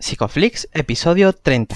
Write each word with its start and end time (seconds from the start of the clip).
Psicoflix, 0.00 0.68
episodio 0.72 1.32
30. 1.32 1.74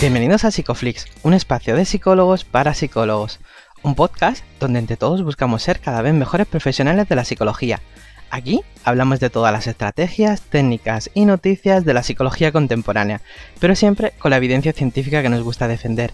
Bienvenidos 0.00 0.44
a 0.44 0.50
Psicoflix, 0.50 1.06
un 1.22 1.32
espacio 1.32 1.74
de 1.74 1.86
psicólogos 1.86 2.44
para 2.44 2.74
psicólogos, 2.74 3.40
un 3.82 3.94
podcast 3.94 4.44
donde 4.60 4.80
entre 4.80 4.98
todos 4.98 5.22
buscamos 5.22 5.62
ser 5.62 5.80
cada 5.80 6.02
vez 6.02 6.12
mejores 6.12 6.46
profesionales 6.46 7.08
de 7.08 7.16
la 7.16 7.24
psicología. 7.24 7.80
Aquí 8.30 8.62
hablamos 8.84 9.20
de 9.20 9.30
todas 9.30 9.52
las 9.52 9.66
estrategias, 9.66 10.42
técnicas 10.42 11.10
y 11.14 11.24
noticias 11.24 11.86
de 11.86 11.94
la 11.94 12.02
psicología 12.02 12.52
contemporánea, 12.52 13.22
pero 13.60 13.74
siempre 13.74 14.12
con 14.18 14.30
la 14.32 14.36
evidencia 14.36 14.72
científica 14.72 15.22
que 15.22 15.30
nos 15.30 15.42
gusta 15.42 15.68
defender. 15.68 16.12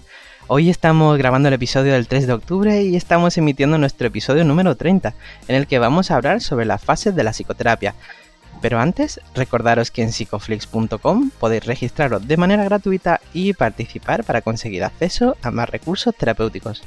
Hoy 0.53 0.69
estamos 0.69 1.17
grabando 1.17 1.47
el 1.47 1.55
episodio 1.55 1.93
del 1.93 2.09
3 2.09 2.27
de 2.27 2.33
octubre 2.33 2.83
y 2.83 2.97
estamos 2.97 3.39
emitiendo 3.39 3.79
nuestro 3.79 4.09
episodio 4.09 4.45
número 4.45 4.77
30, 4.77 5.15
en 5.47 5.55
el 5.55 5.69
que 5.69 5.79
vamos 5.79 6.11
a 6.11 6.17
hablar 6.17 6.41
sobre 6.41 6.67
las 6.67 6.83
fases 6.83 7.15
de 7.15 7.23
la 7.23 7.33
psicoterapia. 7.33 7.95
Pero 8.61 8.81
antes, 8.81 9.21
recordaros 9.37 9.93
que 9.93 10.03
en 10.03 10.11
psicoflix.com 10.11 11.31
podéis 11.39 11.67
registraros 11.67 12.27
de 12.27 12.37
manera 12.37 12.65
gratuita 12.65 13.21
y 13.33 13.53
participar 13.53 14.25
para 14.25 14.43
conseguir 14.43 14.83
acceso 14.83 15.37
a 15.41 15.53
más 15.53 15.71
recursos 15.71 16.17
terapéuticos. 16.17 16.83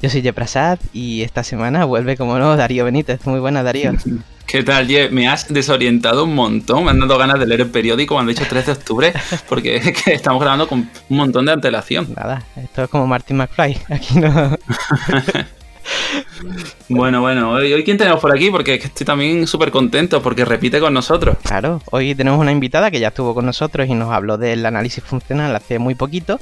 Yo 0.00 0.08
soy 0.08 0.22
Jeprasad 0.22 0.78
y 0.92 1.22
esta 1.22 1.42
semana 1.42 1.84
vuelve, 1.84 2.16
como 2.16 2.38
no, 2.38 2.56
Darío 2.56 2.84
Benítez. 2.84 3.26
Muy 3.26 3.40
buena, 3.40 3.62
Darío. 3.62 3.92
¿Qué 4.46 4.62
tal, 4.62 4.86
Ye? 4.88 5.10
Me 5.10 5.28
has 5.28 5.52
desorientado 5.52 6.24
un 6.24 6.34
montón. 6.34 6.84
Me 6.84 6.90
han 6.90 7.00
dado 7.00 7.18
ganas 7.18 7.38
de 7.38 7.46
leer 7.46 7.62
el 7.62 7.70
periódico 7.70 8.14
cuando 8.14 8.30
he 8.30 8.34
dicho 8.34 8.46
3 8.48 8.64
de 8.64 8.72
octubre, 8.72 9.12
porque 9.48 9.76
es 9.76 10.02
que 10.02 10.14
estamos 10.14 10.40
grabando 10.40 10.66
con 10.66 10.88
un 11.08 11.16
montón 11.16 11.44
de 11.44 11.52
antelación. 11.52 12.14
Nada, 12.16 12.42
esto 12.56 12.84
es 12.84 12.88
como 12.88 13.06
Martin 13.06 13.36
McFly. 13.36 13.78
Aquí 13.90 14.18
no. 14.20 14.56
bueno, 16.88 17.20
bueno, 17.20 17.50
hoy, 17.50 17.72
hoy, 17.72 17.84
quién 17.84 17.98
tenemos 17.98 18.20
por 18.20 18.34
aquí, 18.34 18.50
porque 18.50 18.74
estoy 18.74 19.06
también 19.06 19.46
súper 19.46 19.70
contento, 19.70 20.22
porque 20.22 20.44
repite 20.44 20.80
con 20.80 20.94
nosotros. 20.94 21.36
Claro, 21.42 21.82
hoy 21.90 22.14
tenemos 22.14 22.40
una 22.40 22.52
invitada 22.52 22.90
que 22.90 23.00
ya 23.00 23.08
estuvo 23.08 23.34
con 23.34 23.46
nosotros 23.46 23.88
y 23.88 23.94
nos 23.94 24.12
habló 24.12 24.38
del 24.38 24.64
análisis 24.66 25.02
funcional 25.04 25.54
hace 25.54 25.78
muy 25.78 25.94
poquito. 25.94 26.38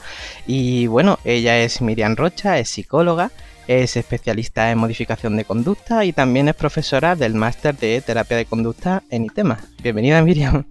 Y 0.46 0.86
bueno, 0.86 1.18
ella 1.24 1.58
es 1.58 1.80
Miriam 1.80 2.16
Rocha, 2.16 2.58
es 2.58 2.68
psicóloga 2.68 3.30
es 3.68 3.96
especialista 3.96 4.70
en 4.70 4.78
modificación 4.78 5.36
de 5.36 5.44
conducta 5.44 6.04
y 6.04 6.12
también 6.12 6.48
es 6.48 6.54
profesora 6.54 7.16
del 7.16 7.34
máster 7.34 7.76
de 7.76 8.00
terapia 8.00 8.36
de 8.36 8.44
conducta 8.44 9.02
en 9.10 9.24
ITEMA. 9.24 9.58
Bienvenida, 9.82 10.22
Miriam. 10.22 10.64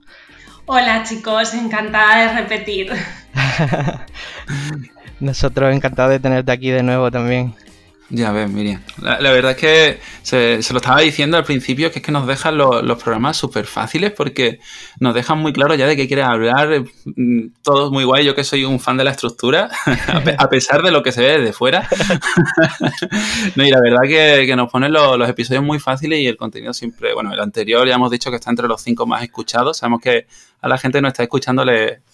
Hola 0.65 1.03
chicos, 1.03 1.53
encantada 1.53 2.21
de 2.21 2.41
repetir. 2.41 2.91
Nosotros 5.19 5.73
encantados 5.73 6.11
de 6.11 6.19
tenerte 6.19 6.51
aquí 6.51 6.69
de 6.69 6.83
nuevo 6.83 7.11
también. 7.11 7.53
Ya 8.09 8.31
ves, 8.31 8.51
Miriam. 8.51 8.83
La, 9.01 9.31
verdad 9.31 9.51
es 9.51 9.57
que 9.57 9.99
se, 10.21 10.73
lo 10.73 10.77
estaba 10.77 11.01
diciendo 11.01 11.37
al 11.37 11.43
principio, 11.43 11.91
que 11.91 11.99
es 11.99 12.05
que 12.05 12.11
nos 12.11 12.27
dejan 12.27 12.55
los 12.55 13.01
programas 13.01 13.35
súper 13.35 13.65
fáciles 13.65 14.11
porque 14.11 14.59
nos 14.99 15.15
dejan 15.15 15.39
muy 15.39 15.53
claro 15.53 15.73
ya 15.73 15.87
de 15.87 15.95
qué 15.95 16.07
quieres 16.07 16.25
hablar. 16.25 16.83
Mm, 17.05 17.47
todo 17.63 17.91
muy 17.91 18.03
guay, 18.03 18.23
yo 18.23 18.35
que 18.35 18.43
soy 18.43 18.63
un 18.63 18.79
fan 18.79 18.97
de 18.97 19.05
la 19.05 19.11
estructura, 19.11 19.71
a 20.37 20.49
pesar 20.49 20.83
de 20.83 20.91
lo 20.91 21.01
que 21.01 21.11
se 21.11 21.21
ve 21.21 21.39
desde 21.39 21.51
fuera. 21.51 21.89
no, 23.55 23.65
y 23.65 23.71
la 23.71 23.81
verdad 23.81 24.01
que, 24.07 24.55
nos 24.55 24.71
ponen 24.71 24.93
los, 24.93 25.27
episodios 25.27 25.63
muy 25.63 25.79
fáciles 25.79 26.19
y 26.19 26.27
el 26.27 26.37
contenido 26.37 26.73
siempre, 26.73 27.15
bueno, 27.15 27.33
el 27.33 27.39
anterior 27.39 27.87
ya 27.87 27.95
hemos 27.95 28.11
dicho 28.11 28.29
que 28.29 28.35
está 28.35 28.51
entre 28.51 28.67
los 28.67 28.81
cinco 28.81 29.07
más 29.07 29.23
escuchados. 29.23 29.77
Sabemos 29.77 29.99
que 30.01 30.27
a 30.61 30.69
la 30.69 30.77
gente 30.77 30.99
que 30.99 31.01
nos 31.01 31.13
está 31.13 31.23
escuchando 31.23 31.65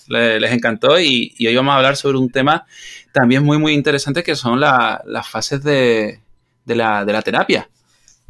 les, 0.07 0.41
les, 0.41 0.51
encantó 0.51 0.99
y, 0.99 1.33
y 1.37 1.47
hoy 1.47 1.55
vamos 1.55 1.73
a 1.73 1.77
hablar 1.77 1.95
sobre 1.95 2.17
un 2.17 2.29
tema 2.29 2.65
también 3.11 3.43
muy, 3.43 3.57
muy 3.57 3.73
interesante 3.73 4.23
que 4.23 4.35
son 4.35 4.59
las 4.59 5.27
fases 5.27 5.63
de, 5.63 6.21
la, 6.65 7.21
terapia. 7.23 7.69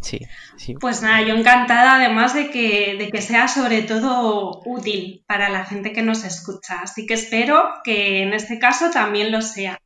Sí, 0.01 0.19
sí. 0.57 0.73
Pues 0.79 1.03
nada, 1.03 1.21
yo 1.21 1.35
encantada 1.35 1.97
además 1.97 2.33
de 2.33 2.49
que, 2.49 2.95
de 2.97 3.09
que 3.09 3.21
sea 3.21 3.47
sobre 3.47 3.83
todo 3.83 4.61
útil 4.65 5.23
para 5.27 5.49
la 5.49 5.63
gente 5.65 5.93
que 5.93 6.01
nos 6.01 6.23
escucha. 6.23 6.81
Así 6.81 7.05
que 7.05 7.13
espero 7.13 7.69
que 7.83 8.23
en 8.23 8.33
este 8.33 8.57
caso 8.57 8.89
también 8.89 9.31
lo 9.31 9.41
sea. 9.41 9.79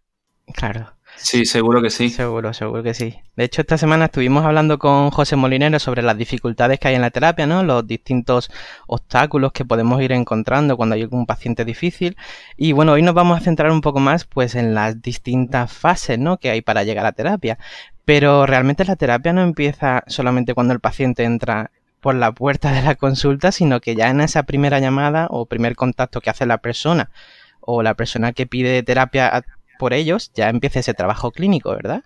Claro. 0.54 0.94
Sí, 1.18 1.46
seguro 1.46 1.82
que 1.82 1.90
sí. 1.90 2.10
Seguro, 2.10 2.54
seguro 2.54 2.84
que 2.84 2.94
sí. 2.94 3.16
De 3.36 3.46
hecho, 3.46 3.62
esta 3.62 3.78
semana 3.78 4.06
estuvimos 4.06 4.46
hablando 4.46 4.78
con 4.78 5.12
José 5.12 5.36
Molinero 5.36 5.80
sobre 5.80 6.02
las 6.02 6.18
dificultades 6.18 6.80
que 6.80 6.90
hay 6.90 6.96
en 6.96 7.02
la 7.02 7.10
terapia, 7.10 7.48
¿no? 7.48 7.64
Los 7.64 7.88
distintos 7.88 8.52
obstáculos 8.88 9.52
que 9.52 9.66
podemos 9.66 10.02
ir 10.02 10.12
encontrando 10.12 10.78
cuando 10.78 10.96
hay 10.96 11.08
un 11.10 11.26
paciente 11.26 11.66
difícil. 11.66 12.18
Y 12.58 12.74
bueno, 12.74 12.94
hoy 12.94 13.02
nos 13.02 13.14
vamos 13.14 13.40
a 13.40 13.44
centrar 13.44 13.72
un 13.72 13.82
poco 13.82 14.00
más 14.00 14.26
pues 14.26 14.56
en 14.56 14.74
las 14.74 15.02
distintas 15.02 15.72
fases, 15.72 16.20
¿no? 16.20 16.38
que 16.38 16.50
hay 16.50 16.62
para 16.62 16.84
llegar 16.84 17.06
a 17.06 17.12
terapia. 17.14 17.58
Pero 18.06 18.46
realmente 18.46 18.86
la 18.86 18.96
terapia 18.96 19.34
no 19.34 19.42
empieza 19.42 20.04
solamente 20.08 20.54
cuando 20.54 20.74
el 20.74 20.80
paciente 20.80 21.24
entra 21.24 21.72
por 22.02 22.14
la 22.16 22.34
puerta 22.34 22.72
de 22.72 22.84
la 22.84 22.96
consulta, 22.96 23.52
sino 23.52 23.82
que 23.82 23.96
ya 23.96 24.10
en 24.10 24.22
esa 24.22 24.44
primera 24.44 24.80
llamada 24.80 25.28
o 25.32 25.48
primer 25.48 25.76
contacto 25.76 26.22
que 26.22 26.30
hace 26.30 26.46
la 26.46 26.60
persona 26.60 27.10
o 27.62 27.82
la 27.82 27.96
persona 27.96 28.32
que 28.32 28.46
pide 28.46 28.84
terapia 28.84 29.44
por 29.78 29.94
ellos 29.94 30.32
ya 30.34 30.50
empieza 30.50 30.80
ese 30.80 30.94
trabajo 30.94 31.32
clínico, 31.32 31.72
¿verdad? 31.72 32.04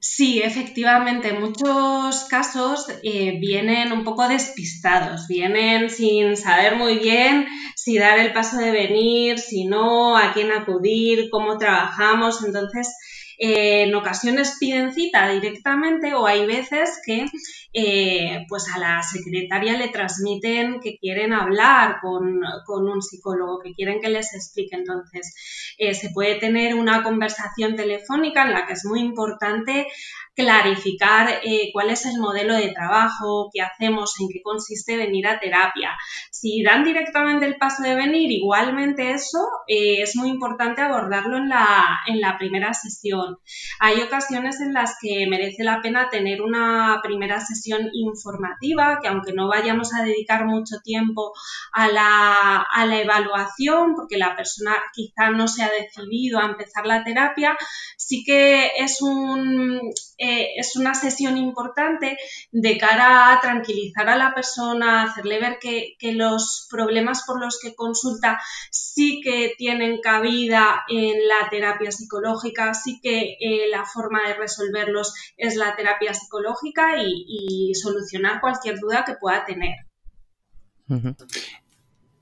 Sí, 0.00 0.40
efectivamente, 0.40 1.32
muchos 1.32 2.24
casos 2.30 2.86
eh, 3.02 3.36
vienen 3.40 3.90
un 3.90 4.04
poco 4.04 4.28
despistados, 4.28 5.26
vienen 5.26 5.90
sin 5.90 6.36
saber 6.36 6.76
muy 6.76 7.00
bien 7.00 7.48
si 7.74 7.98
dar 7.98 8.20
el 8.20 8.32
paso 8.32 8.58
de 8.58 8.70
venir, 8.70 9.40
si 9.40 9.64
no, 9.64 10.16
a 10.16 10.32
quién 10.32 10.52
acudir, 10.52 11.30
cómo 11.30 11.58
trabajamos, 11.58 12.44
entonces 12.44 12.94
eh, 13.40 13.84
en 13.84 13.94
ocasiones 13.94 14.56
piden 14.58 14.92
cita 14.92 15.28
directamente 15.28 16.12
o 16.12 16.26
hay 16.26 16.44
veces 16.44 17.00
que 17.06 17.26
eh, 17.72 18.44
pues 18.48 18.66
a 18.74 18.78
la 18.78 19.00
secretaria 19.02 19.78
le 19.78 19.88
transmiten 19.88 20.80
que 20.80 20.98
quieren 20.98 21.32
hablar 21.32 21.98
con, 22.02 22.24
un 22.24 23.02
psicólogo, 23.02 23.60
que 23.60 23.74
quieren 23.74 24.00
que 24.00 24.08
les 24.08 24.34
explique. 24.34 24.74
Entonces, 24.74 25.34
eh, 25.78 25.94
se 25.94 26.10
puede 26.10 26.34
tener 26.36 26.74
una 26.74 27.04
conversación 27.04 27.76
telefónica 27.76 28.44
en 28.44 28.54
la 28.54 28.66
que 28.66 28.72
es 28.72 28.84
muy 28.84 29.00
importante 29.00 29.86
clarificar 30.34 31.40
cuál 31.72 31.90
es 31.90 32.06
el 32.06 32.20
modelo 32.20 32.54
de 32.54 32.70
trabajo, 32.70 33.50
qué 33.52 33.60
hacemos, 33.60 34.14
en 34.20 34.28
qué 34.28 34.40
consiste 34.40 34.96
venir 34.96 35.26
a 35.26 35.40
terapia. 35.40 35.96
Si 36.30 36.62
dan 36.62 36.84
directamente 36.84 37.44
el 37.44 37.56
paso 37.56 37.82
de 37.82 37.96
venir, 37.96 38.30
igualmente 38.30 39.10
eso 39.10 39.40
es 39.66 40.14
muy 40.14 40.28
importante 40.28 40.80
abordarlo 40.80 41.38
en 41.38 41.48
la, 41.48 41.98
en 42.06 42.20
la 42.20 42.38
primera 42.38 42.72
sesión. 42.72 43.27
Hay 43.80 44.00
ocasiones 44.00 44.60
en 44.60 44.72
las 44.72 44.96
que 45.00 45.26
merece 45.28 45.64
la 45.64 45.80
pena 45.82 46.08
tener 46.10 46.42
una 46.42 47.00
primera 47.02 47.40
sesión 47.40 47.88
informativa, 47.92 48.98
que 49.00 49.08
aunque 49.08 49.32
no 49.32 49.48
vayamos 49.48 49.94
a 49.94 50.04
dedicar 50.04 50.44
mucho 50.46 50.76
tiempo 50.82 51.32
a 51.72 51.88
la, 51.88 52.66
evaluación, 53.00 53.94
porque 53.94 54.16
la 54.16 54.34
persona 54.36 54.74
quizá 54.92 55.30
no 55.30 55.46
se 55.48 55.62
ha 55.62 55.70
decidido 55.70 56.38
a 56.38 56.46
empezar 56.46 56.86
la 56.86 57.04
terapia, 57.04 57.56
sí 57.96 58.24
que 58.24 58.72
es 58.78 58.98
eh, 60.18 60.48
una 60.76 60.94
sesión 60.94 61.36
importante 61.36 62.16
de 62.50 62.78
cara 62.78 63.32
a 63.32 63.40
tranquilizar 63.40 64.08
a 64.08 64.16
la 64.16 64.34
persona, 64.34 65.04
hacerle 65.04 65.38
ver 65.38 65.58
que, 65.60 65.96
los 66.08 66.66
problemas 66.70 67.24
por 67.26 67.38
los 67.38 67.58
que 67.60 67.74
consulta 67.74 68.40
sí 68.70 69.20
que 69.22 69.52
tienen 69.58 70.00
cabida 70.00 70.84
en 70.88 71.28
la 71.28 71.48
terapia 71.50 71.92
psicológica, 71.92 72.72
sí 72.74 72.98
que 73.02 73.17
eh, 73.18 73.68
la 73.70 73.84
forma 73.84 74.20
de 74.26 74.34
resolverlos 74.34 75.14
es 75.36 75.56
la 75.56 75.76
terapia 75.76 76.14
psicológica 76.14 76.96
y, 77.02 77.72
solucionar 77.74 78.40
cualquier 78.40 78.78
duda 78.78 79.04
que 79.04 79.14
pueda 79.14 79.44
tener. 79.44 79.76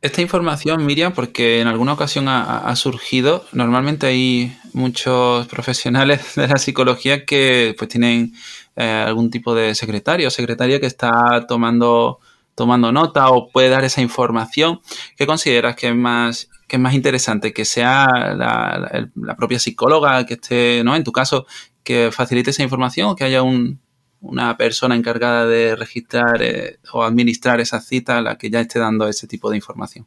Esta 0.03 0.23
información, 0.23 0.85
Miriam, 0.85 1.13
porque 1.13 1.61
en 1.61 1.69
alguna 1.69 1.95
ocasión 1.95 2.27
ha, 2.29 2.77
surgido, 2.77 3.45
normalmente 3.53 4.07
hay 4.07 4.57
muchos 4.73 5.47
profesionales 5.49 6.35
de 6.37 6.49
la 6.49 6.59
psicología 6.59 7.25
que 7.25 7.75
pues 7.79 7.89
tienen 7.89 8.35
eh, 8.77 9.05
algún 9.07 9.31
tipo 9.31 9.55
de 9.55 9.75
secretario 9.75 10.29
o 10.29 10.31
secretaria 10.31 10.81
que 10.81 10.87
está 10.87 11.47
tomando, 11.49 12.21
tomando 12.55 12.93
nota 12.93 13.31
o 13.31 13.49
puede 13.49 13.69
dar 13.69 13.85
esa 13.85 14.03
información. 14.03 14.81
¿Qué 15.17 15.27
consideras 15.27 15.77
que 15.77 15.89
es 15.89 15.97
más, 15.97 16.51
que 16.67 16.77
es 16.77 16.83
más 16.83 16.95
interesante? 16.95 17.53
¿Que 17.53 17.65
sea 17.65 18.07
la, 18.35 19.37
propia 19.37 19.59
psicóloga 19.59 20.27
que 20.27 20.35
esté, 20.35 20.83
¿no? 20.85 20.97
En 20.97 21.05
tu 21.05 21.13
caso, 21.13 21.47
que 21.85 22.11
facilite 22.13 22.51
esa 22.51 22.63
información 22.63 23.15
que 23.15 23.25
haya 23.25 23.43
un, 23.43 23.81
una 24.21 24.57
persona 24.57 24.97
encargada 24.97 25.47
de 25.47 25.77
registrar 25.77 26.43
eh, 26.43 26.79
o 26.93 27.05
administrar 27.05 27.61
esa 27.61 27.81
cita 27.81 28.19
a 28.19 28.23
la 28.23 28.39
que 28.39 28.51
ya 28.51 28.61
esté 28.61 28.79
dando 28.79 29.09
ese 29.09 29.27
tipo 29.27 29.51
de 29.51 29.57
información. 29.57 30.07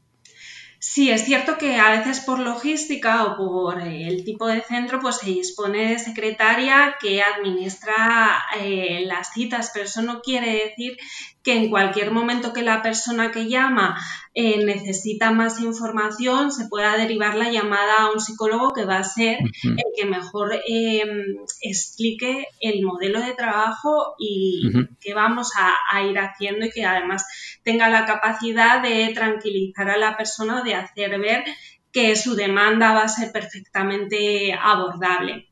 Sí, 0.81 1.09
es 1.09 1.25
cierto 1.25 1.57
que 1.57 1.75
a 1.75 1.91
veces 1.91 2.21
por 2.21 2.39
logística 2.39 3.25
o 3.25 3.35
por 3.35 3.81
eh, 3.81 4.07
el 4.07 4.23
tipo 4.23 4.47
de 4.47 4.61
centro, 4.61 5.01
pues 5.01 5.17
se 5.17 5.25
dispone 5.29 5.89
de 5.89 5.99
secretaria 5.99 6.95
que 7.01 7.21
administra 7.21 8.41
eh, 8.57 9.03
las 9.05 9.33
citas, 9.33 9.71
pero 9.73 9.85
eso 9.85 10.01
no 10.01 10.21
quiere 10.21 10.69
decir 10.69 10.97
que 11.43 11.57
en 11.57 11.69
cualquier 11.69 12.11
momento 12.11 12.53
que 12.53 12.61
la 12.61 12.81
persona 12.81 13.31
que 13.31 13.49
llama 13.49 13.97
eh, 14.33 14.63
necesita 14.63 15.31
más 15.31 15.59
información, 15.59 16.51
se 16.51 16.67
pueda 16.67 16.97
derivar 16.97 17.35
la 17.35 17.49
llamada 17.49 18.03
a 18.03 18.11
un 18.11 18.19
psicólogo 18.19 18.73
que 18.73 18.85
va 18.85 18.97
a 18.97 19.03
ser 19.03 19.39
el 19.63 19.83
que 19.95 20.05
mejor 20.05 20.53
em, 20.67 21.35
explique 21.61 22.45
el 22.59 22.83
modelo 22.83 23.21
de 23.21 23.33
trabajo 23.33 24.15
y 24.19 24.69
que 25.01 25.13
vamos 25.13 25.51
a, 25.57 26.01
ir 26.03 26.17
haciendo 26.19 26.65
y 26.65 26.71
que 26.71 26.85
además 26.85 27.25
tenga 27.63 27.89
la 27.89 28.05
capacidad 28.05 28.81
de 28.81 29.11
tranquilizar 29.13 29.89
a 29.89 29.97
la 29.97 30.15
persona, 30.15 30.61
de 30.61 30.68
hacer 30.73 31.19
ver 31.19 31.43
que 31.91 32.15
su 32.15 32.35
demanda 32.35 32.93
va 32.93 33.03
a 33.03 33.07
ser 33.09 33.31
perfectamente 33.31 34.53
abordable. 34.53 35.49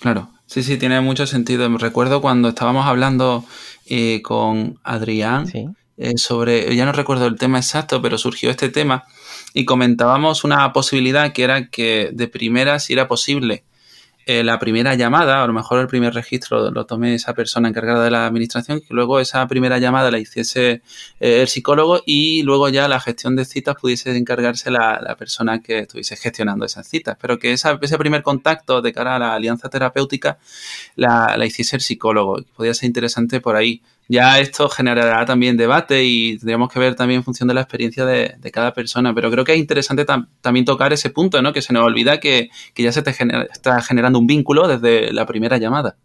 Claro, 0.00 0.30
sí, 0.46 0.62
sí, 0.62 0.78
tiene 0.78 1.00
mucho 1.00 1.26
sentido. 1.26 1.68
Recuerdo 1.78 2.20
cuando 2.20 2.48
estábamos 2.48 2.86
hablando 2.86 3.44
eh, 3.86 4.22
con 4.22 4.78
Adrián 4.82 5.46
eh, 5.96 6.18
sobre, 6.18 6.74
ya 6.74 6.84
no 6.84 6.92
recuerdo 6.92 7.26
el 7.26 7.38
tema 7.38 7.58
exacto, 7.58 8.02
pero 8.02 8.18
surgió 8.18 8.50
este 8.50 8.68
tema 8.68 9.04
y 9.54 9.64
comentábamos 9.64 10.44
una 10.44 10.72
posibilidad 10.72 11.32
que 11.32 11.44
era 11.44 11.68
que 11.68 12.10
de 12.12 12.28
primera, 12.28 12.78
si 12.78 12.92
era 12.92 13.08
posible, 13.08 13.64
eh, 14.28 14.42
la 14.42 14.58
primera 14.58 14.96
llamada, 14.96 15.44
a 15.44 15.46
lo 15.46 15.52
mejor 15.52 15.78
el 15.78 15.86
primer 15.86 16.12
registro 16.12 16.72
lo 16.72 16.84
tome 16.84 17.14
esa 17.14 17.32
persona 17.32 17.68
encargada 17.68 18.02
de 18.02 18.10
la 18.10 18.26
administración, 18.26 18.80
que 18.80 18.92
luego 18.92 19.20
esa 19.20 19.46
primera 19.46 19.78
llamada 19.78 20.10
la 20.10 20.18
hiciese 20.18 20.82
eh, 21.20 21.42
el 21.42 21.46
psicólogo 21.46 22.00
y 22.04 22.42
luego 22.42 22.68
ya 22.68 22.88
la 22.88 22.98
gestión 22.98 23.36
de 23.36 23.44
citas 23.44 23.76
pudiese 23.80 24.16
encargarse 24.16 24.72
la, 24.72 25.14
persona 25.16 25.62
que 25.62 25.78
estuviese 25.80 26.16
gestionando 26.16 26.66
esas 26.66 26.88
citas, 26.88 27.16
pero 27.20 27.38
que 27.38 27.52
ese 27.52 27.98
primer 27.98 28.22
contacto 28.22 28.82
de 28.82 28.92
cara 28.92 29.14
a 29.14 29.18
la 29.20 29.34
alianza 29.34 29.68
terapéutica 29.68 30.38
la, 30.96 31.36
la 31.36 31.46
hiciese 31.46 31.76
el 31.76 31.82
psicólogo. 31.82 32.42
Podría 32.56 32.74
ser 32.74 32.88
interesante 32.88 33.40
por 33.40 33.54
ahí 33.54 33.80
ya 34.08 34.38
esto 34.40 34.68
generará 34.68 35.24
también 35.24 35.56
debate 35.56 36.04
y 36.04 36.38
tendríamos 36.38 36.72
que 36.72 36.78
ver 36.78 36.94
también 36.94 37.18
en 37.18 37.24
función 37.24 37.48
de 37.48 37.54
la 37.54 37.62
experiencia 37.62 38.04
de, 38.04 38.36
cada 38.52 38.72
persona. 38.72 39.14
Pero 39.14 39.30
creo 39.30 39.44
que 39.44 39.52
es 39.52 39.58
interesante 39.58 40.06
también 40.40 40.64
tocar 40.64 40.92
ese 40.92 41.10
punto, 41.10 41.42
¿no? 41.42 41.52
Que 41.52 41.62
se 41.62 41.72
nos 41.72 41.84
olvida 41.84 42.20
que, 42.20 42.50
que 42.74 42.82
ya 42.82 42.92
se 42.92 43.02
te 43.02 43.10
está 43.50 43.80
generando 43.80 44.18
un 44.18 44.26
vínculo 44.26 44.68
desde 44.68 45.12
la 45.12 45.26
primera 45.26 45.58
llamada. 45.58 45.96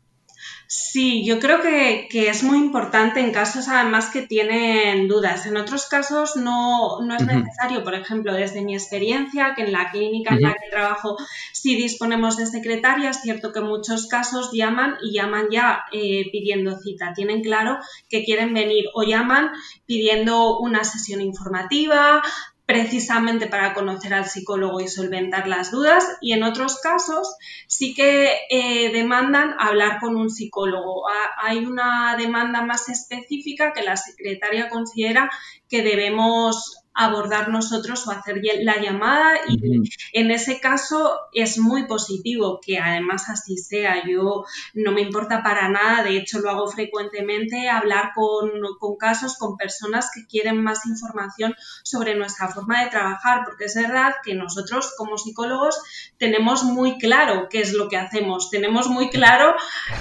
Sí, 0.73 1.25
yo 1.25 1.41
creo 1.41 1.59
que, 1.59 2.07
es 2.29 2.44
muy 2.44 2.57
importante 2.57 3.19
en 3.19 3.33
casos 3.33 3.68
además 3.68 4.09
que 4.09 4.21
tienen 4.21 5.09
dudas. 5.09 5.45
En 5.45 5.57
otros 5.57 5.85
casos 5.85 6.38
no, 6.38 6.97
es 7.13 7.25
necesario, 7.25 7.83
por 7.83 7.94
ejemplo, 7.94 8.33
desde 8.33 8.62
mi 8.62 8.73
experiencia, 8.73 9.53
que 9.53 9.63
en 9.63 9.73
la 9.73 9.91
clínica 9.91 10.33
en 10.33 10.44
la 10.44 10.53
que 10.53 10.69
trabajo 10.69 11.18
sí 11.51 11.75
disponemos 11.75 12.38
de 12.38 12.45
secretaria, 12.45 13.09
es 13.09 13.19
cierto 13.19 13.51
que 13.51 13.59
en 13.59 13.68
muchos 13.68 14.07
casos 14.07 14.51
llaman 14.53 14.95
y 15.03 15.12
llaman 15.12 15.47
ya 15.51 15.83
eh, 15.91 16.29
pidiendo 16.31 16.79
cita. 16.79 17.12
Tienen 17.13 17.41
claro 17.41 17.77
que 18.07 18.23
quieren 18.23 18.53
venir 18.53 18.85
o 18.94 19.03
llaman 19.03 19.51
pidiendo 19.85 20.57
una 20.57 20.85
sesión 20.85 21.19
informativa, 21.19 22.23
precisamente 22.71 23.47
para 23.47 23.73
conocer 23.73 24.13
al 24.13 24.29
psicólogo 24.29 24.79
y 24.79 24.88
solventar 24.88 25.45
las 25.45 25.71
dudas 25.71 26.06
y 26.21 26.31
en 26.31 26.44
otros 26.44 26.79
casos 26.79 27.35
sí 27.68 27.94
que 27.94 28.31
eh, 28.50 28.94
demandan 28.94 29.56
hablar 29.59 30.00
con 30.00 30.15
un 30.15 30.29
psicólogo. 30.29 31.03
Hay 31.41 31.65
una 31.65 32.15
demanda 32.18 32.62
más 32.62 32.88
específica 32.88 33.73
que 33.73 33.83
la 33.83 33.97
secretaria 33.97 34.69
considera 34.69 35.29
que 35.68 35.83
debemos 35.83 36.81
abordar 36.93 37.49
nosotros 37.49 38.05
o 38.07 38.11
hacer 38.11 38.41
la 38.61 38.81
llamada 38.81 39.39
y 39.47 39.81
en 40.13 40.31
ese 40.31 40.59
caso 40.59 41.19
es 41.33 41.57
muy 41.57 41.88
positivo 41.88 42.59
que 42.63 42.79
además 42.79 43.29
así 43.29 43.57
sea. 43.57 44.03
Yo 44.07 44.43
no 44.73 44.91
me 44.91 45.01
importa 45.01 45.41
para 45.41 45.69
nada, 45.69 46.03
de 46.03 46.17
hecho 46.17 46.39
lo 46.39 46.49
hago 46.49 46.67
frecuentemente, 46.67 47.69
hablar 47.69 48.11
con, 48.13 48.51
con 48.79 48.97
casos, 48.97 49.38
con 49.38 49.55
personas 49.55 50.09
que 50.13 50.25
quieren 50.27 50.61
más 50.61 50.85
información 50.85 51.55
sobre 51.83 52.15
nuestra 52.15 52.49
forma 52.49 52.83
de 52.83 52.89
trabajar, 52.89 53.44
porque 53.45 53.65
es 53.65 53.75
verdad 53.75 54.13
que 54.23 54.33
nosotros 54.33 54.94
como 54.97 55.17
psicólogos 55.17 55.81
tenemos 56.17 56.63
muy 56.63 56.97
claro 56.97 57.47
qué 57.49 57.61
es 57.61 57.73
lo 57.73 57.87
que 57.87 57.97
hacemos, 57.97 58.49
tenemos 58.49 58.87
muy 58.87 59.09
claro 59.09 59.55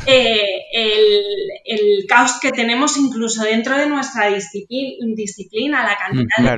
eh, 0.06 0.64
el, 0.72 1.22
el, 1.64 2.06
caos 2.08 2.38
que 2.40 2.50
tenemos 2.50 2.96
incluso 2.96 3.44
dentro 3.44 3.76
de 3.76 3.86
nuestra 3.86 4.28
disciplina, 4.28 5.84
la 5.84 5.96
cantidad 5.96 6.38
mm, 6.38 6.44
de 6.44 6.56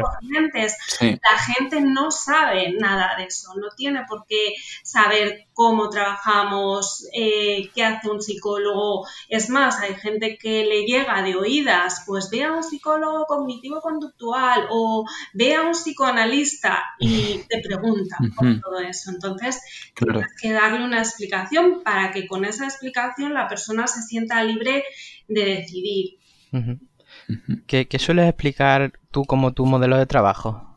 la 1.01 1.39
gente 1.39 1.81
no 1.81 2.11
sabe 2.11 2.73
nada 2.79 3.17
de 3.17 3.25
eso, 3.25 3.55
no 3.57 3.69
tiene 3.77 4.05
por 4.09 4.25
qué 4.27 4.55
saber 4.83 5.47
cómo 5.53 5.89
trabajamos, 5.91 7.07
eh, 7.15 7.71
qué 7.75 7.85
hace 7.85 8.11
un 8.11 8.23
psicólogo. 8.23 9.07
Es 9.29 9.51
más, 9.51 9.81
hay 9.81 9.95
gente 9.95 10.39
que 10.39 10.65
le 10.65 10.85
llega 10.85 11.23
de 11.23 11.37
oídas, 11.37 12.05
pues 12.07 12.31
ve 12.31 12.45
a 12.45 12.53
un 12.53 12.63
psicólogo 12.63 13.27
cognitivo-conductual 13.27 14.67
o 14.71 15.05
ve 15.35 15.55
a 15.55 15.63
un 15.63 15.73
psicoanalista 15.73 16.83
y 16.99 17.41
te 17.49 17.61
pregunta 17.61 18.17
por 18.37 18.61
todo 18.61 18.79
eso. 18.79 19.11
Entonces, 19.11 19.61
tienes 19.95 20.29
que 20.41 20.53
darle 20.53 20.85
una 20.85 20.99
explicación 20.99 21.83
para 21.83 22.13
que 22.13 22.27
con 22.27 22.45
esa 22.45 22.65
explicación 22.65 23.35
la 23.35 23.49
persona 23.49 23.87
se 23.87 24.03
sienta 24.03 24.43
libre 24.43 24.85
de 25.29 25.45
decidir. 25.45 26.19
¿Qué, 27.67 27.87
sueles 27.99 28.29
explicar 28.29 28.93
tú 29.11 29.25
como 29.25 29.53
tu 29.53 29.67
modelo 29.67 29.97
de 29.97 30.07
trabajo? 30.07 30.69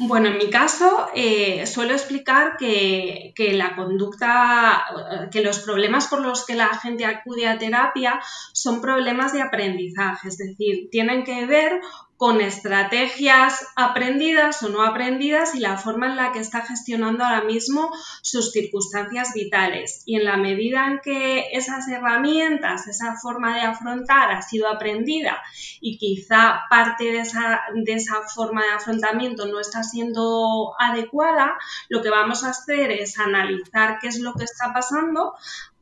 Bueno, 0.00 0.28
en 0.28 0.38
mi 0.38 0.48
caso 0.48 1.08
eh, 1.14 1.66
suelo 1.66 1.92
explicar 1.92 2.56
que, 2.56 3.32
que, 3.34 3.52
la 3.54 3.74
conducta, 3.74 4.84
que 5.32 5.42
los 5.42 5.58
problemas 5.58 6.06
por 6.06 6.20
los 6.20 6.46
que 6.46 6.54
la 6.54 6.68
gente 6.68 7.04
acude 7.04 7.48
a 7.48 7.58
terapia 7.58 8.20
son 8.52 8.80
problemas 8.80 9.32
de 9.32 9.42
aprendizaje, 9.42 10.28
es 10.28 10.38
decir, 10.38 10.88
tienen 10.92 11.24
que 11.24 11.46
ver 11.46 11.80
con 12.18 12.40
estrategias 12.40 13.64
aprendidas 13.76 14.60
o 14.64 14.68
no 14.68 14.82
aprendidas 14.82 15.54
y 15.54 15.60
la 15.60 15.76
forma 15.78 16.08
en 16.08 16.16
la 16.16 16.32
que 16.32 16.40
está 16.40 16.62
gestionando 16.62 17.24
ahora 17.24 17.42
mismo 17.42 17.92
sus 18.22 18.50
circunstancias 18.50 19.32
vitales. 19.34 20.02
Y 20.04 20.16
en 20.16 20.24
la 20.24 20.36
medida 20.36 20.88
en 20.88 20.98
que 20.98 21.46
esas 21.52 21.86
herramientas, 21.86 22.88
esa 22.88 23.14
forma 23.14 23.54
de 23.54 23.60
afrontar 23.60 24.32
ha 24.32 24.42
sido 24.42 24.68
aprendida 24.68 25.40
y 25.80 25.96
quizá 25.96 26.62
parte 26.68 27.04
de 27.04 27.20
esa, 27.20 27.60
de 27.72 27.92
esa 27.92 28.22
forma 28.22 28.64
de 28.64 28.72
afrontamiento 28.72 29.46
no 29.46 29.60
está 29.60 29.84
siendo 29.84 30.74
adecuada, 30.76 31.56
lo 31.88 32.02
que 32.02 32.10
vamos 32.10 32.42
a 32.42 32.50
hacer 32.50 32.90
es 32.90 33.16
analizar 33.20 34.00
qué 34.00 34.08
es 34.08 34.18
lo 34.18 34.34
que 34.34 34.42
está 34.42 34.72
pasando 34.72 35.34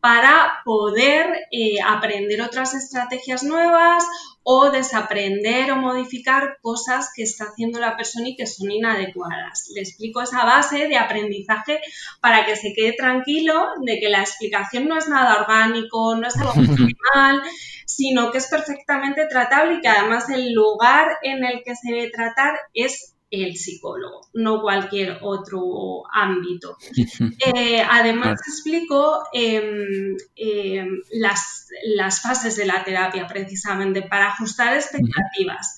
para 0.06 0.62
poder 0.64 1.26
eh, 1.50 1.78
aprender 1.84 2.40
otras 2.40 2.74
estrategias 2.74 3.42
nuevas 3.42 4.06
o 4.44 4.70
desaprender 4.70 5.72
o 5.72 5.76
modificar 5.78 6.58
cosas 6.62 7.10
que 7.12 7.24
está 7.24 7.46
haciendo 7.46 7.80
la 7.80 7.96
persona 7.96 8.28
y 8.28 8.36
que 8.36 8.46
son 8.46 8.70
inadecuadas. 8.70 9.68
Le 9.74 9.80
explico 9.80 10.22
esa 10.22 10.44
base 10.44 10.86
de 10.86 10.96
aprendizaje 10.96 11.80
para 12.20 12.46
que 12.46 12.54
se 12.54 12.72
quede 12.72 12.92
tranquilo 12.92 13.70
de 13.84 13.98
que 13.98 14.08
la 14.08 14.20
explicación 14.20 14.86
no 14.86 14.96
es 14.96 15.08
nada 15.08 15.40
orgánico, 15.40 16.14
no 16.14 16.28
es 16.28 16.36
algo 16.36 16.54
mal, 17.16 17.42
sino 17.84 18.30
que 18.30 18.38
es 18.38 18.46
perfectamente 18.46 19.26
tratable 19.26 19.78
y 19.78 19.80
que 19.80 19.88
además 19.88 20.30
el 20.30 20.52
lugar 20.52 21.18
en 21.22 21.44
el 21.44 21.64
que 21.64 21.74
se 21.74 21.90
debe 21.90 22.10
tratar 22.10 22.54
es 22.74 23.15
el 23.42 23.56
psicólogo, 23.56 24.28
no 24.34 24.60
cualquier 24.60 25.18
otro 25.22 26.02
ámbito. 26.12 26.76
Eh, 27.54 27.82
además, 27.88 28.40
explico 28.46 29.22
em, 29.32 30.16
em, 30.34 31.00
las, 31.12 31.68
las, 31.96 32.20
fases 32.20 32.56
de 32.56 32.66
la 32.66 32.82
terapia 32.82 33.26
precisamente 33.26 34.02
para 34.02 34.28
ajustar 34.28 34.74
expectativas, 34.74 35.76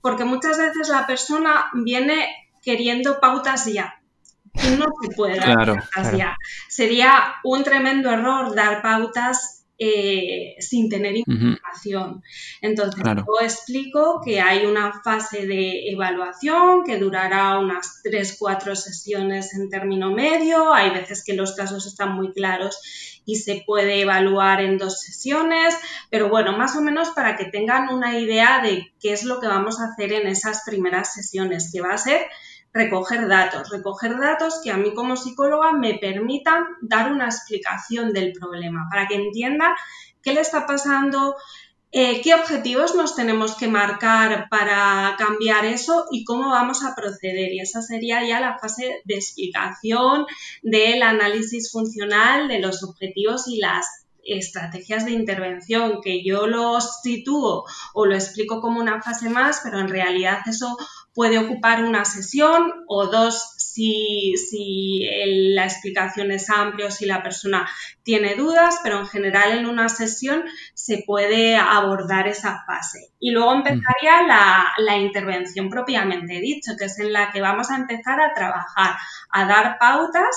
porque 0.00 0.24
muchas 0.24 0.58
veces 0.58 0.88
la 0.88 1.06
persona 1.06 1.70
viene 1.74 2.28
queriendo 2.62 3.20
pautas 3.20 3.66
ya. 3.66 4.00
Y 4.54 4.76
no 4.76 4.86
se 5.02 5.14
puede 5.14 5.36
dar 5.36 5.66
pautas 5.66 6.16
ya. 6.16 6.36
Sería 6.68 7.34
un 7.44 7.62
tremendo 7.64 8.10
error 8.10 8.54
dar 8.54 8.82
pautas 8.82 9.59
eh, 9.82 10.56
sin 10.58 10.90
tener 10.90 11.16
información. 11.16 12.22
Entonces, 12.60 13.02
yo 13.02 13.40
explico 13.40 14.20
que 14.22 14.38
hay 14.38 14.66
una 14.66 15.00
fase 15.02 15.46
de 15.46 15.90
evaluación 15.90 16.84
que 16.84 16.98
durará 16.98 17.58
unas 17.58 18.02
3-4 18.04 18.74
sesiones 18.74 19.54
en 19.54 19.70
término 19.70 20.10
medio. 20.10 20.74
Hay 20.74 20.90
veces 20.90 21.24
que 21.24 21.32
los 21.32 21.52
casos 21.52 21.86
están 21.86 22.14
muy 22.14 22.34
claros 22.34 23.22
y 23.24 23.36
se 23.36 23.62
puede 23.66 24.02
evaluar 24.02 24.60
en 24.60 24.76
dos 24.76 25.00
sesiones, 25.00 25.74
pero 26.10 26.28
bueno, 26.28 26.58
más 26.58 26.76
o 26.76 26.82
menos 26.82 27.08
para 27.10 27.38
que 27.38 27.46
tengan 27.46 27.88
una 27.88 28.18
idea 28.18 28.60
de 28.62 28.92
qué 29.00 29.14
es 29.14 29.24
lo 29.24 29.40
que 29.40 29.46
vamos 29.46 29.80
a 29.80 29.86
hacer 29.86 30.12
en 30.12 30.26
esas 30.26 30.62
primeras 30.66 31.14
sesiones, 31.14 31.70
que 31.72 31.80
va 31.80 31.94
a 31.94 31.98
ser 31.98 32.26
recoger 32.72 33.28
datos, 33.28 33.70
recoger 33.70 34.18
datos 34.18 34.60
que 34.62 34.70
a 34.70 34.76
mí 34.76 34.94
como 34.94 35.16
psicóloga 35.16 35.72
me 35.72 35.94
permitan 35.94 36.64
dar 36.80 37.12
una 37.12 37.26
explicación 37.26 38.12
del 38.12 38.32
problema, 38.32 38.86
para 38.90 39.06
que 39.06 39.16
entienda 39.16 39.76
qué 40.22 40.32
le 40.32 40.40
está 40.40 40.66
pasando, 40.66 41.36
eh, 41.92 42.20
qué 42.22 42.34
objetivos 42.34 42.94
nos 42.94 43.16
tenemos 43.16 43.56
que 43.56 43.66
marcar 43.66 44.46
para 44.48 45.16
cambiar 45.18 45.64
eso 45.64 46.06
y 46.12 46.24
cómo 46.24 46.50
vamos 46.50 46.84
a 46.84 46.94
proceder. 46.94 47.52
Y 47.52 47.60
esa 47.60 47.82
sería 47.82 48.24
ya 48.24 48.40
la 48.40 48.58
fase 48.58 49.02
de 49.04 49.14
explicación 49.14 50.26
del 50.62 51.02
análisis 51.02 51.72
funcional 51.72 52.46
de 52.46 52.60
los 52.60 52.84
objetivos 52.84 53.48
y 53.48 53.58
las 53.58 54.06
estrategias 54.22 55.04
de 55.04 55.12
intervención, 55.12 56.00
que 56.02 56.22
yo 56.22 56.46
los 56.46 57.00
sitúo 57.02 57.64
o 57.94 58.06
lo 58.06 58.14
explico 58.14 58.60
como 58.60 58.80
una 58.80 59.02
fase 59.02 59.28
más, 59.28 59.60
pero 59.64 59.80
en 59.80 59.88
realidad 59.88 60.40
eso 60.46 60.76
puede 61.14 61.38
ocupar 61.38 61.84
una 61.84 62.04
sesión 62.04 62.84
o 62.86 63.06
dos 63.06 63.54
si, 63.56 64.34
si 64.36 65.06
la 65.54 65.64
explicación 65.64 66.32
es 66.32 66.50
amplia 66.50 66.86
o 66.86 66.90
si 66.90 67.06
la 67.06 67.22
persona 67.22 67.68
tiene 68.02 68.34
dudas, 68.34 68.80
pero 68.82 68.98
en 68.98 69.06
general 69.06 69.52
en 69.52 69.66
una 69.66 69.88
sesión 69.88 70.44
se 70.74 71.04
puede 71.06 71.56
abordar 71.56 72.26
esa 72.28 72.64
fase. 72.66 73.12
Y 73.20 73.30
luego 73.30 73.52
empezaría 73.54 74.22
la, 74.26 74.66
la 74.78 74.96
intervención 74.96 75.68
propiamente 75.68 76.40
dicho, 76.40 76.72
que 76.78 76.86
es 76.86 76.98
en 76.98 77.12
la 77.12 77.30
que 77.30 77.40
vamos 77.40 77.70
a 77.70 77.76
empezar 77.76 78.20
a 78.20 78.34
trabajar, 78.34 78.96
a 79.30 79.46
dar 79.46 79.78
pautas 79.78 80.36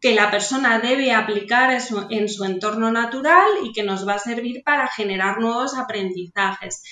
que 0.00 0.14
la 0.14 0.30
persona 0.30 0.78
debe 0.78 1.12
aplicar 1.12 1.72
en 2.10 2.28
su, 2.28 2.44
entorno 2.44 2.92
natural 2.92 3.46
y 3.64 3.72
que 3.72 3.82
nos 3.82 4.06
va 4.06 4.14
a 4.14 4.18
servir 4.18 4.62
para 4.64 4.88
generar 4.88 5.40
nuevos 5.40 5.76
aprendizajes. 5.76 6.82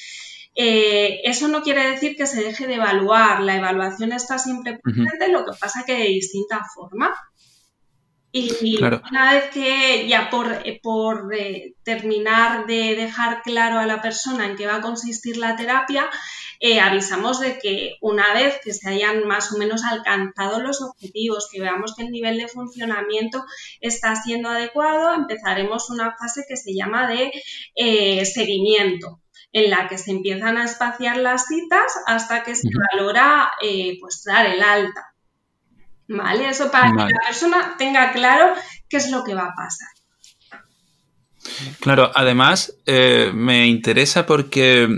Eh, 0.54 1.20
eso 1.24 1.48
no 1.48 1.62
quiere 1.62 1.90
decir 1.90 2.16
que 2.16 2.26
se 2.26 2.42
deje 2.42 2.66
de 2.66 2.74
evaluar, 2.74 3.42
la 3.42 3.56
evaluación 3.56 4.12
está 4.12 4.38
siempre 4.38 4.78
presente, 4.78 5.28
lo 5.28 5.44
que 5.44 5.52
pasa 5.58 5.84
que 5.84 5.94
de 5.94 6.04
distinta 6.04 6.64
forma. 6.74 7.12
Y 8.36 8.78
una 8.82 9.32
vez 9.32 9.50
que 9.52 10.08
ya 10.08 10.28
por, 10.28 10.60
por 10.82 11.32
eh, 11.32 11.74
terminar 11.84 12.66
de 12.66 12.96
dejar 12.96 13.42
claro 13.42 13.78
a 13.78 13.86
la 13.86 14.02
persona 14.02 14.46
en 14.46 14.56
qué 14.56 14.66
va 14.66 14.76
a 14.76 14.80
consistir 14.80 15.36
la 15.36 15.54
terapia, 15.54 16.10
eh, 16.58 16.80
avisamos 16.80 17.38
de 17.38 17.58
que 17.60 17.96
una 18.00 18.34
vez 18.34 18.58
que 18.62 18.72
se 18.72 18.88
hayan 18.88 19.26
más 19.28 19.52
o 19.52 19.58
menos 19.58 19.84
alcanzado 19.84 20.60
los 20.60 20.82
objetivos, 20.82 21.48
que 21.50 21.60
veamos 21.60 21.94
que 21.94 22.04
el 22.04 22.10
nivel 22.10 22.38
de 22.38 22.48
funcionamiento 22.48 23.44
está 23.80 24.16
siendo 24.16 24.48
adecuado, 24.48 25.14
empezaremos 25.14 25.90
una 25.90 26.16
fase 26.16 26.44
que 26.48 26.56
se 26.56 26.74
llama 26.74 27.06
de 27.08 27.30
eh, 27.76 28.24
seguimiento 28.24 29.20
en 29.54 29.70
la 29.70 29.88
que 29.88 29.96
se 29.96 30.10
empiezan 30.10 30.58
a 30.58 30.64
espaciar 30.64 31.16
las 31.16 31.46
citas 31.46 31.94
hasta 32.06 32.42
que 32.42 32.54
se 32.54 32.68
valora 32.92 33.52
eh, 33.62 33.96
pues 34.00 34.22
dar 34.24 34.44
el 34.44 34.62
alta. 34.62 35.14
¿Vale? 36.06 36.50
Eso 36.50 36.70
para 36.70 36.90
que 36.90 36.96
la 36.96 37.20
persona 37.26 37.74
tenga 37.78 38.12
claro 38.12 38.52
qué 38.90 38.98
es 38.98 39.10
lo 39.10 39.24
que 39.24 39.34
va 39.34 39.46
a 39.46 39.54
pasar. 39.54 39.88
Claro, 41.80 42.10
además 42.14 42.76
me 42.86 43.66
interesa 43.66 44.26
porque 44.26 44.88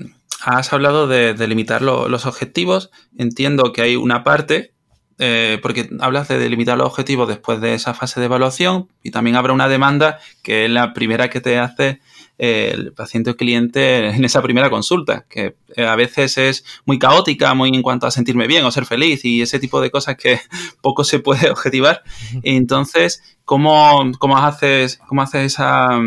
has 0.41 0.73
hablado 0.73 1.07
de, 1.07 1.35
delimitar 1.35 1.83
los 1.83 2.27
objetivos. 2.27 2.91
Entiendo 3.19 3.73
que 3.73 3.83
hay 3.83 3.97
una 3.97 4.25
parte, 4.25 4.75
eh, 5.19 5.59
porque 5.63 5.89
hablas 6.01 6.29
de 6.29 6.39
delimitar 6.39 6.77
los 6.77 6.89
objetivos 6.89 7.29
después 7.29 7.61
de 7.61 7.75
esa 7.75 7.95
fase 7.95 8.21
de 8.21 8.27
evaluación 8.27 8.89
y 9.03 9.11
también 9.11 9.37
habrá 9.37 9.53
una 9.53 9.69
demanda 9.69 10.19
que 10.43 10.67
es 10.67 10.71
la 10.71 10.93
primera 10.93 11.31
que 11.31 11.41
te 11.41 11.59
hace 11.59 12.01
eh, 12.39 12.73
el 12.75 12.93
paciente 12.93 13.31
o 13.31 13.37
cliente 13.37 14.09
en 14.09 14.25
esa 14.27 14.43
primera 14.43 14.69
consulta, 14.69 15.25
que 15.31 15.57
eh, 15.75 15.87
a 15.87 15.97
veces 15.97 16.37
es 16.37 16.65
muy 16.85 16.99
caótica, 16.99 17.55
muy 17.55 17.71
en 17.71 17.81
cuanto 17.81 18.07
a 18.07 18.11
sentirme 18.11 18.47
bien 18.47 18.65
o 18.67 18.71
ser 18.71 18.85
feliz 18.85 19.25
y 19.25 19.41
ese 19.41 19.59
tipo 19.59 19.81
de 19.81 19.91
cosas 19.91 20.17
que 20.17 20.41
poco 20.83 21.03
se 21.03 21.19
puede 21.19 21.51
objetivar. 21.51 22.03
Entonces, 22.43 23.23
¿cómo, 23.45 24.13
cómo 24.19 24.37
haces, 24.37 25.01
cómo 25.09 25.23
haces 25.23 25.55
esa 25.55 25.99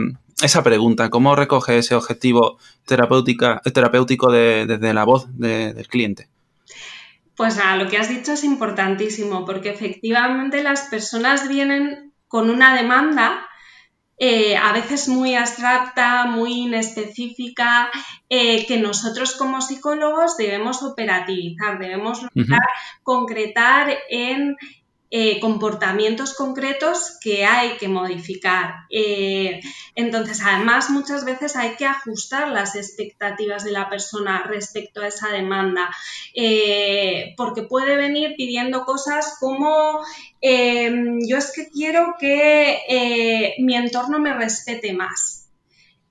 esa 0.42 0.64
pregunta, 0.64 1.10
¿cómo 1.10 1.36
recoge 1.36 1.80
ese 1.80 1.96
objetivo 1.96 2.60
terapéutica, 2.86 3.62
terapéutico 3.74 4.32
desde 4.32 4.94
la 4.94 5.04
voz 5.04 5.28
del 5.38 5.86
cliente? 5.88 6.30
Pues 7.40 7.56
nada, 7.56 7.78
lo 7.78 7.90
que 7.90 7.98
has 7.98 8.10
dicho 8.10 8.34
es 8.34 8.44
importantísimo, 8.44 9.46
porque 9.46 9.70
efectivamente 9.70 10.62
las 10.62 10.82
personas 10.90 11.48
vienen 11.48 12.14
con 12.28 12.50
una 12.50 12.76
demanda 12.76 13.48
eh, 14.18 14.58
a 14.58 14.74
veces 14.74 15.08
muy 15.08 15.36
abstracta, 15.36 16.26
muy 16.26 16.64
inespecífica, 16.64 17.90
eh, 18.28 18.66
que 18.68 18.78
nosotros 18.82 19.38
como 19.38 19.62
psicólogos 19.62 20.36
debemos 20.36 20.84
operativizar, 20.84 21.80
debemos 21.80 22.26
concretar 23.04 23.88
en 24.10 24.58
eh, 25.12 25.40
comportamientos 25.40 26.36
concretos 26.36 27.18
que 27.20 27.44
hay 27.44 27.78
que 27.78 27.88
modificar. 27.88 28.86
Eh, 28.92 29.60
entonces, 29.96 30.40
además, 30.46 30.92
muchas 30.92 31.26
veces 31.26 31.56
hay 31.56 31.76
que 31.78 31.88
ajustar 31.88 32.50
las 32.50 32.76
expectativas 32.76 33.64
de 33.64 33.72
la 33.72 33.90
persona 33.90 34.44
respecto 34.44 35.02
a 35.02 35.08
esa 35.08 35.30
demanda, 35.30 35.90
eh, 36.36 37.34
porque 37.38 37.64
puede 37.64 37.96
venir 37.96 38.36
pidiendo 38.38 38.86
cosas 38.86 39.38
como 39.40 40.00
yo 40.42 41.38
es 41.38 41.52
que 41.54 41.70
quiero 41.70 42.16
que 42.20 43.56
mi 43.60 43.76
entorno 43.76 44.20
me 44.20 44.34
respete 44.34 44.94
más. 44.94 45.50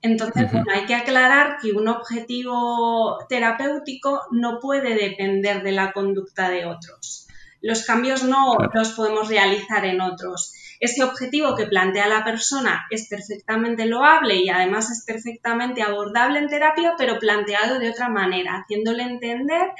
Entonces, 0.01 0.51
hay 0.73 0.85
que 0.85 0.95
aclarar 0.95 1.57
que 1.61 1.71
un 1.71 1.87
objetivo 1.87 3.17
terapéutico 3.29 4.23
no 4.31 4.59
puede 4.59 4.93
depender 4.93 5.63
de 5.63 5.71
la 5.71 5.93
conducta 5.93 6.49
de 6.49 6.65
otros. 6.65 7.28
Los 7.61 7.85
cambios 7.85 8.23
no 8.23 8.57
los 8.73 8.91
podemos 8.91 9.27
realizar 9.27 9.85
en 9.85 10.01
otros. 10.01 10.53
Ese 10.79 11.03
objetivo 11.03 11.55
que 11.55 11.65
plantea 11.65 12.07
la 12.07 12.23
persona 12.23 12.85
es 12.89 13.09
perfectamente 13.09 13.85
loable 13.85 14.35
y 14.35 14.49
además 14.49 14.89
es 14.89 15.03
perfectamente 15.05 15.81
abordable 15.81 16.39
en 16.39 16.47
terapia, 16.47 16.93
pero 16.97 17.19
planteado 17.19 17.79
de 17.79 17.89
otra 17.89 18.07
manera, 18.07 18.61
haciéndole 18.61 19.03
entender 19.03 19.71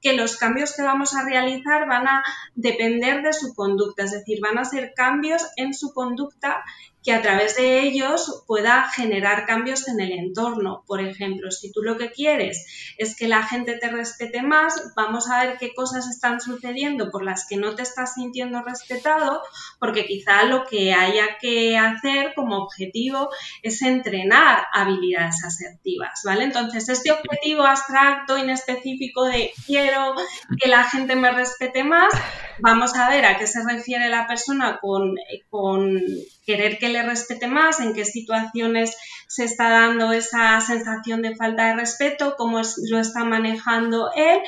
que 0.00 0.14
los 0.14 0.36
cambios 0.36 0.74
que 0.74 0.82
vamos 0.82 1.14
a 1.14 1.24
realizar 1.24 1.86
van 1.86 2.08
a 2.08 2.24
depender 2.56 3.22
de 3.22 3.32
su 3.32 3.54
conducta, 3.54 4.02
es 4.02 4.10
decir, 4.10 4.40
van 4.42 4.58
a 4.58 4.64
ser 4.64 4.92
cambios 4.94 5.46
en 5.56 5.74
su 5.74 5.92
conducta 5.92 6.64
que 7.08 7.14
a 7.14 7.22
través 7.22 7.56
de 7.56 7.80
ellos 7.80 8.44
pueda 8.46 8.86
generar 8.90 9.46
cambios 9.46 9.88
en 9.88 9.98
el 9.98 10.12
entorno. 10.12 10.84
Por 10.86 11.00
ejemplo, 11.00 11.50
si 11.50 11.72
tú 11.72 11.80
lo 11.80 11.96
que 11.96 12.10
quieres 12.10 12.66
es 12.98 13.16
que 13.16 13.28
la 13.28 13.44
gente 13.44 13.78
te 13.78 13.88
respete 13.88 14.42
más, 14.42 14.92
vamos 14.94 15.30
a 15.30 15.42
ver 15.42 15.56
qué 15.56 15.72
cosas 15.72 16.06
están 16.06 16.42
sucediendo 16.42 17.10
por 17.10 17.24
las 17.24 17.46
que 17.48 17.56
no 17.56 17.74
te 17.74 17.80
estás 17.80 18.12
sintiendo 18.12 18.60
respetado, 18.60 19.40
porque 19.80 20.04
quizá 20.04 20.42
lo 20.44 20.66
que 20.66 20.92
haya 20.92 21.38
que 21.40 21.78
hacer 21.78 22.34
como 22.34 22.58
objetivo 22.58 23.30
es 23.62 23.80
entrenar 23.80 24.66
habilidades 24.74 25.42
asertivas, 25.46 26.20
¿vale? 26.26 26.44
Entonces, 26.44 26.90
este 26.90 27.10
objetivo 27.10 27.62
abstracto, 27.62 28.36
inespecífico 28.36 29.24
de 29.24 29.50
quiero 29.66 30.14
que 30.60 30.68
la 30.68 30.84
gente 30.84 31.16
me 31.16 31.30
respete 31.30 31.84
más, 31.84 32.12
vamos 32.58 32.94
a 32.96 33.08
ver 33.08 33.24
a 33.24 33.38
qué 33.38 33.46
se 33.46 33.64
refiere 33.66 34.10
la 34.10 34.26
persona 34.26 34.78
con, 34.82 35.14
con 35.48 36.02
querer 36.44 36.78
que 36.78 36.88
le 36.88 36.97
respete 37.02 37.46
más, 37.46 37.80
en 37.80 37.94
qué 37.94 38.04
situaciones 38.04 38.96
se 39.28 39.44
está 39.44 39.68
dando 39.68 40.12
esa 40.12 40.60
sensación 40.60 41.22
de 41.22 41.36
falta 41.36 41.68
de 41.68 41.76
respeto, 41.76 42.34
cómo 42.36 42.60
lo 42.90 42.98
está 42.98 43.24
manejando 43.24 44.10
él 44.14 44.40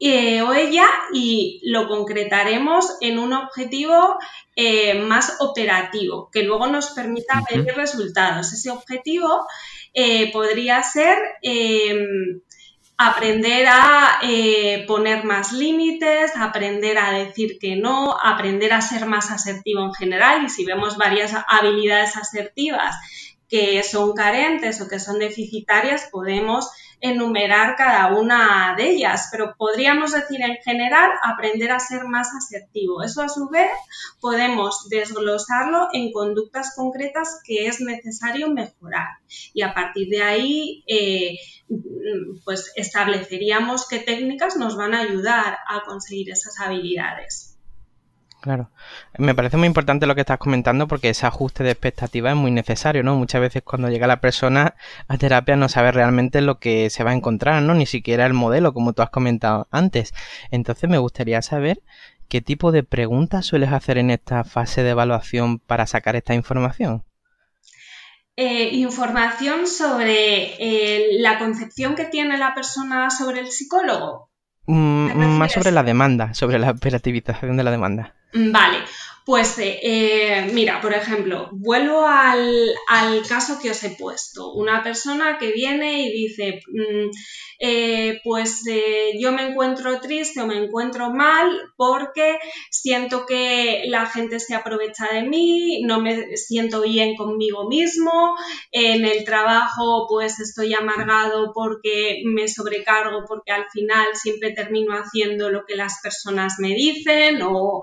eh, 0.00 0.42
o 0.42 0.52
ella 0.52 0.86
y 1.12 1.60
lo 1.64 1.86
concretaremos 1.86 2.96
en 3.00 3.18
un 3.18 3.32
objetivo 3.32 4.18
eh, 4.56 5.00
más 5.00 5.36
operativo 5.40 6.30
que 6.32 6.42
luego 6.42 6.66
nos 6.66 6.90
permita 6.90 7.42
ver 7.48 7.64
resultados. 7.76 8.52
Ese 8.52 8.70
objetivo 8.70 9.46
eh, 9.92 10.32
podría 10.32 10.82
ser 10.82 11.16
aprender 12.96 13.66
a 13.68 14.18
eh, 14.22 14.84
poner 14.86 15.24
más 15.24 15.52
límites, 15.52 16.32
aprender 16.36 16.98
a 16.98 17.12
decir 17.12 17.58
que 17.58 17.76
no, 17.76 18.16
aprender 18.22 18.72
a 18.72 18.80
ser 18.80 19.06
más 19.06 19.30
asertivo 19.30 19.82
en 19.82 19.94
general. 19.94 20.44
Y 20.44 20.48
si 20.48 20.64
vemos 20.64 20.96
varias 20.96 21.34
habilidades 21.48 22.16
asertivas 22.16 22.96
que 23.48 23.82
son 23.82 24.14
carentes 24.14 24.80
o 24.80 24.88
que 24.88 25.00
son 25.00 25.18
deficitarias, 25.18 26.08
podemos 26.10 26.70
enumerar 27.04 27.76
cada 27.76 28.16
una 28.16 28.74
de 28.78 28.88
ellas, 28.88 29.28
pero 29.30 29.54
podríamos 29.58 30.12
decir 30.12 30.40
en 30.40 30.56
general 30.64 31.10
aprender 31.22 31.70
a 31.70 31.78
ser 31.78 32.04
más 32.04 32.30
asertivo. 32.34 33.02
Eso 33.02 33.20
a 33.20 33.28
su 33.28 33.50
vez 33.50 33.70
podemos 34.20 34.88
desglosarlo 34.88 35.88
en 35.92 36.12
conductas 36.12 36.74
concretas 36.74 37.40
que 37.44 37.66
es 37.66 37.80
necesario 37.82 38.50
mejorar 38.50 39.08
y 39.52 39.60
a 39.60 39.74
partir 39.74 40.08
de 40.08 40.22
ahí 40.22 40.82
eh, 40.86 41.36
pues 42.42 42.72
estableceríamos 42.74 43.86
qué 43.86 43.98
técnicas 43.98 44.56
nos 44.56 44.74
van 44.74 44.94
a 44.94 45.00
ayudar 45.00 45.58
a 45.68 45.82
conseguir 45.84 46.30
esas 46.30 46.58
habilidades. 46.58 47.53
Claro. 48.44 48.68
Me 49.16 49.34
parece 49.34 49.56
muy 49.56 49.66
importante 49.66 50.04
lo 50.04 50.14
que 50.14 50.20
estás 50.20 50.36
comentando 50.36 50.86
porque 50.86 51.08
ese 51.08 51.24
ajuste 51.24 51.64
de 51.64 51.70
expectativas 51.70 52.34
es 52.34 52.36
muy 52.38 52.50
necesario, 52.50 53.02
¿no? 53.02 53.16
Muchas 53.16 53.40
veces 53.40 53.62
cuando 53.62 53.88
llega 53.88 54.06
la 54.06 54.20
persona 54.20 54.74
a 55.08 55.16
terapia 55.16 55.56
no 55.56 55.70
sabe 55.70 55.92
realmente 55.92 56.42
lo 56.42 56.58
que 56.58 56.90
se 56.90 57.04
va 57.04 57.12
a 57.12 57.14
encontrar, 57.14 57.62
¿no? 57.62 57.72
Ni 57.72 57.86
siquiera 57.86 58.26
el 58.26 58.34
modelo, 58.34 58.74
como 58.74 58.92
tú 58.92 59.00
has 59.00 59.08
comentado 59.08 59.66
antes. 59.70 60.12
Entonces 60.50 60.90
me 60.90 60.98
gustaría 60.98 61.40
saber 61.40 61.80
qué 62.28 62.42
tipo 62.42 62.70
de 62.70 62.82
preguntas 62.82 63.46
sueles 63.46 63.72
hacer 63.72 63.96
en 63.96 64.10
esta 64.10 64.44
fase 64.44 64.82
de 64.82 64.90
evaluación 64.90 65.58
para 65.58 65.86
sacar 65.86 66.14
esta 66.14 66.34
información. 66.34 67.02
eh, 68.36 68.70
información 68.74 69.66
sobre 69.66 70.56
eh, 70.58 71.18
la 71.20 71.38
concepción 71.38 71.94
que 71.94 72.04
tiene 72.04 72.36
la 72.36 72.54
persona 72.54 73.08
sobre 73.08 73.40
el 73.40 73.50
psicólogo. 73.50 74.28
Mm, 74.66 75.38
más 75.38 75.52
sobre 75.52 75.70
la 75.70 75.82
demanda, 75.82 76.32
sobre 76.34 76.58
la 76.58 76.70
operativización 76.70 77.56
de 77.56 77.64
la 77.64 77.70
demanda. 77.70 78.14
Vale, 78.32 78.78
pues 79.24 79.54
eh, 79.58 80.50
mira, 80.52 80.80
por 80.82 80.92
ejemplo, 80.92 81.48
vuelvo 81.52 82.06
al, 82.06 82.74
caso 83.26 83.58
que 83.58 83.70
os 83.70 83.82
he 83.82 83.90
puesto. 83.90 84.52
Una 84.52 84.82
persona 84.82 85.38
que 85.38 85.52
viene 85.52 86.02
y 86.02 86.12
dice, 86.12 86.60
mm, 86.68 87.10
eh, 87.58 88.20
pues 88.22 88.66
eh, 88.68 89.12
yo 89.18 89.32
me 89.32 89.48
encuentro 89.48 90.00
triste 90.00 90.40
o 90.42 90.46
me 90.46 90.58
encuentro 90.58 91.10
mal 91.10 91.50
porque 91.76 92.38
siento 92.70 93.24
que 93.26 93.84
la 93.86 94.06
gente 94.06 94.40
se 94.40 94.54
aprovecha 94.54 95.06
de 95.12 95.22
mí, 95.22 95.82
no 95.82 96.00
me 96.00 96.36
siento 96.36 96.82
bien 96.82 97.16
conmigo 97.16 97.68
mismo, 97.68 98.36
en 98.72 99.06
el 99.06 99.24
trabajo 99.24 100.06
pues 100.08 100.40
estoy 100.40 100.74
amargado 100.74 101.52
porque 101.54 102.22
me 102.26 102.48
sobrecargo 102.48 103.24
porque 103.26 103.52
al 103.52 103.64
final 103.70 104.08
siempre 104.14 104.52
termino 104.52 104.94
haciendo 104.94 105.50
lo 105.50 105.64
que 105.64 105.76
las 105.76 106.00
personas 106.02 106.56
me 106.58 106.74
dicen 106.74 107.40
o, 107.42 107.82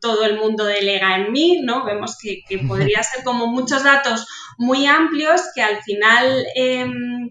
todo 0.00 0.24
el 0.30 0.38
mundo 0.38 0.64
delega 0.64 1.16
en 1.16 1.32
mí, 1.32 1.60
¿no? 1.62 1.84
Vemos 1.84 2.16
que, 2.18 2.42
podría 2.66 3.02
ser 3.02 3.22
como 3.24 3.46
muchos 3.46 3.84
datos 3.84 4.26
muy 4.58 4.86
amplios 4.86 5.42
que 5.54 5.62
al 5.62 5.82
final... 5.82 6.44
Em, 6.54 7.28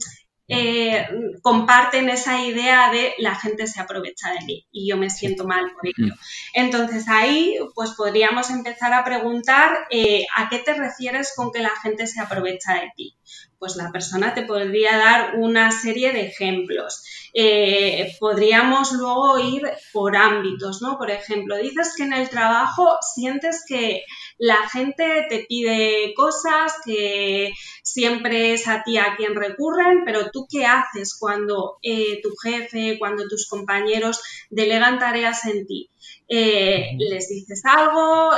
eh, 0.52 1.08
comparten 1.44 2.10
esa 2.10 2.44
idea 2.44 2.92
de 2.92 3.14
la 3.20 3.36
gente 3.36 3.68
se 3.68 3.80
aprovecha 3.80 4.32
de 4.32 4.44
mí 4.48 4.68
y 4.72 4.90
yo 4.90 4.98
me 4.98 5.12
siento 5.12 5.46
mal 5.46 5.72
por 5.76 5.86
ello. 5.86 6.16
Entonces 6.56 7.08
ahí 7.08 7.56
pues 7.76 7.92
podríamos 7.92 8.50
empezar 8.50 8.94
a 8.94 9.04
preguntar 9.04 9.78
eh, 9.92 10.26
a 10.36 10.50
qué 10.50 10.58
te 10.58 10.74
refieres 10.74 11.34
con 11.36 11.52
que 11.52 11.60
la 11.60 11.76
gente 11.84 12.08
se 12.08 12.20
aprovecha 12.20 12.74
de 12.74 12.92
ti. 12.96 13.16
Pues 13.60 13.76
la 13.76 13.92
persona 13.92 14.34
te 14.34 14.44
podría 14.44 14.98
dar 14.98 15.36
una 15.36 15.70
serie 15.72 16.14
de 16.14 16.28
ejemplos. 16.28 17.04
Eh, 17.34 18.16
podríamos 18.20 18.94
luego 18.94 19.38
ir 19.38 19.62
por 19.92 20.16
ámbitos, 20.16 20.82
¿no? 20.82 20.98
Por 20.98 21.12
ejemplo, 21.12 21.58
dices 21.58 21.94
que 21.96 22.04
en 22.04 22.14
el 22.14 22.30
trabajo 22.30 22.98
sientes 23.02 23.66
que 23.68 24.04
la 24.38 24.68
gente 24.70 25.26
te 25.30 25.46
pide 25.48 26.14
cosas, 26.16 26.74
que 26.86 27.52
siempre 27.84 28.54
es 28.54 28.68
a 28.68 28.84
ti 28.84 28.98
a 28.98 29.16
quien 29.18 29.36
recurren, 29.36 30.04
pero 30.06 30.32
tú 30.32 30.48
qué 30.50 30.66
haces 30.66 31.18
cuando 31.20 31.78
eh, 31.84 32.22
tu 32.24 32.30
jefe, 32.42 32.98
cuando 32.98 33.28
tus 33.28 33.48
compañeros 33.48 34.22
delegan 34.50 35.00
tareas 35.00 35.46
en 35.46 35.68
ti. 35.68 35.90
Eh, 36.28 36.96
les 36.98 37.28
dices 37.28 37.64
algo, 37.66 38.32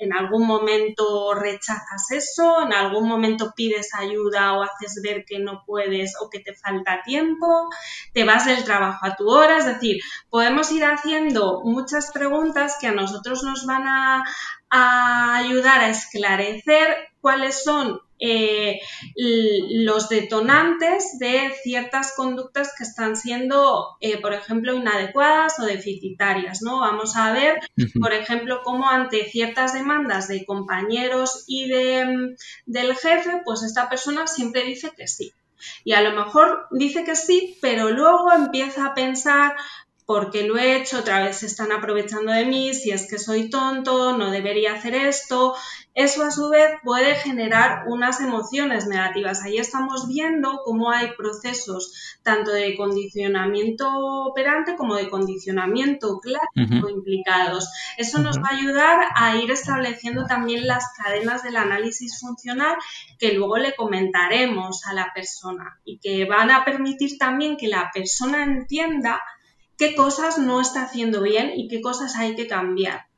en 0.00 0.14
algún 0.14 0.46
momento 0.46 1.34
rechazas 1.34 2.10
eso, 2.10 2.62
en 2.62 2.72
algún 2.72 3.06
momento 3.06 3.52
pides 3.54 3.94
ayuda 3.94 4.54
o 4.54 4.62
haces 4.62 5.00
ver 5.02 5.24
que 5.24 5.38
no 5.38 5.62
puedes 5.66 6.14
o 6.20 6.30
que 6.30 6.40
te 6.40 6.54
falta 6.54 7.02
tiempo, 7.04 7.68
te 8.12 8.24
vas 8.24 8.46
del 8.46 8.64
trabajo 8.64 9.06
a 9.06 9.14
tu 9.14 9.28
hora, 9.28 9.58
es 9.58 9.66
decir, 9.66 10.00
podemos 10.30 10.72
ir 10.72 10.84
haciendo 10.84 11.60
muchas 11.64 12.10
preguntas 12.12 12.76
que 12.80 12.86
a 12.86 12.92
nosotros 12.92 13.42
nos 13.42 13.66
van 13.66 13.86
a, 13.86 14.24
ayudar 14.72 15.80
a 15.80 15.88
esclarecer 15.88 16.96
cuáles 17.20 17.64
son 17.64 18.00
eh, 18.20 18.80
los 19.16 20.08
detonantes 20.08 21.18
de 21.18 21.52
ciertas 21.62 22.12
conductas 22.14 22.74
que 22.76 22.84
están 22.84 23.16
siendo, 23.16 23.96
eh, 24.00 24.20
por 24.20 24.34
ejemplo, 24.34 24.74
inadecuadas 24.74 25.58
o 25.58 25.64
deficitarias. 25.64 26.62
¿no? 26.62 26.80
Vamos 26.80 27.16
a 27.16 27.32
ver, 27.32 27.58
por 28.00 28.12
ejemplo, 28.12 28.60
cómo 28.62 28.88
ante 28.88 29.24
ciertas 29.24 29.72
demandas 29.72 30.28
de 30.28 30.44
compañeros 30.44 31.44
y 31.46 31.68
de, 31.68 32.04
mm, 32.04 32.36
del 32.66 32.94
jefe, 32.94 33.42
pues 33.44 33.62
esta 33.62 33.88
persona 33.88 34.26
siempre 34.26 34.64
dice 34.64 34.92
que 34.96 35.06
sí. 35.06 35.32
Y 35.84 35.92
a 35.92 36.00
lo 36.00 36.12
mejor 36.12 36.66
dice 36.70 37.04
que 37.04 37.16
sí, 37.16 37.58
pero 37.60 37.90
luego 37.90 38.32
empieza 38.32 38.86
a 38.86 38.94
pensar, 38.94 39.54
porque 40.06 40.42
lo 40.42 40.56
he 40.56 40.76
hecho, 40.76 40.98
otra 40.98 41.22
vez 41.22 41.36
se 41.36 41.46
están 41.46 41.70
aprovechando 41.70 42.32
de 42.32 42.44
mí, 42.44 42.74
si 42.74 42.90
es 42.90 43.08
que 43.08 43.18
soy 43.18 43.48
tonto, 43.48 44.16
no 44.16 44.30
debería 44.30 44.74
hacer 44.74 44.94
esto. 44.94 45.54
Eso 45.94 46.22
a 46.22 46.30
su 46.30 46.48
vez 46.48 46.70
puede 46.84 47.16
generar 47.16 47.84
unas 47.88 48.20
emociones 48.20 48.86
negativas. 48.86 49.42
Ahí 49.42 49.58
estamos 49.58 50.06
viendo 50.06 50.60
cómo 50.64 50.90
hay 50.90 51.08
procesos 51.16 51.92
tanto 52.22 52.52
de 52.52 52.76
condicionamiento 52.76 53.88
operante 54.24 54.76
como 54.76 54.94
de 54.94 55.10
condicionamiento 55.10 56.20
clásico 56.20 56.88
implicados. 56.88 57.68
Eso 57.98 58.20
nos 58.20 58.38
va 58.38 58.50
a 58.50 58.56
ayudar 58.56 59.00
a 59.16 59.36
ir 59.36 59.50
estableciendo 59.50 60.26
también 60.26 60.66
las 60.66 60.84
cadenas 60.96 61.42
del 61.42 61.56
análisis 61.56 62.20
funcional 62.20 62.76
que 63.18 63.32
luego 63.32 63.58
le 63.58 63.74
comentaremos 63.74 64.86
a 64.86 64.94
la 64.94 65.10
persona 65.12 65.80
y 65.84 65.98
que 65.98 66.24
van 66.24 66.52
a 66.52 66.64
permitir 66.64 67.18
también 67.18 67.56
que 67.56 67.66
la 67.66 67.90
persona 67.92 68.44
entienda 68.44 69.20
qué 69.76 69.96
cosas 69.96 70.38
no 70.38 70.60
está 70.60 70.82
haciendo 70.82 71.20
bien 71.20 71.52
y 71.56 71.66
qué 71.66 71.80
cosas 71.80 72.14
hay 72.16 72.36
que 72.36 72.46
cambiar. 72.46 73.09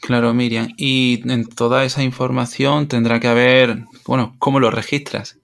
Claro. 0.00 0.34
Miriam. 0.34 0.68
Y 0.76 1.22
en 1.30 1.46
toda 1.46 1.84
esa 1.84 2.02
información 2.02 2.88
tendrá 2.88 3.20
que 3.20 3.28
haber, 3.28 3.84
bueno, 4.06 4.34
¿cómo 4.38 4.60
lo 4.60 4.70
registras? 4.70 5.38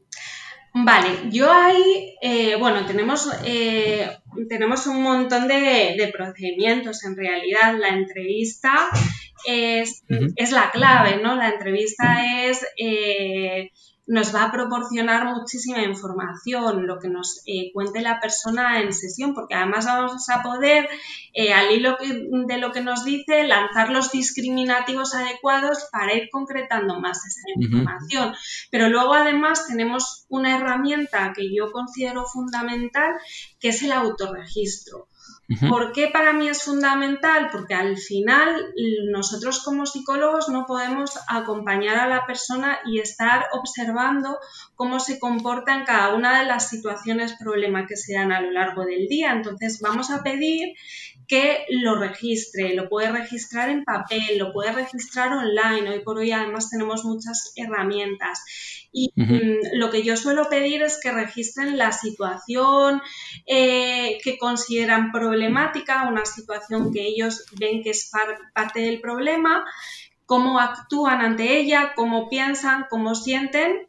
Vale, 0.75 1.29
yo 1.31 1.53
ahí, 1.53 2.17
eh, 2.23 2.57
bueno, 2.57 2.87
tenemos, 2.87 3.29
eh, 3.45 4.09
tenemos 4.49 4.87
un 4.87 5.03
montón 5.03 5.47
de, 5.47 6.11
procedimientos 6.17 7.05
en 7.05 7.15
realidad. 7.15 7.77
La 7.79 7.89
entrevista 7.89 8.89
es, 9.45 10.03
es, 10.37 10.51
la 10.51 10.71
clave, 10.71 11.21
¿no? 11.23 11.37
La 11.37 11.51
entrevista 11.51 12.47
es 12.47 12.65
eh, 12.79 13.71
nos 14.07 14.35
va 14.35 14.45
a 14.45 14.53
proporcionar 14.53 15.25
muchísima 15.27 15.83
información, 15.83 16.87
lo 16.87 16.99
que 16.99 17.09
nos 17.09 17.43
eh, 17.47 17.71
cuente 17.73 18.01
la 18.01 18.19
persona 18.21 18.81
en 18.81 18.93
sesión, 18.93 19.33
porque 19.33 19.55
además 19.55 19.87
vamos 19.87 20.29
a 20.29 20.43
poder, 20.43 20.89
eh, 21.33 21.53
al 21.53 21.71
hilo 21.71 21.97
de 21.99 22.59
lo 22.59 22.73
que 22.73 22.81
nos 22.81 23.05
dice, 23.05 23.47
lanzar 23.47 23.91
los 23.91 24.11
discriminativos 24.11 25.15
adecuados 25.15 25.89
para 25.93 26.15
ir 26.15 26.29
concretando 26.31 27.01
más 27.01 27.25
esa 27.25 27.41
información. 27.55 28.35
Pero 28.71 28.89
luego 28.89 29.15
además 29.15 29.67
tenemos 29.69 30.27
una 30.29 30.57
herramienta 30.57 31.33
que 31.35 31.55
yo 31.55 31.71
considero 31.71 32.25
fundamental, 32.27 33.13
que 33.61 33.69
es 33.69 33.83
el 33.83 33.93
autorregistro. 33.93 35.09
¿Por 35.69 35.93
qué 35.93 36.09
para 36.09 36.33
mí 36.33 36.49
es 36.49 36.63
fundamental? 36.63 37.51
Porque 37.51 37.75
al 37.75 37.99
final 37.99 38.73
nosotros 39.11 39.63
como 39.63 39.87
psicólogos 39.87 40.49
no 40.49 40.65
podemos 40.67 41.19
acompañar 41.29 41.99
a 41.99 42.09
la 42.09 42.27
persona 42.27 42.79
y 42.87 43.01
estar 43.01 43.47
observando 43.53 44.39
cómo 44.77 44.99
se 45.01 45.19
comporta 45.19 45.75
en 45.75 45.85
cada 45.85 46.15
una 46.15 46.41
de 46.41 46.47
las 46.47 46.69
situaciones 46.69 47.35
problema 47.35 47.87
que 47.87 47.97
se 47.97 48.15
dan 48.15 48.33
a 48.33 48.41
lo 48.41 48.51
largo 48.51 48.85
del 48.85 49.09
día. 49.09 49.33
Entonces 49.33 49.81
vamos 49.81 50.11
a 50.11 50.23
pedir 50.23 50.75
que 51.33 51.65
lo 51.71 51.95
registre, 51.95 52.75
lo 52.75 52.91
puede 52.91 53.11
registrar 53.11 53.71
en 53.71 53.85
papel, 53.85 54.37
lo 54.37 54.53
puede 54.53 54.71
registrar 54.71 55.33
online. 55.33 55.89
Hoy 55.89 56.01
por 56.01 56.19
hoy 56.19 56.31
además 56.31 56.69
tenemos 56.69 57.07
muchas 57.07 57.55
herramientas. 57.57 58.45
Y 58.93 59.11
mm, 59.17 59.79
lo 59.79 59.89
que 59.89 60.03
yo 60.03 60.19
suelo 60.19 60.51
pedir 60.51 60.83
es 60.83 61.01
que 61.03 61.11
registren 61.11 61.79
la 61.79 61.91
situación 61.91 63.01
eh, 63.47 64.19
que 64.23 64.37
consideran 64.37 65.11
problemática, 65.11 66.07
una 66.07 66.27
situación 66.27 66.93
que 66.93 67.01
ellos 67.01 67.47
ven 67.59 67.83
que 67.83 67.93
es 67.93 68.11
parte 68.53 68.81
del 68.81 69.01
problema, 69.01 69.65
cómo 70.27 70.61
actúan 70.61 71.23
ante 71.23 71.57
ella, 71.57 71.95
cómo 71.97 72.29
piensan, 72.29 72.85
cómo 72.91 73.15
sienten 73.15 73.89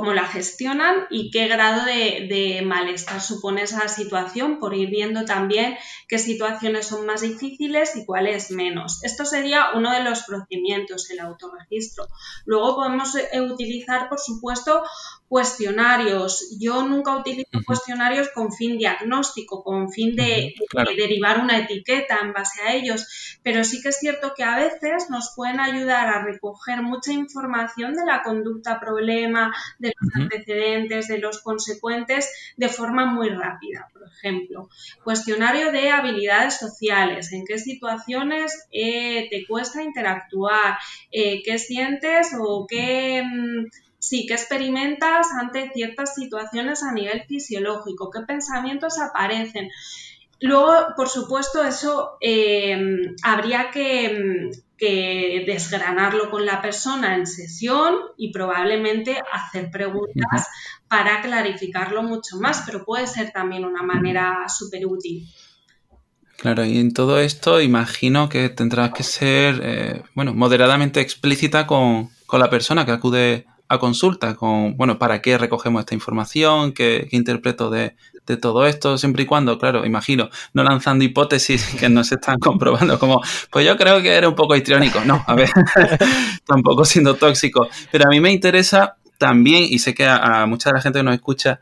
cómo 0.00 0.14
la 0.14 0.24
gestionan 0.24 1.06
y 1.10 1.30
qué 1.30 1.46
grado 1.46 1.84
de, 1.84 2.62
malestar 2.64 3.20
supone 3.20 3.62
esa 3.64 3.86
situación, 3.86 4.58
por 4.58 4.74
ir 4.74 4.88
viendo 4.88 5.26
también 5.26 5.76
qué 6.08 6.18
situaciones 6.18 6.86
son 6.86 7.04
más 7.04 7.20
difíciles 7.20 7.96
y 7.96 8.06
cuáles 8.06 8.50
menos. 8.50 9.04
Esto 9.04 9.26
sería 9.26 9.72
uno 9.74 9.92
de 9.92 10.02
los 10.02 10.22
procedimientos, 10.22 11.10
el 11.10 11.20
autorregistro. 11.20 12.06
Luego 12.46 12.76
podemos 12.76 13.14
eh, 13.14 13.42
utilizar, 13.42 14.08
por 14.08 14.20
supuesto, 14.20 14.82
cuestionarios. 15.30 16.56
Yo 16.58 16.82
nunca 16.82 17.16
utilizo 17.16 17.62
cuestionarios 17.64 18.30
con 18.34 18.52
fin 18.52 18.76
diagnóstico, 18.76 19.62
con 19.62 19.92
fin 19.92 20.16
de, 20.16 20.54
derivar 20.96 21.38
una 21.38 21.56
etiqueta 21.56 22.18
en 22.20 22.32
base 22.32 22.60
a 22.62 22.74
ellos, 22.74 23.38
pero 23.44 23.62
sí 23.62 23.80
que 23.80 23.90
es 23.90 23.98
cierto 24.00 24.32
que 24.36 24.42
a 24.42 24.56
veces 24.56 25.08
nos 25.08 25.32
pueden 25.36 25.60
ayudar 25.60 26.08
a 26.08 26.24
recoger 26.24 26.82
mucha 26.82 27.12
información 27.12 27.94
de 27.94 28.04
la 28.04 28.24
conducta 28.24 28.80
problema, 28.80 29.54
de 29.78 29.92
los 30.00 30.16
antecedentes, 30.16 31.06
de 31.06 31.18
los 31.18 31.40
consecuentes, 31.42 32.28
de 32.56 32.68
forma 32.68 33.06
muy 33.06 33.28
rápida. 33.28 33.88
Por 33.92 34.08
ejemplo, 34.08 34.68
cuestionario 35.04 35.70
de 35.70 35.90
habilidades 35.90 36.58
sociales, 36.58 37.32
en 37.32 37.44
qué 37.46 37.56
situaciones 37.56 38.66
eh, 38.72 39.28
te 39.30 39.46
cuesta 39.46 39.80
interactuar, 39.80 40.76
eh, 41.12 41.40
qué 41.44 41.56
sientes 41.56 42.34
o 42.36 42.66
qué... 42.68 43.22
Mm, 43.22 43.66
sí, 44.00 44.26
¿qué 44.26 44.34
experimentas 44.34 45.28
ante 45.38 45.70
ciertas 45.72 46.14
situaciones 46.14 46.82
a 46.82 46.92
nivel 46.92 47.22
fisiológico? 47.28 48.10
¿Qué 48.10 48.20
pensamientos 48.22 48.98
aparecen? 48.98 49.70
Luego, 50.40 50.72
por 50.96 51.08
supuesto, 51.08 51.62
eso 51.62 52.16
eh, 52.20 52.76
habría 53.22 53.70
que, 53.70 54.50
que 54.78 55.44
desgranarlo 55.46 56.30
con 56.30 56.46
la 56.46 56.62
persona 56.62 57.14
en 57.14 57.26
sesión 57.26 57.94
y 58.16 58.32
probablemente 58.32 59.20
hacer 59.32 59.70
preguntas 59.70 60.48
para 60.88 61.20
clarificarlo 61.20 62.02
mucho 62.02 62.38
más, 62.38 62.62
pero 62.64 62.84
puede 62.86 63.06
ser 63.06 63.30
también 63.32 63.66
una 63.66 63.82
manera 63.82 64.48
súper 64.48 64.86
útil. 64.86 65.28
Claro, 66.38 66.64
y 66.64 66.78
en 66.78 66.94
todo 66.94 67.20
esto 67.20 67.60
imagino 67.60 68.30
que 68.30 68.48
tendrás 68.48 68.92
que 68.92 69.02
ser, 69.02 69.60
eh, 69.62 70.02
bueno, 70.14 70.32
moderadamente 70.32 71.02
explícita 71.02 71.66
con, 71.66 72.08
con, 72.24 72.40
la 72.40 72.48
persona 72.48 72.86
que 72.86 72.92
acude 72.92 73.46
a 73.70 73.78
consulta, 73.78 74.34
con, 74.34 74.76
bueno, 74.76 74.98
para 74.98 75.22
qué 75.22 75.38
recogemos 75.38 75.78
esta 75.80 75.94
información, 75.94 76.72
qué, 76.72 77.06
interpreto 77.12 77.70
de, 77.70 77.94
de, 78.26 78.36
todo 78.36 78.66
esto, 78.66 78.98
siempre 78.98 79.22
y 79.22 79.26
cuando, 79.26 79.60
claro, 79.60 79.86
imagino, 79.86 80.28
no 80.54 80.64
lanzando 80.64 81.04
hipótesis 81.04 81.76
que 81.78 81.88
no 81.88 82.02
se 82.02 82.16
están 82.16 82.38
comprobando, 82.40 82.98
como, 82.98 83.22
pues 83.48 83.64
yo 83.64 83.76
creo 83.76 84.02
que 84.02 84.12
era 84.12 84.28
un 84.28 84.34
poco 84.34 84.56
histriónico, 84.56 85.04
no, 85.04 85.24
a 85.24 85.34
ver, 85.36 85.50
tampoco 86.44 86.84
siendo 86.84 87.14
tóxico, 87.14 87.68
pero 87.92 88.06
a 88.06 88.10
mí 88.10 88.18
me 88.20 88.32
interesa 88.32 88.96
también, 89.18 89.62
y 89.70 89.78
sé 89.78 89.94
que 89.94 90.04
a, 90.04 90.46
mucha 90.46 90.70
de 90.70 90.74
la 90.74 90.82
gente 90.82 90.98
que 90.98 91.04
nos 91.04 91.14
escucha, 91.14 91.60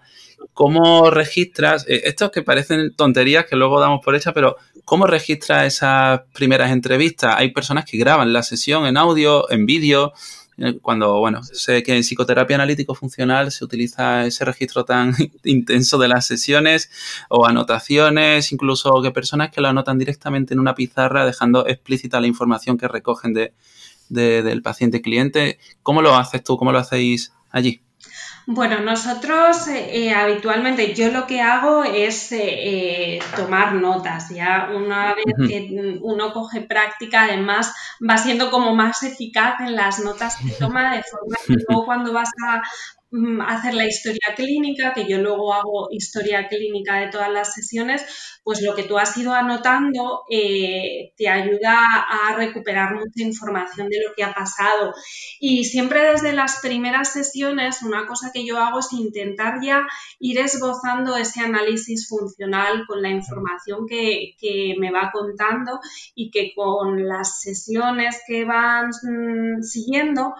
¿Cómo 0.55 1.11
registras, 1.11 1.85
eh, 1.89 2.03
estos 2.05 2.31
que 2.31 2.43
parecen 2.43 2.95
tonterías 2.95 3.45
que 3.45 3.55
luego 3.55 3.81
damos 3.81 4.01
por 4.05 4.17
hechas, 4.17 4.33
pero 4.35 4.57
cómo 4.85 5.07
registras 5.07 5.67
esas 5.67 6.23
primeras 6.33 6.73
entrevistas? 6.73 7.35
Hay 7.37 7.53
personas 7.53 7.85
que 7.85 7.97
graban 7.97 8.33
la 8.33 8.43
sesión 8.43 8.87
en 8.87 8.97
audio, 8.97 9.49
en 9.51 9.67
vídeo, 9.67 10.13
cuando, 10.83 11.19
bueno, 11.19 11.43
sé 11.43 11.83
que 11.83 11.95
en 11.97 12.03
psicoterapia 12.03 12.57
analítico 12.57 12.95
funcional 12.95 13.53
se 13.53 13.65
utiliza 13.65 14.27
ese 14.27 14.45
registro 14.45 14.85
tan 14.85 15.15
intenso 15.45 15.99
de 15.99 16.09
las 16.09 16.27
sesiones 16.27 16.91
o 17.29 17.47
anotaciones, 17.47 18.53
incluso 18.53 19.01
que 19.03 19.11
personas 19.11 19.51
que 19.51 19.61
lo 19.61 19.69
anotan 19.69 19.99
directamente 19.99 20.55
en 20.55 20.61
una 20.61 20.75
pizarra 20.75 21.25
dejando 21.25 21.67
explícita 21.67 22.21
la 22.21 22.27
información 22.27 22.77
que 22.77 22.89
recogen 22.89 23.35
de, 23.35 23.53
del 24.09 24.63
paciente 24.63 25.01
cliente. 25.01 25.59
¿Cómo 25.83 26.03
lo 26.03 26.15
haces 26.17 26.43
tú? 26.43 26.57
¿Cómo 26.57 26.73
lo 26.73 26.79
hacéis 26.79 27.33
allí? 27.51 27.83
Bueno, 28.51 28.81
nosotros 28.81 29.69
eh, 29.69 30.07
eh, 30.07 30.15
habitualmente 30.15 30.95
yo 30.95 31.11
lo 31.11 31.27
que 31.27 31.43
hago 31.43 31.85
es 31.85 32.33
eh, 32.33 33.19
tomar 33.37 33.75
notas. 33.75 34.31
Ya 34.31 34.71
una 34.75 35.15
vez 35.15 35.27
que 35.47 35.99
uno 36.01 36.33
coge 36.33 36.63
práctica, 36.63 37.25
además 37.25 37.75
va 38.01 38.17
siendo 38.17 38.51
como 38.51 38.75
más 38.75 39.03
eficaz 39.03 39.61
en 39.61 39.77
las 39.77 40.03
notas 40.03 40.39
que 40.39 40.53
toma, 40.53 40.97
de 40.97 41.03
forma 41.03 41.37
que 41.47 41.63
luego 41.69 41.85
cuando 41.85 42.15
vas 42.15 42.31
a 42.43 42.63
hacer 43.47 43.75
la 43.75 43.87
historia 43.87 44.35
clínica, 44.37 44.93
que 44.93 45.07
yo 45.07 45.19
luego 45.19 45.55
hago 45.55 45.89
historia 45.91 46.47
clínica 46.49 47.01
de 47.01 47.09
todas 47.09 47.31
las 47.33 47.55
sesiones, 47.55 48.05
pues 48.45 48.63
lo 48.63 48.75
que 48.75 48.83
tú 48.83 48.99
has 48.99 49.17
ido 49.17 49.33
anotando 49.35 50.23
eh, 50.31 51.13
te 51.17 51.29
ayuda 51.29 51.79
a 52.09 52.35
recuperar 52.37 52.95
mucha 52.95 53.23
información 53.23 53.89
de 53.89 53.99
lo 54.07 54.15
que 54.15 54.25
ha 54.25 54.35
pasado. 54.35 54.93
Y 55.41 55.65
siempre 55.65 56.03
desde 56.13 56.33
las 56.33 56.61
primeras 56.61 57.13
sesiones, 57.13 57.83
una 57.83 58.07
cosa 58.07 58.31
que 58.33 58.47
yo 58.47 58.59
hago 58.59 58.81
es 58.81 58.93
intentar 58.93 59.61
ya 59.63 59.87
ir 60.19 60.39
esbozando 60.39 61.17
ese 61.17 61.41
análisis 61.41 62.09
funcional 62.09 62.85
con 62.87 63.03
la 63.03 63.11
información 63.11 63.87
que, 63.87 64.35
que 64.39 64.75
me 64.79 64.91
va 64.91 65.11
contando 65.13 65.81
y 66.15 66.31
que 66.31 66.53
con 66.55 67.07
las 67.07 67.41
sesiones 67.41 68.21
que 68.27 68.45
van 68.45 68.89
mm, 68.89 69.63
siguiendo, 69.63 70.35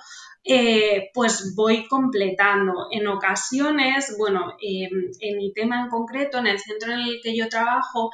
eh, 0.51 1.11
pues 1.13 1.55
voy 1.55 1.87
completando. 1.89 2.89
En 2.91 3.07
ocasiones, 3.07 4.15
bueno, 4.17 4.57
em, 4.63 5.11
en 5.21 5.37
mi 5.37 5.53
tema 5.53 5.83
en 5.83 5.91
concreto, 5.91 6.39
en 6.39 6.47
el 6.47 6.59
centro 6.59 6.91
en 6.93 7.01
el 7.01 7.21
que 7.23 7.37
yo 7.37 7.51
trabajo, 7.51 8.11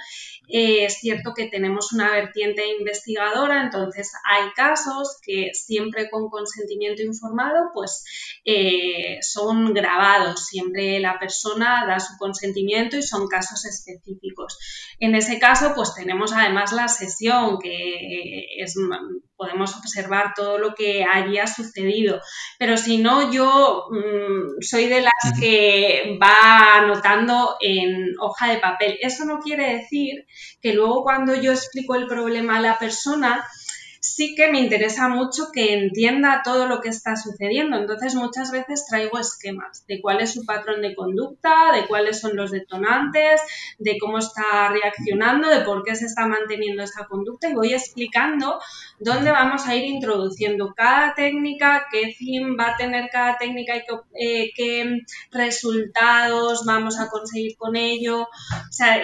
eh, 0.49 0.85
es 0.87 0.95
cierto 0.99 1.33
que 1.33 1.47
tenemos 1.47 1.93
una 1.93 2.11
vertiente 2.11 2.67
investigadora, 2.77 3.63
entonces 3.63 4.13
hay 4.25 4.51
casos 4.57 5.19
que 5.23 5.51
siempre 5.53 6.11
con 6.11 6.29
consentimiento 6.29 7.03
informado, 7.03 7.71
pues 7.73 8.05
eh, 8.45 9.19
son 9.23 9.73
grabados, 9.73 10.47
siempre 10.47 10.99
la 10.99 11.21
persona 11.21 11.87
da 11.87 12.01
su 12.01 12.17
consentimiento 12.19 12.97
y 12.97 13.03
son 13.03 13.29
casos 13.29 13.65
específicos. 13.65 14.59
En 14.99 15.15
ese 15.15 15.39
caso, 15.39 15.73
pues 15.77 15.95
tenemos 15.95 16.33
además 16.33 16.73
la 16.73 16.89
sesión, 16.89 17.61
que 17.61 18.47
es 18.59 18.77
podemos 19.45 19.77
observar 19.77 20.33
todo 20.35 20.59
lo 20.59 20.75
que 20.75 21.05
haya 21.05 21.47
sucedido. 21.47 22.21
Pero 22.59 22.77
si 22.77 22.99
no, 22.99 23.31
yo 23.31 23.87
mm, 23.91 24.63
soy 24.63 24.87
de 24.87 25.03
las 25.03 25.39
que 25.39 26.19
va 26.21 26.79
anotando 26.79 27.57
en 27.61 28.15
hoja 28.19 28.51
de 28.51 28.59
papel. 28.59 28.97
Eso 29.01 29.27
no 29.27 29.39
quiere 29.39 29.77
decir 29.77 30.27
que 30.63 30.73
luego 30.73 31.03
cuando 31.03 31.35
yo 31.35 31.53
explico 31.53 31.95
el 31.95 32.07
problema 32.07 32.57
a 32.57 32.63
la 32.63 32.79
persona, 32.79 33.47
sí 34.05 34.35
que 34.35 34.49
me 34.53 34.61
interesa 34.61 35.09
mucho 35.09 35.51
que 35.51 35.73
entienda 35.73 36.43
todo 36.45 36.67
lo 36.67 36.83
que 36.83 36.91
está 36.91 37.17
sucediendo. 37.17 37.79
Entonces, 37.79 38.15
muchas 38.15 38.51
veces 38.51 38.85
traigo 38.87 39.19
esquemas 39.19 39.87
de 39.87 40.03
cuál 40.03 40.21
es 40.21 40.35
su 40.35 40.45
patrón 40.45 40.83
de 40.83 40.95
conducta, 40.95 41.73
de 41.73 41.87
cuáles 41.87 42.21
son 42.21 42.37
los 42.37 42.51
detonantes, 42.51 43.41
de 43.79 43.97
cómo 43.99 44.19
está 44.19 44.69
reaccionando, 44.69 45.49
de 45.49 45.63
por 45.63 45.83
qué 45.85 45.97
se 45.97 46.05
está 46.05 46.27
manteniendo 46.27 46.83
esa 46.83 47.07
conducta 47.07 47.49
y 47.49 47.55
voy 47.55 47.73
explicando 47.73 48.61
dónde 48.99 49.31
vamos 49.31 49.67
a 49.67 49.75
ir 49.75 49.85
introduciendo 49.85 50.75
cada 50.75 51.15
técnica, 51.15 51.87
qué 51.91 52.13
fin 52.13 52.59
va 52.61 52.73
a 52.73 52.77
tener 52.77 53.09
cada 53.11 53.39
técnica 53.39 53.75
y 53.75 54.53
qué, 54.55 54.83
eh, 54.83 55.01
resultados 55.31 56.67
vamos 56.67 57.01
a 57.01 57.09
conseguir 57.09 57.57
con 57.57 57.75
ello. 57.75 58.21
O 58.23 58.73
sea, 58.73 59.03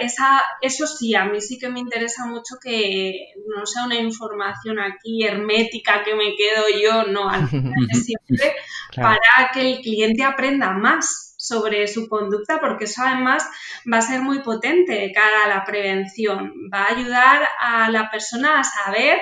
eso 0.61 0.85
sí, 0.85 1.15
a 1.15 1.25
mí 1.25 1.41
sí 1.41 1.57
que 1.57 1.69
me 1.69 1.79
interesa 1.79 2.27
mucho 2.27 2.57
que 2.61 3.33
no 3.47 3.65
sea 3.65 3.85
una 3.85 3.95
información 3.95 4.77
aquí 4.79 4.90
hermética 5.03 6.03
que 6.03 6.15
me 6.15 6.35
quedo 6.35 6.65
yo, 6.81 7.11
no, 7.11 7.29
al 7.29 7.47
final 7.47 7.73
siempre 7.93 8.55
para 8.95 9.51
que 9.53 9.61
el 9.61 9.81
cliente 9.81 10.23
aprenda 10.23 10.71
más 10.71 11.35
sobre 11.37 11.87
su 11.87 12.07
conducta, 12.07 12.59
porque 12.59 12.85
eso 12.85 13.01
además 13.03 13.47
va 13.91 13.97
a 13.97 14.01
ser 14.01 14.21
muy 14.21 14.39
potente 14.39 14.93
de 14.93 15.11
cara 15.11 15.45
a 15.45 15.47
la 15.47 15.63
prevención. 15.63 16.53
Va 16.71 16.83
a 16.83 16.95
ayudar 16.95 17.47
a 17.59 17.89
la 17.89 18.11
persona 18.11 18.59
a 18.59 18.63
saber 18.63 19.19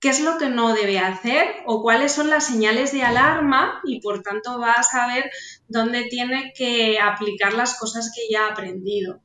qué 0.00 0.08
es 0.08 0.20
lo 0.20 0.38
que 0.38 0.48
no 0.48 0.74
debe 0.74 0.98
hacer 0.98 1.56
o 1.66 1.82
cuáles 1.82 2.12
son 2.12 2.30
las 2.30 2.46
señales 2.46 2.92
de 2.92 3.02
alarma 3.02 3.80
y 3.84 4.00
por 4.00 4.22
tanto 4.22 4.58
va 4.58 4.72
a 4.72 4.82
saber 4.82 5.30
dónde 5.68 6.04
tiene 6.04 6.52
que 6.56 6.98
aplicar 6.98 7.52
las 7.52 7.78
cosas 7.78 8.12
que 8.14 8.32
ya 8.32 8.46
ha 8.46 8.52
aprendido. 8.52 9.20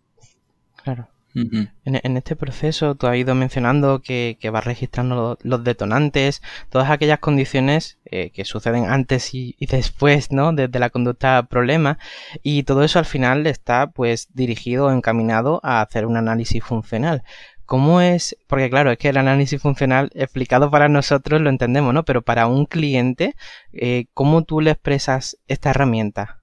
Claro 0.84 1.08
en, 1.34 2.17
este 2.17 2.36
proceso 2.36 2.96
tú 2.96 3.08
has 3.08 3.17
ido 3.17 3.36
mencionando 3.36 4.02
que, 4.02 4.38
que 4.39 4.50
vas 4.50 4.65
registrando 4.65 5.38
los, 5.41 5.63
detonantes, 5.63 6.41
todas 6.70 6.89
aquellas 6.89 7.20
condiciones 7.20 8.00
eh, 8.06 8.32
que 8.32 8.46
suceden 8.46 8.86
antes 8.89 9.34
y, 9.34 9.56
después, 9.60 10.32
¿no? 10.32 10.54
Desde 10.54 10.80
la 10.80 10.89
conducta 10.89 11.44
problema 11.44 11.98
y 12.44 12.63
todo 12.63 12.84
eso 12.84 13.00
al 13.00 13.06
final 13.06 13.48
está 13.48 13.91
pues 13.91 14.30
dirigido, 14.34 14.91
encaminado 14.91 15.60
a 15.63 15.82
hacer 15.82 16.06
un 16.06 16.17
análisis 16.17 16.63
funcional. 16.63 17.24
¿Cómo 17.65 18.02
es? 18.02 18.38
Porque 18.48 18.70
claro, 18.70 18.91
es 18.91 18.98
que 18.98 19.10
el 19.10 19.17
análisis 19.17 19.62
funcional 19.62 20.12
explicado 20.13 20.70
para 20.70 20.89
nosotros 20.89 21.39
lo 21.39 21.50
entendemos, 21.50 21.94
¿no? 21.94 22.04
Pero 22.04 22.22
para 22.22 22.48
un 22.48 22.65
cliente, 22.65 23.36
eh, 23.72 24.08
¿cómo 24.13 24.44
tú 24.44 24.60
le 24.60 24.72
expresas 24.72 25.38
esta 25.48 25.70
herramienta? 25.70 26.41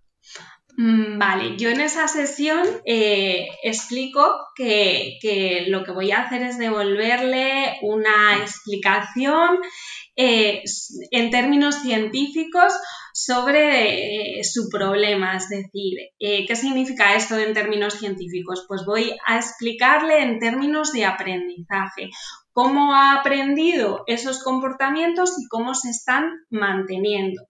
Mm, 0.81 1.19
vale, 1.19 1.57
yo 1.57 1.71
en 1.71 1.81
esa 1.81 2.07
sesión 2.07 2.65
eh, 2.85 3.49
explico 3.65 4.23
que, 4.55 5.19
lo 5.67 5.83
que 5.83 5.91
voy 5.91 6.13
a 6.13 6.23
hacer 6.23 6.43
es 6.43 6.57
devolverle 6.57 7.79
una 7.83 8.39
explicación 8.41 9.59
eh, 10.15 10.63
en 11.11 11.31
términos 11.33 11.83
científicos 11.83 12.73
sobre 13.13 14.39
eh, 14.39 14.45
su 14.45 14.69
problema, 14.71 15.37
es 15.37 15.49
decir, 15.49 15.99
¿qué 16.17 16.55
significa 16.55 17.17
esto 17.17 17.37
en 17.37 17.55
términos 17.55 17.95
científicos? 17.95 18.65
Pues 18.69 18.85
voy 18.87 19.17
a 19.27 19.37
explicarle 19.37 20.23
en 20.23 20.39
términos 20.39 20.93
de 20.93 21.07
aprendizaje, 21.07 22.11
cómo 22.53 22.95
ha 22.95 23.15
aprendido 23.15 24.05
esos 24.07 24.45
comportamientos 24.45 25.33
y 25.41 25.49
cómo 25.49 25.75
se 25.75 25.91
están 25.91 26.31
manteniendo. 26.51 27.43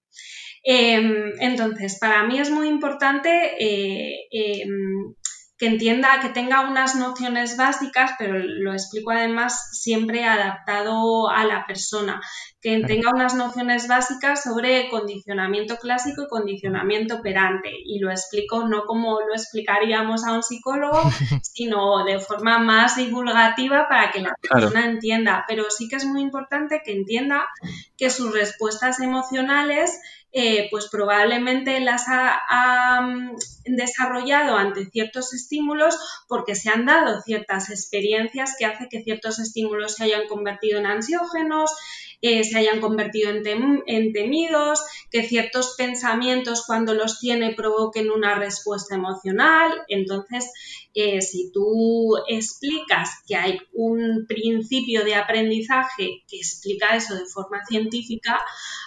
Em, 0.64 1.32
entonces, 1.40 1.98
para 1.98 2.24
mí 2.24 2.38
es 2.38 2.50
muy 2.50 2.68
importante 2.68 3.28
eh, 3.58 4.26
em, 4.30 5.14
que 5.58 5.66
entienda, 5.66 6.20
que 6.22 6.28
tenga 6.28 6.60
unas 6.60 6.94
nociones 6.94 7.56
básicas, 7.56 8.12
pero 8.16 8.38
lo 8.38 8.72
explico 8.72 9.10
además 9.10 9.70
siempre 9.72 10.24
adaptado 10.24 11.28
a 11.28 11.44
la 11.44 11.66
persona, 11.66 12.20
que 12.60 12.80
tenga 12.84 13.10
unas 13.12 13.34
nociones 13.34 13.88
básicas 13.88 14.44
sobre 14.44 14.88
condicionamiento 14.88 15.76
clásico 15.76 16.22
y 16.22 16.28
condicionamiento 16.28 17.16
operante. 17.16 17.70
Y 17.84 17.98
lo 17.98 18.10
explico 18.10 18.68
no 18.68 18.84
como 18.84 19.20
lo 19.20 19.34
explicaríamos 19.34 20.24
a 20.24 20.32
un 20.34 20.44
psicólogo, 20.44 21.02
sino 21.42 22.04
de 22.04 22.20
forma 22.20 22.60
más 22.60 22.96
divulgativa 22.96 23.88
para 23.88 24.12
que 24.12 24.20
la 24.20 24.34
persona 24.40 24.86
entienda. 24.86 25.44
Pero 25.48 25.64
sí 25.70 25.88
que 25.88 25.96
es 25.96 26.04
muy 26.04 26.20
importante 26.20 26.82
que 26.84 26.92
entienda 26.92 27.48
que 27.96 28.10
sus 28.10 28.32
respuestas 28.32 29.00
emocionales 29.00 30.00
eh, 30.32 30.68
pues 30.70 30.88
probablemente 30.90 31.80
las 31.80 32.04
ha, 32.08 33.00
mm, 33.00 33.36
desarrollado 33.64 34.56
ante 34.56 34.86
ciertos 34.90 35.32
estímulos 35.32 35.98
porque 36.28 36.54
se 36.54 36.70
han 36.70 36.84
dado 36.84 37.20
ciertas 37.22 37.70
experiencias 37.70 38.54
que 38.58 38.66
hacen 38.66 38.88
que 38.90 39.02
ciertos 39.02 39.38
estímulos 39.38 39.94
se 39.94 40.04
hayan 40.04 40.26
convertido 40.26 40.78
en 40.78 40.86
ansiógenos, 40.86 41.74
eh, 42.20 42.44
se 42.44 42.58
hayan 42.58 42.80
convertido 42.80 43.30
en, 43.30 44.12
temidos, 44.12 44.84
que 45.10 45.22
ciertos 45.22 45.74
pensamientos 45.76 46.64
cuando 46.66 46.94
los 46.94 47.20
tiene 47.20 47.54
provoquen 47.54 48.10
una 48.10 48.34
respuesta 48.34 48.96
emocional. 48.96 49.72
Entonces, 49.88 50.52
eh, 50.94 51.20
si 51.22 51.52
tú 51.52 52.16
explicas 52.28 53.22
que 53.26 53.36
hay 53.36 53.60
un 53.72 54.26
principio 54.26 55.04
de 55.04 55.14
aprendizaje 55.14 56.24
que 56.28 56.38
explica 56.38 56.96
eso 56.96 57.14
de 57.14 57.26
forma 57.26 57.64
científica, 57.66 58.40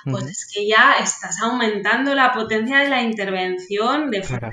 pues 0.03 0.25
es 0.25 0.51
que 0.51 0.67
ya 0.67 0.95
estás 0.99 1.41
aumentando 1.41 2.13
la 2.15 2.33
potencia 2.33 2.79
de 2.79 2.89
la 2.89 3.03
intervención 3.03 4.09
de 4.09 4.23
forma 4.23 4.49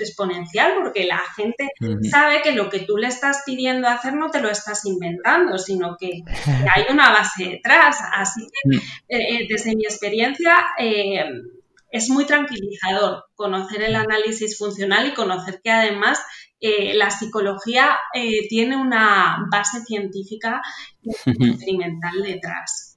exponencial, 0.00 0.74
porque 0.80 1.04
la 1.04 1.20
gente 1.36 1.68
sabe 2.10 2.42
que 2.42 2.52
lo 2.52 2.68
que 2.70 2.80
tú 2.80 2.96
le 2.96 3.08
estás 3.08 3.42
pidiendo 3.44 3.88
hacer 3.88 4.14
no 4.14 4.30
te 4.30 4.40
lo 4.40 4.50
estás 4.50 4.84
inventando, 4.84 5.58
sino 5.58 5.96
que, 5.98 6.22
hay 6.46 6.84
una 6.90 7.10
base 7.10 7.49
detrás. 7.50 7.98
Así 8.12 8.40
que, 8.40 8.68
mm. 8.68 8.80
eh, 9.08 9.34
eh, 9.34 9.46
desde 9.48 9.76
mi 9.76 9.84
experiencia, 9.84 10.56
es 11.90 12.08
muy 12.08 12.24
tranquilizador 12.24 13.24
conocer 13.34 13.82
el 13.82 13.96
análisis 13.96 14.56
funcional 14.56 15.08
y 15.08 15.14
conocer 15.14 15.60
que 15.62 15.70
además 15.70 16.20
eh, 16.60 16.94
la 16.94 17.10
psicología 17.10 17.98
eh, 18.14 18.46
tiene 18.48 18.76
una 18.76 19.46
base 19.50 19.80
científica 19.80 20.60
experimental 21.26 22.22
detrás. 22.22 22.89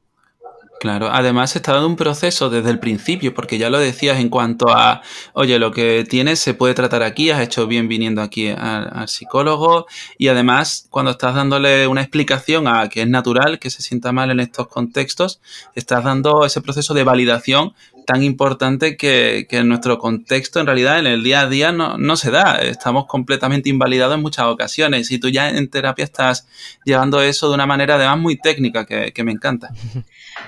Claro, 0.84 1.08
además 1.10 1.52
se 1.52 1.60
está 1.60 1.72
dando 1.72 1.88
un 1.88 1.96
proceso 1.96 2.50
desde 2.50 2.70
el 2.70 2.78
principio, 2.78 3.34
porque 3.34 3.58
ya 3.58 3.70
lo 3.70 3.80
decías 3.80 4.20
en 4.20 4.28
cuanto 4.28 4.68
a, 4.68 5.02
oye, 5.32 5.58
lo 5.58 5.72
que 5.72 6.04
tienes 6.04 6.40
se 6.40 6.56
puede 6.56 6.74
tratar 6.74 7.04
aquí, 7.04 7.30
has 7.30 7.40
hecho 7.40 7.68
bien 7.68 7.88
viniendo 7.88 8.22
aquí 8.22 8.50
al, 8.50 9.08
psicólogo, 9.08 9.88
y 10.18 10.28
además 10.28 10.88
cuando 10.90 11.12
estás 11.12 11.36
dándole 11.36 11.88
una 11.88 12.02
explicación 12.02 12.68
a 12.68 12.90
que 12.90 13.04
es 13.04 13.08
natural 13.08 13.60
que 13.60 13.70
se 13.70 13.82
sienta 13.82 14.12
mal 14.12 14.30
en 14.30 14.42
estos 14.42 14.68
contextos, 14.68 15.40
estás 15.74 16.04
dando 16.04 16.44
ese 16.44 16.60
proceso 16.60 16.94
de 16.94 17.06
validación 17.06 17.74
tan 18.06 18.24
importante 18.24 18.98
que, 18.98 19.48
en 19.50 19.68
nuestro 19.68 19.98
contexto, 19.98 20.60
en 20.60 20.66
realidad, 20.66 21.00
en 21.00 21.08
el 21.08 21.24
día 21.24 21.42
a 21.42 21.48
día 21.48 21.72
no, 21.72 22.16
se 22.16 22.32
da. 22.32 22.62
Estamos 22.62 23.06
completamente 23.06 23.70
invalidados 23.70 24.16
en 24.16 24.22
muchas 24.22 24.46
ocasiones 24.46 25.12
y 25.12 25.20
tú 25.20 25.30
ya 25.30 25.50
en 25.50 25.70
terapia 25.70 26.06
estás 26.06 26.48
llevando 26.86 27.22
eso 27.22 27.50
de 27.50 27.56
una 27.56 27.66
manera 27.66 27.96
además 27.96 28.20
muy 28.20 28.38
técnica 28.38 28.86
que, 28.86 29.12
que 29.12 29.24
me 29.24 29.32
encanta. 29.32 29.70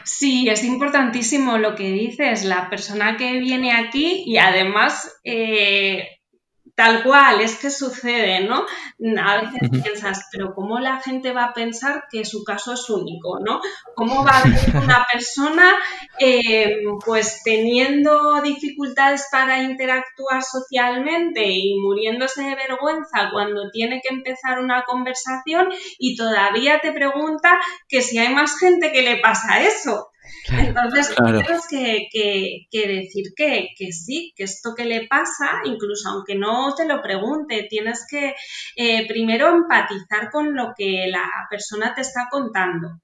Sí, 0.03 0.47
es 0.49 0.63
importantísimo 0.63 1.57
lo 1.57 1.75
que 1.75 1.91
dices. 1.91 2.43
La 2.43 2.69
persona 2.69 3.17
que 3.17 3.39
viene 3.39 3.71
aquí 3.71 4.23
y 4.25 4.37
además 4.37 5.11
eh, 5.23 6.07
tal 6.75 7.03
cual, 7.03 7.39
es 7.39 7.57
que 7.57 7.69
sucede, 7.69 8.41
¿no? 8.41 8.65
A 9.23 9.41
veces 9.41 9.69
piensas, 9.81 10.27
pero 10.31 10.53
¿cómo 10.53 10.79
la 10.79 10.99
gente 10.99 11.31
va 11.31 11.45
a 11.45 11.53
pensar 11.53 12.03
que 12.11 12.25
su 12.25 12.43
caso 12.43 12.73
es 12.73 12.89
único, 12.89 13.39
¿no? 13.39 13.61
¿Cómo 13.95 14.25
va 14.25 14.39
a 14.39 14.43
venir 14.43 14.75
una 14.75 15.05
persona 15.11 15.73
eh, 16.19 16.83
pues 17.05 17.41
teniendo 17.43 18.41
dificultades 18.41 19.27
para 19.31 19.63
interactuar 19.63 20.43
socialmente 20.43 21.45
y 21.45 21.79
muriéndose 21.79 22.43
de 22.43 22.55
vergüenza 22.55 23.29
cuando 23.31 23.71
tiene 23.71 24.01
que 24.01 24.13
empezar 24.13 24.59
una 24.59 24.83
conversación 24.83 25.69
y 25.97 26.17
todavía 26.17 26.79
te 26.79 26.91
pregunta 26.91 27.57
que 27.87 28.01
si 28.01 28.17
hay 28.17 28.33
más 28.33 28.59
gente 28.59 28.91
que 28.91 29.01
le 29.01 29.17
pasa 29.17 29.61
eso? 29.61 30.09
Entonces, 30.49 31.13
tienes 31.15 31.67
que, 31.69 32.87
decir 32.87 33.33
que, 33.35 33.91
sí, 33.91 34.33
que 34.35 34.43
esto 34.43 34.73
que 34.75 34.85
le 34.85 35.07
pasa, 35.07 35.61
incluso 35.65 36.09
aunque 36.09 36.35
no 36.35 36.73
te 36.75 36.85
lo 36.85 37.01
pregunte, 37.01 37.67
tienes 37.69 38.05
que 38.09 38.35
eh, 38.75 39.07
primero 39.07 39.49
empatizar 39.49 40.29
con 40.31 40.55
lo 40.55 40.73
que 40.77 41.07
la 41.07 41.27
persona 41.49 41.93
te 41.95 42.01
está 42.01 42.27
contando. 42.29 42.99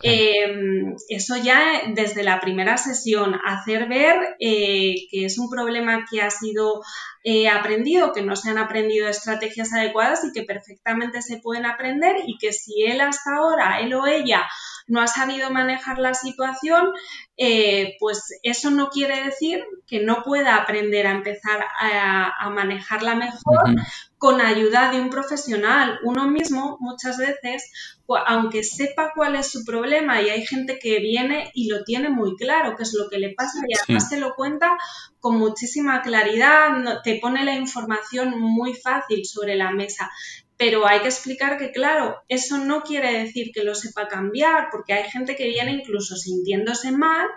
Em, 0.00 0.94
eso 1.08 1.36
ya 1.36 1.82
desde 1.92 2.22
la 2.22 2.40
primera 2.40 2.76
sesión, 2.76 3.34
hacer 3.44 3.88
ver 3.88 4.36
eh, 4.38 4.94
que 5.10 5.24
es 5.24 5.38
un 5.38 5.50
problema 5.50 6.06
que 6.08 6.22
ha 6.22 6.30
sido 6.30 6.82
eh, 7.24 7.48
aprendido, 7.48 8.12
que 8.12 8.22
no 8.22 8.36
se 8.36 8.50
han 8.50 8.58
aprendido 8.58 9.08
estrategias 9.08 9.72
adecuadas 9.72 10.24
y 10.24 10.32
que 10.32 10.44
perfectamente 10.44 11.20
se 11.20 11.38
pueden 11.38 11.66
aprender 11.66 12.14
y 12.26 12.38
que 12.38 12.52
si 12.52 12.84
él 12.84 13.00
hasta 13.00 13.38
ahora, 13.38 13.80
él 13.80 13.92
o 13.92 14.06
ella, 14.06 14.46
no 14.88 15.00
ha 15.00 15.06
sabido 15.06 15.50
manejar 15.50 15.98
la 15.98 16.14
situación, 16.14 16.92
eh, 17.36 17.96
pues 18.00 18.38
eso 18.42 18.70
no 18.70 18.88
quiere 18.88 19.22
decir 19.22 19.64
que 19.86 20.00
no 20.00 20.22
pueda 20.24 20.56
aprender 20.56 21.06
a 21.06 21.12
empezar 21.12 21.64
a, 21.80 22.50
manejarla 22.50 23.14
mejor 23.14 23.76
con 24.16 24.40
ayuda 24.40 24.90
de 24.90 25.00
un 25.00 25.10
profesional. 25.10 25.98
Uno 26.02 26.26
mismo 26.26 26.78
muchas 26.80 27.18
veces, 27.18 27.97
aunque 28.16 28.64
sepa 28.64 29.12
cuál 29.14 29.36
es 29.36 29.50
su 29.50 29.64
problema 29.64 30.22
y 30.22 30.30
hay 30.30 30.46
gente 30.46 30.78
que 30.78 30.98
viene 30.98 31.50
y 31.54 31.68
lo 31.68 31.84
tiene 31.84 32.08
muy 32.08 32.36
claro, 32.36 32.74
qué 32.76 32.82
es 32.82 32.94
lo 32.94 33.08
que 33.08 33.18
le 33.18 33.34
pasa 33.34 33.58
y 33.66 33.74
además 33.74 34.08
se 34.08 34.18
lo 34.18 34.34
cuenta 34.34 34.76
con 35.20 35.36
muchísima 35.36 36.00
claridad, 36.00 37.02
te 37.04 37.18
pone 37.20 37.44
la 37.44 37.54
información 37.54 38.40
muy 38.40 38.74
fácil 38.74 39.26
sobre 39.26 39.56
la 39.56 39.72
mesa. 39.72 40.10
Pero 40.56 40.88
hay 40.88 41.00
que 41.00 41.08
explicar 41.08 41.56
que, 41.58 41.70
claro, 41.70 42.16
eso 42.28 42.58
no 42.58 42.82
quiere 42.82 43.24
decir 43.24 43.52
que 43.52 43.62
lo 43.62 43.74
sepa 43.74 44.08
cambiar, 44.08 44.68
porque 44.72 44.92
hay 44.92 45.08
gente 45.08 45.36
que 45.36 45.46
viene 45.46 45.72
incluso 45.72 46.16
sintiéndose 46.16 46.90
mal, 46.90 47.28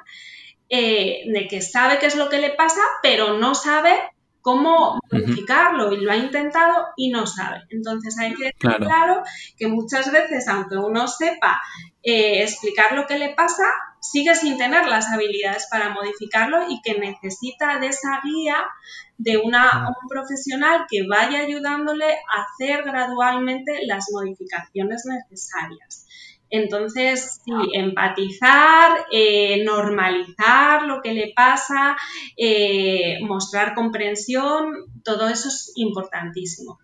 eh, 0.70 1.24
de 1.28 1.48
que 1.48 1.62
sabe 1.62 2.00
qué 2.00 2.06
es 2.06 2.16
lo 2.16 2.30
que 2.30 2.40
le 2.40 2.52
pasa, 2.52 2.82
pero 3.04 3.38
no 3.38 3.54
sabe 3.54 3.92
cómo 4.42 5.00
modificarlo 5.12 5.92
y 5.94 6.02
lo 6.02 6.12
ha 6.12 6.18
intentado 6.18 6.88
y 6.96 7.10
no 7.10 7.26
sabe. 7.26 7.62
Entonces 7.70 8.18
hay 8.20 8.34
que 8.34 8.52
dejar 8.60 8.80
claro. 8.80 9.24
que 9.58 9.68
muchas 9.68 10.12
veces, 10.12 10.48
aunque 10.48 10.78
uno 10.78 11.08
sepa 11.08 11.62
eh, 12.04 12.42
explicar 12.42 12.94
lo 12.94 13.06
que 13.06 13.20
le 13.20 13.34
pasa, 13.36 13.64
sigue 14.00 14.36
sin 14.36 14.58
tener 14.58 14.88
las 14.88 15.08
habilidades 15.12 15.68
para 15.70 15.90
modificarlo 15.90 16.68
y 16.70 16.82
que 16.82 16.98
necesita 17.00 17.80
de 17.80 17.88
esa 17.88 18.20
guía 18.24 18.56
de 19.18 19.38
una, 19.38 19.88
un 19.88 20.08
profesional 20.10 20.86
que 20.90 21.06
vaya 21.08 21.40
ayudándole 21.40 22.06
a 22.12 22.44
hacer 22.44 22.84
gradualmente 22.84 23.82
las 23.86 24.06
modificaciones 24.12 25.04
necesarias. 25.06 26.08
Entonces, 26.52 27.42
sí, 27.46 27.52
empatizar, 27.74 29.06
eh, 29.12 29.64
normalizar 29.64 30.84
lo 30.84 31.02
que 31.02 31.14
le 31.14 31.32
pasa, 31.34 31.96
eh, 32.38 33.20
mostrar 33.22 33.74
comprensión, 33.74 34.74
todo 35.04 35.30
eso 35.30 35.48
es 35.48 35.72
importantísimo. 35.76 36.78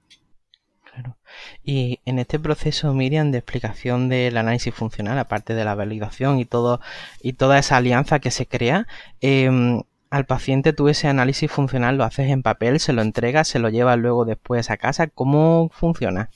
Claro. 0.85 1.17
Y 1.63 1.99
en 2.05 2.17
este 2.17 2.39
proceso, 2.39 2.93
Miriam, 2.93 3.31
de 3.31 3.39
explicación 3.39 4.07
del 4.07 4.37
análisis 4.37 4.73
funcional, 4.73 5.19
aparte 5.19 5.53
de 5.53 5.65
la 5.65 5.75
validación 5.75 6.39
y 6.39 6.45
todo, 6.45 6.79
y 7.21 7.33
toda 7.33 7.59
esa 7.59 7.75
alianza 7.75 8.19
que 8.19 8.31
se 8.31 8.47
crea, 8.47 8.87
em, 9.19 9.81
al 10.09 10.25
paciente 10.25 10.71
tú 10.71 10.87
ese 10.87 11.09
análisis 11.09 11.51
funcional 11.51 11.97
lo 11.97 12.05
haces 12.05 12.29
en 12.29 12.41
papel, 12.41 12.79
se 12.79 12.93
lo 12.93 13.01
entregas, 13.01 13.49
se 13.49 13.59
lo 13.59 13.67
llevas 13.67 13.97
luego 13.97 14.23
después 14.23 14.69
a 14.69 14.77
casa. 14.77 15.07
¿Cómo 15.07 15.69
funciona? 15.73 16.29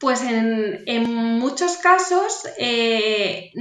Pues 0.00 0.22
en, 0.22 1.38
muchos 1.38 1.76
casos 1.76 2.48
eh, 2.58 3.52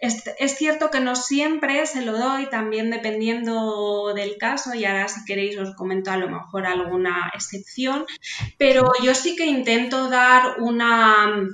es, 0.00 0.58
cierto 0.58 0.90
que 0.90 0.98
no 0.98 1.14
siempre 1.14 1.86
se 1.86 2.02
lo 2.02 2.18
doy, 2.18 2.50
también 2.50 2.90
dependiendo 2.90 4.12
del 4.12 4.38
caso, 4.38 4.74
y 4.74 4.84
ahora 4.84 5.06
si 5.06 5.24
queréis 5.24 5.56
os 5.56 5.76
comento 5.76 6.10
a 6.10 6.16
lo 6.16 6.28
mejor 6.28 6.66
alguna 6.66 7.30
excepción, 7.32 8.06
pero 8.58 8.90
yo 9.04 9.14
sí 9.14 9.36
que 9.36 9.46
intento 9.46 10.10
dar 10.10 10.60
una, 10.60 11.46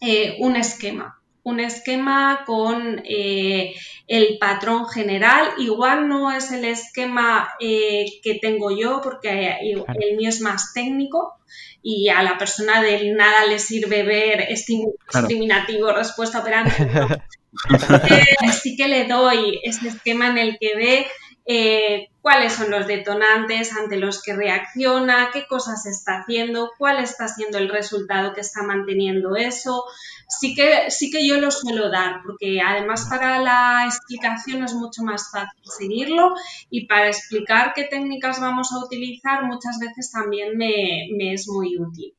eh, 0.00 0.36
un 0.40 0.56
esquema 0.56 1.20
un 1.42 1.58
esquema 1.58 2.44
con 2.46 3.02
eh, 3.04 3.74
el 4.06 4.38
patrón 4.38 4.86
general. 4.86 5.54
Igual 5.58 6.06
no 6.06 6.30
es 6.30 6.52
el 6.52 6.64
esquema 6.64 7.48
que 7.58 8.38
tengo 8.40 8.70
yo, 8.70 9.00
porque 9.02 9.56
el 9.62 10.16
mío 10.16 10.28
es 10.28 10.40
más 10.42 10.72
técnico, 10.74 11.40
y 11.82 12.08
a 12.08 12.22
la 12.22 12.36
persona 12.36 12.82
del 12.82 13.14
nada 13.16 13.46
le 13.46 13.58
sirve 13.58 14.02
ver 14.02 14.40
estímulo 14.48 14.94
discriminativo, 15.12 15.92
respuesta 15.92 16.40
operante. 16.40 16.72
sí 18.62 18.76
que 18.76 18.88
le 18.88 19.06
doy 19.06 19.60
ese 19.62 19.88
esquema 19.88 20.28
en 20.28 20.38
el 20.38 20.58
que 20.58 20.76
ve 20.76 21.06
eh, 21.52 22.10
cuáles 22.20 22.52
son 22.52 22.70
los 22.70 22.86
detonantes 22.86 23.76
ante 23.76 23.96
los 23.96 24.22
que 24.22 24.36
reacciona, 24.36 25.30
qué 25.32 25.48
cosas 25.48 25.84
está 25.84 26.20
haciendo, 26.20 26.70
cuál 26.78 27.02
está 27.02 27.26
siendo 27.26 27.58
el 27.58 27.68
resultado 27.68 28.32
que 28.34 28.40
está 28.40 28.62
manteniendo 28.62 29.34
eso. 29.34 29.84
Sí 30.28 30.54
que, 30.54 30.92
sí 30.92 31.10
que 31.10 31.26
yo 31.26 31.40
lo 31.40 31.50
suelo 31.50 31.90
dar, 31.90 32.22
porque 32.22 32.60
además 32.60 33.08
para 33.10 33.40
la 33.40 33.84
explicación 33.84 34.62
es 34.62 34.74
mucho 34.74 35.02
más 35.02 35.28
fácil 35.32 35.60
seguirlo 35.64 36.34
y 36.70 36.86
para 36.86 37.08
explicar 37.08 37.72
qué 37.74 37.82
técnicas 37.82 38.40
vamos 38.40 38.72
a 38.72 38.84
utilizar 38.84 39.42
muchas 39.42 39.80
veces 39.80 40.12
también 40.12 40.56
me, 40.56 41.08
me 41.18 41.32
es 41.32 41.48
muy 41.48 41.76
útil. 41.80 42.14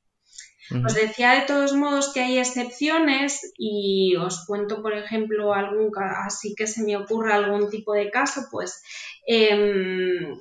Os 0.85 0.93
decía 0.93 1.31
de 1.31 1.41
todos 1.41 1.73
modos 1.73 2.13
que 2.13 2.21
hay 2.21 2.37
excepciones 2.37 3.51
y 3.57 4.15
os 4.15 4.45
cuento, 4.45 4.81
por 4.81 4.93
ejemplo, 4.93 5.53
algún 5.53 5.91
así 6.25 6.55
que 6.55 6.67
se 6.67 6.83
me 6.83 6.95
ocurra 6.95 7.35
algún 7.35 7.69
tipo 7.69 7.93
de 7.93 8.09
caso, 8.09 8.47
pues 8.49 8.81
em, 9.27 10.39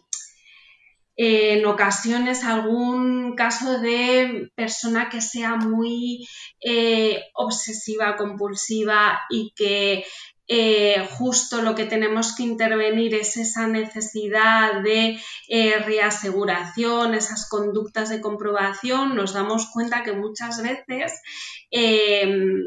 en 1.17 1.67
ocasiones 1.67 2.45
algún 2.45 3.35
caso 3.35 3.81
de 3.81 4.51
persona 4.55 5.11
que 5.11 5.21
sea 5.21 5.57
muy 5.57 6.27
eh, 6.61 7.25
obsesiva, 7.35 8.17
compulsiva 8.17 9.21
y 9.29 9.53
que 9.55 10.05
eh, 10.53 11.07
justo 11.17 11.63
lo 11.63 11.77
que 11.77 11.85
tenemos 11.85 12.35
que 12.35 12.43
intervenir 12.43 13.15
es 13.15 13.37
esa 13.37 13.69
necesidad 13.69 14.83
de 14.83 15.17
eh, 15.49 15.79
reaseguración, 15.79 17.15
esas 17.15 17.49
conductas 17.49 18.09
de 18.09 18.21
comprobación, 18.21 19.15
nos 19.15 19.33
damos 19.33 19.71
cuenta 19.71 20.03
que 20.03 20.13
muchas 20.13 20.61
veces 20.61 21.23
em, 21.71 22.65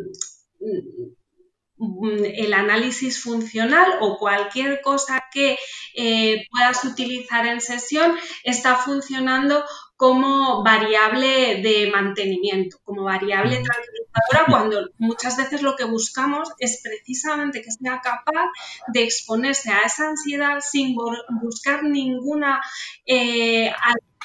el 2.26 2.54
análisis 2.54 3.22
funcional 3.22 3.98
o 4.02 4.18
cualquier 4.18 4.82
cosa 4.82 5.24
que 5.32 5.58
eh, 5.96 6.46
puedas 6.52 6.84
utilizar 6.86 7.46
en 7.46 7.62
sesión 7.62 8.16
está 8.44 8.76
funcionando 8.76 9.64
como 9.96 10.64
variable 10.64 11.62
de 11.62 11.90
mantenimiento, 11.92 12.78
como 12.84 13.04
variable 13.04 13.62
tranquilizadora, 13.62 14.46
cuando 14.50 14.90
muchas 14.98 15.38
veces 15.38 15.62
lo 15.62 15.76
que 15.76 15.86
buscamos 15.86 16.50
es 16.60 16.82
precisamente 16.84 17.62
que 17.62 17.72
sea 17.72 18.02
capaz 18.02 18.50
de 18.88 19.04
exponerse 19.04 19.72
a 19.72 19.82
esa 19.82 20.10
ansiedad 20.10 20.60
sin 20.60 20.96
buscar 21.42 21.84
ninguna 21.84 22.62
eh, 23.06 23.72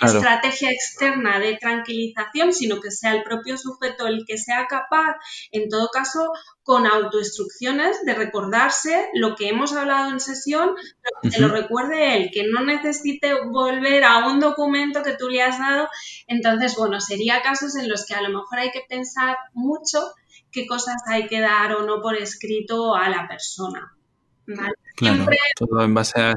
estrategia 0.01 0.71
externa 0.71 1.39
de 1.39 1.57
tranquilización, 1.57 2.53
sino 2.53 2.81
que 2.81 2.91
sea 2.91 3.15
el 3.15 3.23
propio 3.23 3.59
sujeto 3.59 4.07
el 4.07 4.25
que 4.27 4.39
sea 4.39 4.67
capaz, 4.67 5.17
en 5.51 5.69
todo 5.69 5.89
caso, 5.93 6.33
con 6.63 6.87
autoinstrucciones 6.87 8.05
de 8.05 8.15
recordarse 8.15 9.09
lo 9.15 9.35
que 9.37 9.49
hemos 9.49 9.73
hablado 9.73 10.11
en 10.11 10.21
sesión, 10.21 10.75
que 11.23 11.31
se 11.31 11.41
lo 11.41 11.49
recuerde 11.49 12.17
él, 12.17 12.31
que 12.33 12.45
no 12.47 12.65
necesite 12.65 13.35
volver 13.51 14.05
a 14.05 14.29
un 14.29 14.41
documento 14.41 15.03
que 15.03 15.17
tú 15.17 15.29
le 15.29 15.43
has 15.43 15.59
dado. 15.59 15.89
Entonces, 16.27 16.77
bueno, 16.77 17.01
sería 17.01 17.43
casos 17.43 17.77
en 17.77 17.89
los 17.89 18.07
que 18.07 18.15
a 18.15 18.23
lo 18.23 18.29
mejor 18.29 18.59
hay 18.59 18.71
que 18.71 18.85
pensar 18.89 19.37
mucho 19.55 20.01
qué 20.51 20.67
cosas 20.67 20.97
hay 21.07 21.27
que 21.27 21.41
dar 21.41 21.75
o 21.75 21.85
no 21.85 22.01
por 22.01 22.17
escrito 22.17 22.95
a 22.95 23.09
la 23.09 23.27
persona. 23.29 23.95
Todo 25.57 25.83
en 25.83 25.95
base 25.95 26.21
a 26.21 26.37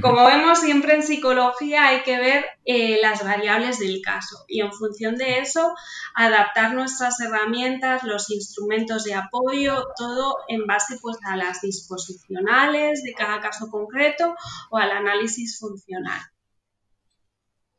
Como 0.00 0.26
vemos, 0.26 0.60
siempre 0.60 0.94
en 0.94 1.02
psicología 1.02 1.88
hay 1.88 2.02
que 2.02 2.18
ver 2.18 2.44
eh, 2.64 2.98
las 3.02 3.24
variables 3.24 3.78
del 3.78 4.00
caso 4.02 4.44
y 4.48 4.60
en 4.60 4.72
función 4.72 5.16
de 5.16 5.38
eso 5.38 5.74
adaptar 6.14 6.74
nuestras 6.74 7.20
herramientas, 7.20 8.02
los 8.04 8.30
instrumentos 8.30 9.04
de 9.04 9.14
apoyo, 9.14 9.84
todo 9.96 10.36
en 10.48 10.66
base 10.66 10.98
pues, 11.00 11.18
a 11.24 11.36
las 11.36 11.60
disposicionales 11.60 13.02
de 13.02 13.12
cada 13.12 13.40
caso 13.40 13.70
concreto 13.70 14.34
o 14.70 14.78
al 14.78 14.90
análisis 14.90 15.58
funcional. 15.58 16.20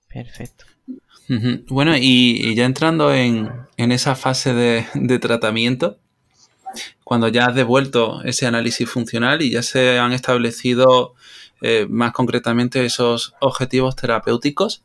Perfecto. 0.07 0.65
Bueno, 1.67 1.93
y, 1.97 2.55
ya 2.55 2.65
entrando 2.65 3.13
en, 3.13 3.51
esa 3.77 4.15
fase 4.15 4.53
de, 4.53 5.19
tratamiento, 5.19 5.99
cuando 7.07 7.29
ya 7.29 7.45
has 7.45 7.55
devuelto 7.55 8.21
ese 8.25 8.47
análisis 8.47 8.89
funcional 8.89 9.41
y 9.41 9.51
ya 9.51 9.63
se 9.63 9.97
han 9.97 10.11
establecido 10.11 11.13
eh, 11.61 11.87
más 11.89 12.11
concretamente 12.11 12.83
esos 12.83 13.33
objetivos 13.39 13.95
terapéuticos, 13.95 14.83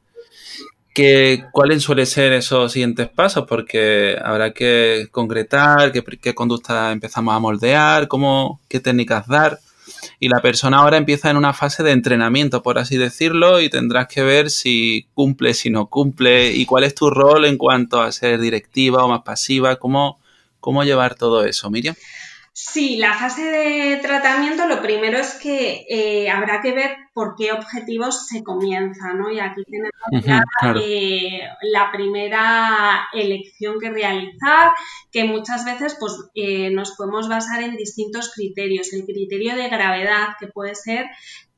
que, 0.94 1.46
¿cuáles 1.50 1.82
suelen 1.82 2.06
ser 2.06 2.32
esos 2.32 2.70
siguientes 2.70 3.08
pasos? 3.08 3.46
Porque 3.48 4.16
habrá 4.24 4.52
que 4.52 5.08
concretar 5.10 5.90
qué, 5.90 6.04
qué 6.20 6.32
conducta 6.32 6.92
empezamos 6.92 7.34
a 7.34 7.40
moldear, 7.40 8.06
cómo, 8.06 8.60
qué 8.68 8.78
técnicas 8.78 9.26
dar 9.26 9.58
y 10.20 10.28
la 10.28 10.40
persona 10.40 10.78
ahora 10.78 10.98
empieza 10.98 11.28
en 11.28 11.36
una 11.36 11.52
fase 11.52 11.82
de 11.82 11.90
entrenamiento, 11.90 12.62
por 12.62 12.78
así 12.78 12.98
decirlo, 12.98 13.60
y 13.60 13.68
tendrás 13.68 14.06
que 14.06 14.22
ver 14.22 14.48
si 14.48 15.08
cumple, 15.12 15.54
si 15.54 15.70
no 15.70 15.86
cumple, 15.86 16.52
y 16.52 16.66
cuál 16.66 16.84
es 16.84 16.94
tu 16.94 17.10
rol 17.10 17.46
en 17.46 17.58
cuanto 17.58 18.00
a 18.00 18.12
ser 18.12 18.38
directiva 18.40 19.02
o 19.02 19.08
más 19.08 19.22
pasiva, 19.22 19.74
cómo, 19.74 20.20
cómo 20.62 20.84
llevar 20.84 21.16
todo 21.16 21.44
eso, 21.44 21.68
Miriam. 21.70 21.94
Sí, 22.54 22.98
la 22.98 23.14
fase 23.14 23.42
de 23.42 23.96
tratamiento 24.02 24.66
lo 24.66 24.82
primero 24.82 25.18
es 25.18 25.34
que 25.34 25.86
eh, 25.88 26.28
habrá 26.28 26.60
que 26.60 26.72
ver 26.72 26.96
por 27.14 27.34
qué 27.34 27.50
objetivos 27.50 28.26
se 28.26 28.44
comienza, 28.44 29.14
¿no? 29.14 29.30
Y 29.30 29.40
aquí 29.40 29.62
tenemos 29.64 30.84
eh, 30.84 31.40
la 31.62 31.90
primera 31.90 33.08
elección 33.14 33.80
que 33.80 33.88
realizar, 33.88 34.72
que 35.10 35.24
muchas 35.24 35.64
veces 35.64 35.96
pues, 35.98 36.12
eh, 36.34 36.70
nos 36.70 36.92
podemos 36.92 37.26
basar 37.26 37.62
en 37.62 37.76
distintos 37.76 38.30
criterios. 38.34 38.92
El 38.92 39.06
criterio 39.06 39.56
de 39.56 39.70
gravedad, 39.70 40.36
que 40.38 40.48
puede 40.48 40.74
ser 40.74 41.06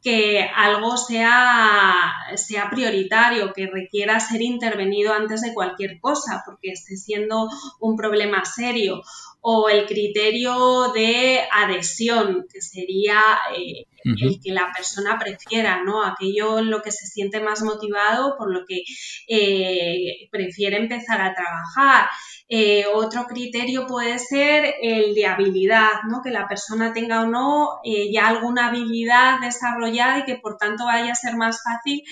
que 0.04 0.46
algo 0.54 0.98
sea, 0.98 2.12
sea 2.36 2.68
prioritario, 2.68 3.54
que 3.54 3.66
requiera 3.66 4.20
ser 4.20 4.42
intervenido 4.42 5.14
antes 5.14 5.40
de 5.40 5.54
cualquier 5.54 5.98
cosa, 5.98 6.42
porque 6.44 6.72
esté 6.72 6.96
siendo 6.96 7.48
un 7.80 7.96
problema 7.96 8.44
serio, 8.44 9.00
o 9.46 9.68
el 9.68 9.84
criterio 9.84 10.90
de 10.94 11.38
adhesión, 11.52 12.46
que 12.50 12.62
sería 12.62 13.20
eh, 13.54 13.84
el 14.04 14.40
que 14.42 14.52
la 14.52 14.70
persona 14.74 15.18
prefiera, 15.18 15.84
¿no? 15.84 16.02
Aquello 16.02 16.58
en 16.60 16.70
lo 16.70 16.80
que 16.80 16.90
se 16.90 17.06
siente 17.06 17.40
más 17.40 17.62
motivado, 17.62 18.36
por 18.38 18.50
lo 18.50 18.64
que 18.66 18.82
eh, 19.28 20.28
prefiere 20.30 20.78
empezar 20.78 21.20
a 21.20 21.34
trabajar. 21.34 22.08
Eh, 22.48 22.84
otro 22.94 23.24
criterio 23.26 23.86
puede 23.86 24.18
ser 24.18 24.74
el 24.80 25.14
de 25.14 25.26
habilidad, 25.26 26.02
¿no? 26.10 26.20
que 26.22 26.30
la 26.30 26.46
persona 26.46 26.92
tenga 26.92 27.22
o 27.22 27.26
no 27.26 27.80
ya 28.12 28.28
alguna 28.28 28.68
habilidad 28.68 29.40
desarrollada 29.40 30.18
y 30.18 30.24
que 30.24 30.36
por 30.36 30.58
tanto 30.58 30.84
vaya 30.84 31.12
a 31.12 31.14
ser 31.14 31.36
más 31.36 31.62
fácil 31.62 32.02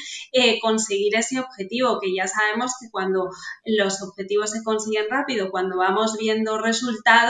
conseguir 0.63 1.15
ese 1.17 1.39
objetivo, 1.39 2.01
que 2.01 2.15
ya 2.15 2.27
sabemos 2.27 2.73
que 2.81 2.91
cuando 2.91 3.29
los 3.67 4.03
objetivos 4.03 4.51
se 4.51 4.63
consiguen 4.65 5.05
rápido, 5.11 5.51
cuando 5.51 5.77
vamos 5.77 6.17
viendo 6.19 6.59
resultados, 6.59 7.22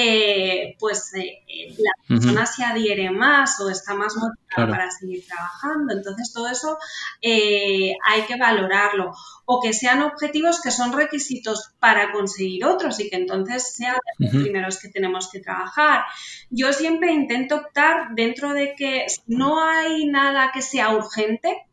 eh, 0.00 0.76
pues 0.78 1.14
eh, 1.14 1.42
eh, 1.48 1.74
la 1.78 1.90
persona 2.06 2.44
se 2.44 2.62
adhiere 2.62 3.10
más 3.10 3.58
o 3.60 3.70
está 3.70 3.94
más 3.94 4.16
motivada 4.16 4.70
para 4.70 4.90
seguir 4.90 5.24
trabajando. 5.26 5.94
Entonces, 5.94 6.32
todo 6.32 6.46
eso 6.48 6.78
hay 7.22 8.22
que 8.26 8.36
valorarlo. 8.36 9.12
O 9.46 9.62
que 9.62 9.72
sean 9.72 10.02
objetivos 10.02 10.60
que 10.60 10.70
son 10.70 10.92
requisitos 10.92 11.72
para 11.80 12.12
conseguir 12.12 12.66
otros 12.66 13.00
y 13.00 13.08
que 13.08 13.16
entonces 13.16 13.74
sean 13.74 13.96
los 14.18 14.30
primeros 14.30 14.78
que 14.78 14.88
tenemos 14.88 15.30
que 15.30 15.40
trabajar. 15.40 16.04
Yo 16.50 16.72
siempre 16.74 17.12
intento 17.12 17.56
optar 17.56 18.14
dentro 18.14 18.52
de 18.52 18.74
que 18.76 19.06
no 19.26 19.62
hay 19.62 20.06
nada 20.06 20.50
que 20.52 20.60
sea 20.60 20.94
urgente, 20.94 21.66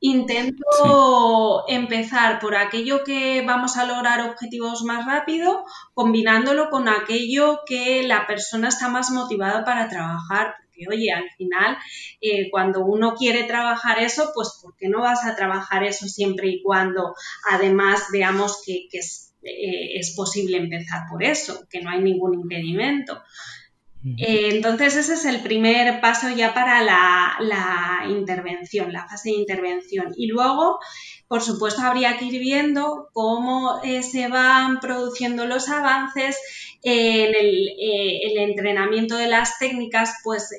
Intento 0.00 1.64
empezar 1.68 2.38
por 2.38 2.54
aquello 2.54 3.02
que 3.02 3.42
vamos 3.46 3.76
a 3.78 3.86
lograr 3.86 4.28
objetivos 4.28 4.82
más 4.82 5.06
rápido, 5.06 5.64
combinándolo 5.94 6.68
con 6.68 6.88
aquello 6.88 7.60
que 7.66 8.02
la 8.02 8.26
persona 8.26 8.68
está 8.68 8.88
más 8.88 9.10
motivada 9.10 9.64
para 9.64 9.88
trabajar. 9.88 10.54
Porque, 10.60 10.84
oye, 10.90 11.10
al 11.12 11.30
final, 11.38 11.78
eh, 12.20 12.50
cuando 12.50 12.84
uno 12.84 13.14
quiere 13.14 13.44
trabajar 13.44 13.98
eso, 13.98 14.32
pues 14.34 14.58
¿por 14.62 14.76
qué 14.76 14.88
no 14.88 15.00
vas 15.00 15.24
a 15.24 15.34
trabajar 15.34 15.82
eso 15.82 16.06
siempre 16.06 16.48
y 16.48 16.62
cuando 16.62 17.14
además 17.50 18.08
veamos 18.12 18.62
que, 18.66 18.88
es, 18.92 19.34
eh, 19.42 19.98
es 19.98 20.14
posible 20.14 20.58
empezar 20.58 21.04
por 21.10 21.24
eso, 21.24 21.66
que 21.70 21.80
no 21.80 21.88
hay 21.88 22.02
ningún 22.02 22.34
impedimento? 22.34 23.22
Eh, 24.18 24.50
entonces 24.52 24.96
ese 24.96 25.14
es 25.14 25.24
el 25.24 25.40
primer 25.40 26.00
paso 26.00 26.28
ya 26.30 26.54
para 26.54 26.80
la, 26.82 28.04
intervención, 28.08 28.92
la 28.92 29.08
fase 29.08 29.30
de 29.30 29.36
intervención. 29.36 30.12
Y 30.16 30.28
luego, 30.28 30.78
por 31.26 31.42
supuesto, 31.42 31.82
habría 31.82 32.16
que 32.16 32.26
ir 32.26 32.40
viendo 32.40 33.08
cómo 33.12 33.80
eh, 33.82 34.02
se 34.02 34.28
van 34.28 34.78
produciendo 34.78 35.46
los 35.46 35.68
avances 35.68 36.38
en 36.82 37.34
el, 37.34 37.68
eh, 37.80 38.20
el, 38.30 38.38
entrenamiento 38.38 39.16
de 39.16 39.26
las 39.26 39.58
técnicas, 39.58 40.14
pues 40.22 40.50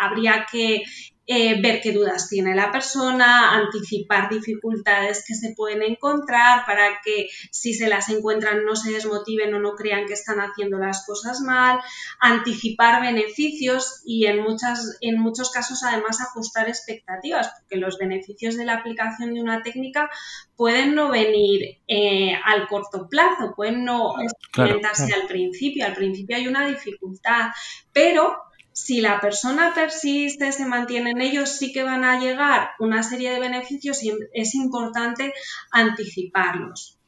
habría 0.00 0.46
que 0.50 0.82
eh, 1.26 1.60
ver 1.62 1.80
qué 1.80 1.92
dudas 1.92 2.28
tiene 2.28 2.54
la 2.54 2.70
persona, 2.70 3.52
anticipar 3.52 4.28
dificultades 4.28 5.24
que 5.26 5.34
se 5.34 5.54
pueden 5.54 5.82
encontrar 5.82 6.66
para 6.66 7.00
que 7.02 7.28
si 7.50 7.72
se 7.72 7.88
las 7.88 8.10
encuentran 8.10 8.64
no 8.64 8.76
se 8.76 8.92
desmotiven 8.92 9.54
o 9.54 9.58
no 9.58 9.74
crean 9.74 10.04
que 10.06 10.12
están 10.12 10.40
haciendo 10.40 10.78
las 10.78 11.06
cosas 11.06 11.40
mal, 11.40 11.78
anticipar 12.20 13.00
beneficios 13.00 14.02
y 14.04 14.26
en, 14.26 14.42
muchas, 14.42 14.98
en 15.00 15.18
muchos 15.18 15.50
casos 15.50 15.82
además 15.82 16.20
ajustar 16.20 16.68
expectativas, 16.68 17.50
porque 17.58 17.76
los 17.76 17.96
beneficios 17.96 18.56
de 18.56 18.66
la 18.66 18.74
aplicación 18.74 19.32
de 19.32 19.40
una 19.40 19.62
técnica 19.62 20.10
pueden 20.56 20.94
no 20.94 21.10
venir 21.10 21.78
eh, 21.88 22.34
al 22.44 22.68
corto 22.68 23.08
plazo, 23.08 23.54
pueden 23.56 23.84
no 23.84 24.14
experimentarse 24.20 25.14
al 25.14 25.26
principio, 25.26 25.86
al 25.86 25.94
principio 25.94 26.36
hay 26.36 26.48
una 26.48 26.66
dificultad, 26.68 27.48
pero 27.92 28.36
si 28.74 29.00
la 29.00 29.20
persona 29.20 29.72
persiste, 29.72 30.50
se 30.50 30.66
mantiene 30.66 31.12
en 31.12 31.20
ellos, 31.22 31.48
sí 31.48 31.72
que 31.72 31.84
van 31.84 32.02
a 32.02 32.18
llegar 32.18 32.70
una 32.80 33.04
serie 33.04 33.30
de 33.30 33.38
beneficios 33.38 34.02
y 34.02 34.12
es 34.32 34.54
importante 34.56 35.32
anticiparlos. 35.70 36.98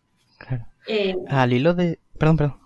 Eh, 0.86 1.16
Al 1.28 1.52
hilo 1.52 1.74
de... 1.74 1.98
Perdón, 2.18 2.36
perdón. 2.36 2.60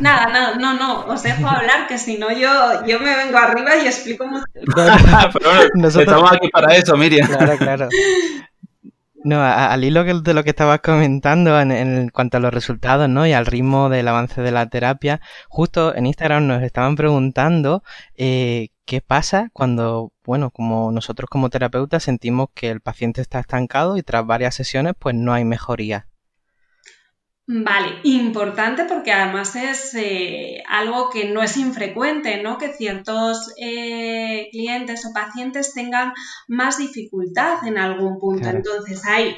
Nada, 0.00 0.26
nada, 0.26 0.54
no, 0.54 0.74
no, 0.74 1.06
os 1.06 1.22
dejo 1.24 1.46
hablar, 1.48 1.88
que 1.88 1.98
si 1.98 2.16
no 2.16 2.30
yo, 2.30 2.86
yo 2.86 3.00
me 3.00 3.16
vengo 3.16 3.38
arriba 3.38 3.76
y 3.76 3.86
explico 3.86 4.24
mucho. 4.28 4.44
Estamos 6.00 6.32
aquí 6.32 6.48
para 6.48 6.76
eso, 6.76 6.96
Miriam. 6.96 7.26
Claro, 7.26 7.58
claro. 7.58 7.88
No, 9.24 9.42
al 9.42 9.82
hilo 9.82 10.04
de 10.04 10.34
lo 10.34 10.44
que 10.44 10.50
estabas 10.50 10.80
comentando 10.80 11.60
en, 11.60 12.08
cuanto 12.10 12.36
a 12.36 12.40
los 12.40 12.54
resultados, 12.54 13.08
¿no? 13.08 13.26
Y 13.26 13.32
al 13.32 13.46
ritmo 13.46 13.88
del 13.88 14.06
avance 14.06 14.40
de 14.40 14.52
la 14.52 14.68
terapia, 14.68 15.20
justo 15.48 15.94
en 15.94 16.06
Instagram 16.06 16.46
nos 16.46 16.62
estaban 16.62 16.94
preguntando 16.94 17.82
eh, 18.16 18.68
qué 18.84 19.00
pasa 19.00 19.50
cuando, 19.52 20.12
bueno, 20.24 20.50
como 20.50 20.92
nosotros 20.92 21.28
como 21.28 21.50
terapeutas 21.50 22.04
sentimos 22.04 22.48
que 22.54 22.70
el 22.70 22.80
paciente 22.80 23.20
está 23.20 23.40
estancado 23.40 23.96
y 23.96 24.02
tras 24.02 24.24
varias 24.24 24.54
sesiones, 24.54 24.94
pues 24.98 25.14
no 25.16 25.32
hay 25.32 25.44
mejoría. 25.44 26.06
Vale, 27.50 28.00
importante 28.02 28.84
porque 28.84 29.10
además 29.10 29.56
es 29.56 29.94
eh, 29.94 30.62
algo 30.68 31.08
que 31.08 31.30
no 31.30 31.42
es 31.42 31.56
infrecuente, 31.56 32.42
¿no? 32.42 32.58
Que 32.58 32.74
ciertos 32.74 33.54
eh, 33.56 34.48
clientes 34.50 35.06
o 35.06 35.14
pacientes 35.14 35.72
tengan 35.72 36.12
más 36.46 36.76
dificultad 36.76 37.66
en 37.66 37.78
algún 37.78 38.18
punto. 38.18 38.50
Entonces, 38.50 39.02
ahí, 39.06 39.34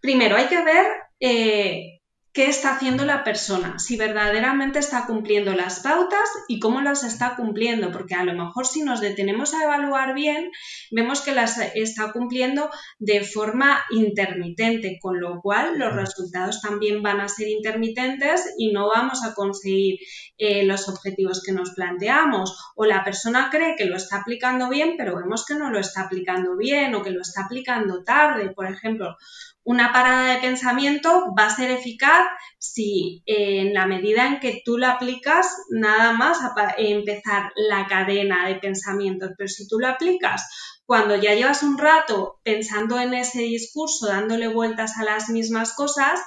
primero 0.00 0.34
hay 0.34 0.46
que 0.46 0.64
ver 0.64 0.86
eh, 1.20 1.97
qué 2.38 2.46
está 2.46 2.76
haciendo 2.76 3.04
la 3.04 3.24
persona, 3.24 3.80
si 3.80 3.96
verdaderamente 3.96 4.78
está 4.78 5.06
cumpliendo 5.06 5.54
las 5.54 5.80
pautas 5.80 6.28
y 6.46 6.60
cómo 6.60 6.80
las 6.80 7.02
está 7.02 7.34
cumpliendo, 7.34 7.90
porque 7.90 8.14
a 8.14 8.22
lo 8.22 8.32
mejor 8.32 8.64
si 8.64 8.82
nos 8.82 9.00
detenemos 9.00 9.54
a 9.54 9.64
evaluar 9.64 10.14
bien, 10.14 10.52
vemos 10.92 11.20
que 11.20 11.32
las 11.32 11.58
está 11.74 12.12
cumpliendo 12.12 12.70
de 13.00 13.24
forma 13.24 13.80
intermitente, 13.90 15.00
con 15.02 15.20
lo 15.20 15.40
cual 15.40 15.80
los 15.80 15.92
resultados 15.92 16.60
también 16.60 17.02
van 17.02 17.18
a 17.18 17.26
ser 17.26 17.48
intermitentes 17.48 18.54
y 18.56 18.70
no 18.70 18.88
vamos 18.88 19.24
a 19.24 19.34
conseguir 19.34 19.98
eh, 20.36 20.62
los 20.62 20.88
objetivos 20.88 21.42
que 21.42 21.50
nos 21.50 21.70
planteamos. 21.70 22.56
O 22.76 22.84
la 22.84 23.02
persona 23.02 23.48
cree 23.50 23.74
que 23.76 23.86
lo 23.86 23.96
está 23.96 24.18
aplicando 24.20 24.68
bien, 24.68 24.94
pero 24.96 25.16
vemos 25.16 25.44
que 25.44 25.56
no 25.56 25.70
lo 25.70 25.80
está 25.80 26.02
aplicando 26.02 26.56
bien 26.56 26.94
o 26.94 27.02
que 27.02 27.10
lo 27.10 27.20
está 27.20 27.46
aplicando 27.46 28.04
tarde. 28.04 28.50
Por 28.50 28.70
ejemplo, 28.70 29.16
una 29.64 29.92
parada 29.92 30.34
de 30.34 30.40
pensamiento 30.40 31.34
va 31.38 31.46
a 31.46 31.54
ser 31.54 31.70
eficaz 31.70 32.26
si 32.58 33.22
en 33.26 33.74
la 33.74 33.86
medida 33.86 34.26
en 34.26 34.40
que 34.40 34.62
tú 34.64 34.78
la 34.78 34.92
aplicas, 34.92 35.54
nada 35.70 36.12
más 36.12 36.38
a 36.42 36.54
empezar 36.78 37.52
la 37.54 37.86
cadena 37.86 38.48
de 38.48 38.54
pensamientos, 38.56 39.32
pero 39.36 39.48
si 39.48 39.68
tú 39.68 39.78
lo 39.78 39.88
aplicas 39.88 40.48
cuando 40.88 41.16
ya 41.16 41.34
llevas 41.34 41.62
un 41.62 41.76
rato 41.76 42.40
pensando 42.42 42.98
en 42.98 43.12
ese 43.12 43.42
discurso, 43.42 44.06
dándole 44.06 44.48
vueltas 44.48 44.96
a 44.96 45.04
las 45.04 45.28
mismas 45.28 45.74
cosas, 45.74 46.18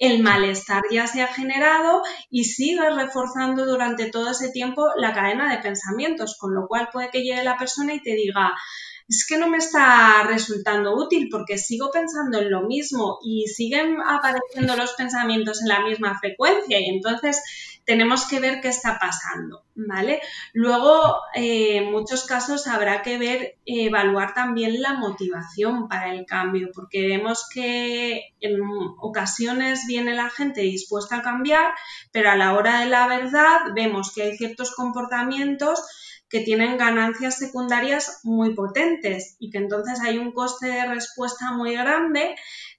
el 0.00 0.20
malestar 0.20 0.82
ya 0.90 1.06
se 1.06 1.22
ha 1.22 1.28
generado 1.28 2.02
y 2.28 2.42
sigues 2.42 2.92
reforzando 2.96 3.66
durante 3.66 4.10
todo 4.10 4.32
ese 4.32 4.48
tiempo 4.50 4.88
la 4.96 5.12
cadena 5.12 5.54
de 5.54 5.62
pensamientos, 5.62 6.36
con 6.40 6.56
lo 6.56 6.66
cual 6.66 6.88
puede 6.90 7.10
que 7.10 7.22
llegue 7.22 7.44
la 7.44 7.56
persona 7.56 7.94
y 7.94 8.02
te 8.02 8.14
diga, 8.14 8.52
es 9.10 9.26
que 9.26 9.38
no 9.38 9.48
me 9.48 9.58
está 9.58 10.22
resultando 10.22 10.94
útil 10.94 11.28
porque 11.30 11.58
sigo 11.58 11.90
pensando 11.90 12.38
en 12.38 12.50
lo 12.50 12.62
mismo 12.62 13.18
y 13.22 13.48
siguen 13.48 14.00
apareciendo 14.00 14.76
los 14.76 14.92
pensamientos 14.92 15.60
en 15.60 15.68
la 15.68 15.80
misma 15.80 16.16
frecuencia 16.20 16.78
y 16.80 16.88
entonces 16.88 17.42
tenemos 17.84 18.26
que 18.26 18.38
ver 18.38 18.60
qué 18.60 18.68
está 18.68 19.00
pasando, 19.00 19.64
¿vale? 19.74 20.20
Luego, 20.52 21.16
eh, 21.34 21.78
en 21.78 21.90
muchos 21.90 22.24
casos 22.24 22.68
habrá 22.68 23.02
que 23.02 23.18
ver, 23.18 23.56
evaluar 23.66 24.32
también 24.32 24.80
la 24.80 24.94
motivación 24.94 25.88
para 25.88 26.14
el 26.14 26.24
cambio, 26.24 26.68
porque 26.72 27.08
vemos 27.08 27.48
que 27.52 28.34
en 28.40 28.60
ocasiones 29.00 29.86
viene 29.88 30.14
la 30.14 30.30
gente 30.30 30.60
dispuesta 30.60 31.16
a 31.16 31.22
cambiar, 31.22 31.72
pero 32.12 32.30
a 32.30 32.36
la 32.36 32.52
hora 32.52 32.78
de 32.78 32.86
la 32.86 33.08
verdad 33.08 33.58
vemos 33.74 34.12
que 34.14 34.22
hay 34.22 34.36
ciertos 34.36 34.72
comportamientos 34.72 35.82
que 36.30 36.40
tienen 36.40 36.78
ganancias 36.78 37.36
secundarias 37.36 38.20
muy 38.22 38.54
potentes 38.54 39.36
y 39.40 39.50
que 39.50 39.58
entonces 39.58 40.00
hay 40.00 40.16
un 40.16 40.32
coste 40.32 40.68
de 40.68 40.86
respuesta 40.86 41.52
muy 41.52 41.74
grande 41.74 42.36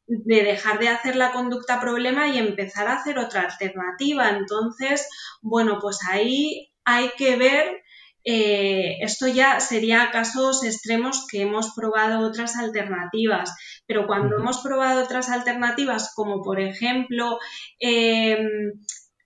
de 0.07 0.43
dejar 0.43 0.79
de 0.79 0.89
hacer 0.89 1.15
la 1.15 1.31
conducta 1.31 1.79
problema 1.79 2.29
y 2.29 2.37
empezar 2.37 2.87
a 2.87 2.93
hacer 2.93 3.19
otra 3.19 3.41
alternativa. 3.41 4.29
Entonces, 4.29 5.07
bueno, 5.41 5.79
pues 5.81 5.99
ahí 6.09 6.71
hay 6.85 7.09
que 7.17 7.35
ver, 7.35 7.81
eh, 8.23 8.97
esto 9.01 9.27
ya 9.27 9.59
sería 9.59 10.11
casos 10.11 10.63
extremos 10.63 11.27
que 11.29 11.41
hemos 11.41 11.73
probado 11.75 12.25
otras 12.25 12.55
alternativas, 12.55 13.53
pero 13.85 14.07
cuando 14.07 14.37
hemos 14.37 14.59
probado 14.59 15.03
otras 15.03 15.29
alternativas, 15.29 16.13
como 16.15 16.41
por 16.41 16.59
ejemplo, 16.59 17.37
em, 17.79 18.71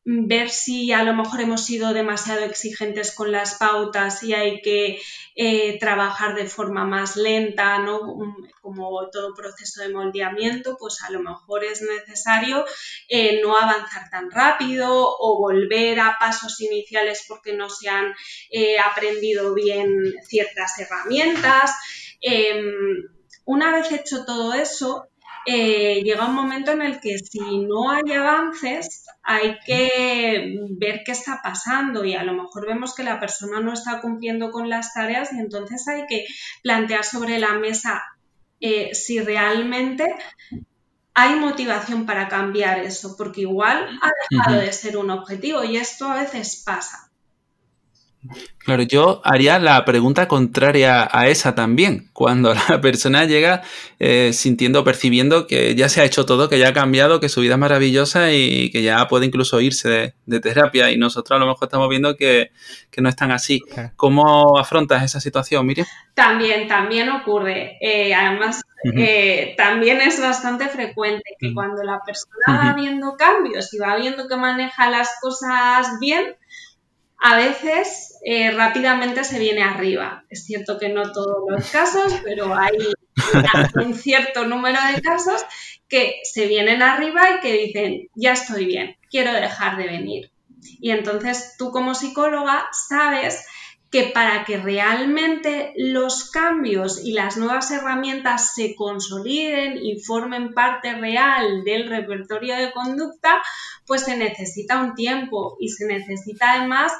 ver 0.08 0.52
si 0.52 0.92
a 0.92 1.04
lo 1.04 1.16
mejor 1.16 1.42
hemos 1.42 1.66
sido 1.66 1.92
demasiado 1.92 2.46
exigentes 2.46 3.12
con 3.12 3.32
las 3.32 3.56
pautas 3.56 4.22
y 4.22 4.36
hay 4.36 4.62
que 4.62 5.02
eh, 5.36 5.80
trabajar 5.80 6.36
de 6.36 6.46
forma 6.46 6.86
más 6.86 7.16
lenta, 7.16 7.80
¿no? 7.80 8.16
Como 8.62 9.10
todo 9.10 9.34
proceso 9.34 9.82
de 9.82 9.90
moldeamiento, 9.90 10.78
pues 10.80 11.02
a 11.02 11.12
lo 11.12 11.22
mejor 11.22 11.64
es 11.64 11.82
necesario 11.82 12.66
eh, 13.10 13.42
no 13.42 13.58
avanzar 13.58 14.08
tan 14.12 14.30
rápido 14.30 14.88
o 14.92 15.40
volver 15.40 16.00
a 16.00 16.18
pasos 16.20 16.62
iniciales 16.62 17.26
porque 17.28 17.54
no 17.54 17.68
se 17.72 17.90
han 17.90 18.14
eh, 18.52 18.78
aprendido 18.80 19.56
bien 19.56 19.90
ciertas 20.28 20.78
herramientas. 20.78 21.72
Em, 22.22 23.08
una 23.46 23.72
vez 23.76 23.92
hecho 23.92 24.24
todo 24.24 24.54
eso, 24.54 25.08
llega 25.48 26.26
un 26.26 26.34
momento 26.34 26.72
en 26.72 26.82
el 26.82 27.00
que 27.00 27.20
si 27.20 27.60
no 27.60 27.92
hay 27.92 28.12
avances, 28.14 29.05
hay 29.26 29.58
que 29.66 30.56
ver 30.78 31.02
qué 31.04 31.12
está 31.12 31.42
pasando 31.44 32.06
y 32.06 32.14
a 32.14 32.24
lo 32.24 32.34
mejor 32.34 32.68
vemos 32.68 32.94
que 32.94 33.04
la 33.04 33.20
persona 33.20 33.60
no 33.60 33.74
está 33.74 34.00
cumpliendo 34.00 34.52
con 34.52 34.70
las 34.70 34.94
tareas 34.94 35.34
y 35.34 35.40
entonces 35.40 35.88
hay 35.88 36.06
que 36.08 36.26
plantear 36.62 37.04
sobre 37.04 37.40
la 37.40 37.54
mesa 37.54 38.04
eh, 38.62 38.94
si 38.94 39.20
realmente 39.20 40.16
hay 41.16 41.40
motivación 41.40 42.06
para 42.06 42.28
cambiar 42.28 42.80
eso, 42.80 43.16
porque 43.18 43.42
igual 43.42 44.00
ha 44.02 44.12
dejado 44.30 44.62
de 44.62 44.72
ser 44.72 44.98
un 44.98 45.10
objetivo 45.10 45.64
y 45.64 45.78
esto 45.78 46.12
a 46.12 46.18
veces 46.18 46.62
pasa. 46.66 47.05
Claro, 48.66 48.82
yo 48.82 49.22
haría 49.24 49.60
la 49.60 49.86
pregunta 49.86 50.28
contraria 50.28 51.08
a 51.12 51.28
esa 51.28 51.54
también. 51.54 52.10
Cuando 52.14 52.54
la 52.70 52.82
persona 52.82 53.26
llega 53.26 53.62
eh, 54.00 54.32
sintiendo, 54.34 54.84
percibiendo 54.84 55.46
que 55.46 55.76
ya 55.76 55.88
se 55.88 56.02
ha 56.02 56.04
hecho 56.06 56.26
todo, 56.26 56.50
que 56.50 56.58
ya 56.58 56.70
ha 56.70 56.74
cambiado, 56.74 57.20
que 57.20 57.30
su 57.30 57.42
vida 57.42 57.54
es 57.54 57.60
maravillosa 57.60 58.32
y 58.34 58.72
que 58.72 58.82
ya 58.82 59.08
puede 59.08 59.28
incluso 59.28 59.62
irse 59.62 60.16
de, 60.26 60.40
terapia. 60.40 60.90
Y 60.90 60.98
nosotros 60.98 61.38
a 61.38 61.40
lo 61.40 61.48
mejor 61.48 61.68
estamos 61.68 61.90
viendo 61.90 62.16
que, 62.16 62.52
no 62.98 63.10
es 63.10 63.16
tan 63.16 63.32
así. 63.32 63.62
¿Cómo 63.96 64.58
afrontas 64.58 65.04
esa 65.04 65.20
situación, 65.20 65.66
Miriam? 65.66 65.86
También, 66.16 66.68
también 66.68 67.10
ocurre. 67.10 67.78
Eh, 67.82 68.16
además, 68.16 68.64
eh, 68.98 69.54
también 69.58 70.02
es 70.02 70.20
bastante 70.20 70.70
frecuente 70.70 71.36
que 71.40 71.54
cuando 71.54 71.84
la 71.84 72.02
persona 72.06 72.70
va 72.70 72.74
viendo 72.74 73.16
cambios 73.16 73.74
y 73.74 73.78
va 73.78 73.96
viendo 73.96 74.28
que 74.28 74.38
maneja 74.38 74.90
las 74.90 75.20
cosas 75.22 76.00
bien, 76.00 76.36
a 77.20 77.36
veces 77.36 78.15
eh, 78.28 78.50
rápidamente 78.50 79.24
se 79.24 79.38
viene 79.38 79.62
arriba. 79.62 80.26
Es 80.30 80.46
cierto 80.46 80.80
que 80.80 80.90
no 80.90 81.12
todos 81.12 81.44
los 81.48 81.70
casos, 81.70 82.12
pero 82.24 82.56
hay 82.56 82.76
un 83.76 83.94
cierto 83.94 84.48
número 84.48 84.80
de 84.92 85.00
casos 85.00 85.46
que 85.88 86.22
se 86.24 86.48
vienen 86.48 86.82
arriba 86.82 87.22
y 87.30 87.40
que 87.42 87.54
dicen, 87.54 88.10
ya 88.16 88.34
estoy 88.34 88.66
bien, 88.66 88.98
quiero 89.12 89.32
dejar 89.32 89.78
de 89.78 89.86
venir. 89.86 90.32
Y 90.80 90.90
entonces 90.90 91.54
tú 91.60 91.70
como 91.70 91.94
psicóloga 91.94 92.68
sabes 92.72 93.46
que 93.92 94.08
para 94.08 94.44
que 94.44 94.58
realmente 94.58 95.72
los 95.78 96.32
cambios 96.32 97.06
y 97.06 97.14
las 97.14 97.38
nuevas 97.38 97.70
herramientas 97.70 98.56
se 98.56 98.76
consoliden 98.76 99.78
y 99.78 100.02
formen 100.02 100.54
parte 100.54 100.96
real 100.96 101.64
del 101.64 101.88
repertorio 101.88 102.58
de 102.58 102.72
conducta, 102.72 103.42
pues 103.86 104.02
se 104.02 104.18
necesita 104.18 104.82
un 104.82 104.96
tiempo 104.96 105.56
y 105.60 105.70
se 105.70 105.86
necesita 105.86 106.54
además 106.54 106.92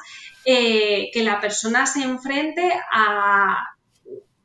eh, 0.46 1.10
que 1.12 1.24
la 1.24 1.40
persona 1.42 1.86
se 1.86 2.04
enfrente 2.04 2.72
a 2.92 3.58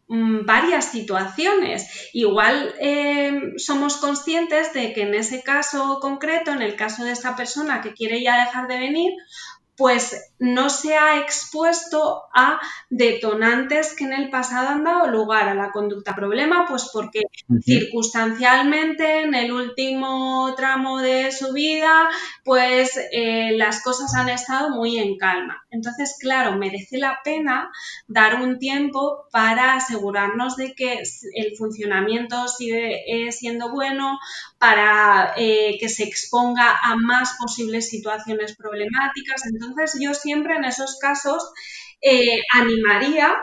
mm, 0.08 0.46
varias 0.46 0.86
situaciones. 0.86 2.10
Igual 2.12 2.74
eh, 2.80 3.52
somos 3.58 3.98
conscientes 3.98 4.72
de 4.72 4.92
que 4.92 5.02
en 5.02 5.14
ese 5.14 5.42
caso 5.42 5.98
concreto, 6.00 6.52
en 6.52 6.62
el 6.62 6.74
caso 6.74 7.04
de 7.04 7.12
esta 7.12 7.36
persona 7.36 7.80
que 7.80 7.92
quiere 7.92 8.22
ya 8.22 8.44
dejar 8.44 8.66
de 8.66 8.78
venir, 8.78 9.12
pues 9.80 10.34
no 10.38 10.68
se 10.68 10.94
ha 10.94 11.20
expuesto 11.20 12.24
a 12.34 12.60
detonantes 12.90 13.94
que 13.96 14.04
en 14.04 14.12
el 14.12 14.28
pasado 14.28 14.68
han 14.68 14.84
dado 14.84 15.06
lugar 15.06 15.48
a 15.48 15.54
la 15.54 15.72
conducta 15.72 16.14
problema, 16.14 16.66
pues 16.68 16.90
porque 16.92 17.22
circunstancialmente 17.64 19.22
en 19.22 19.34
el 19.34 19.50
último 19.52 20.52
tramo 20.54 20.98
de 20.98 21.32
su 21.32 21.54
vida, 21.54 22.10
pues 22.44 23.00
eh, 23.10 23.52
las 23.56 23.82
cosas 23.82 24.14
han 24.14 24.28
estado 24.28 24.68
muy 24.68 24.98
en 24.98 25.16
calma. 25.16 25.64
Entonces, 25.70 26.18
claro, 26.20 26.58
merece 26.58 26.98
la 26.98 27.20
pena 27.24 27.70
dar 28.06 28.42
un 28.42 28.58
tiempo 28.58 29.28
para 29.32 29.76
asegurarnos 29.76 30.56
de 30.56 30.74
que 30.74 31.02
el 31.36 31.56
funcionamiento 31.56 32.48
sigue 32.48 33.32
siendo 33.32 33.72
bueno, 33.72 34.18
para 34.60 35.32
eh, 35.38 35.78
que 35.80 35.88
se 35.88 36.04
exponga 36.04 36.78
a 36.82 36.94
más 36.94 37.34
posibles 37.40 37.88
situaciones 37.88 38.54
problemáticas. 38.54 39.46
Entonces 39.46 39.98
yo 39.98 40.12
siempre 40.12 40.54
en 40.54 40.64
esos 40.64 40.98
casos 40.98 41.50
eh, 42.02 42.42
animaría 42.52 43.34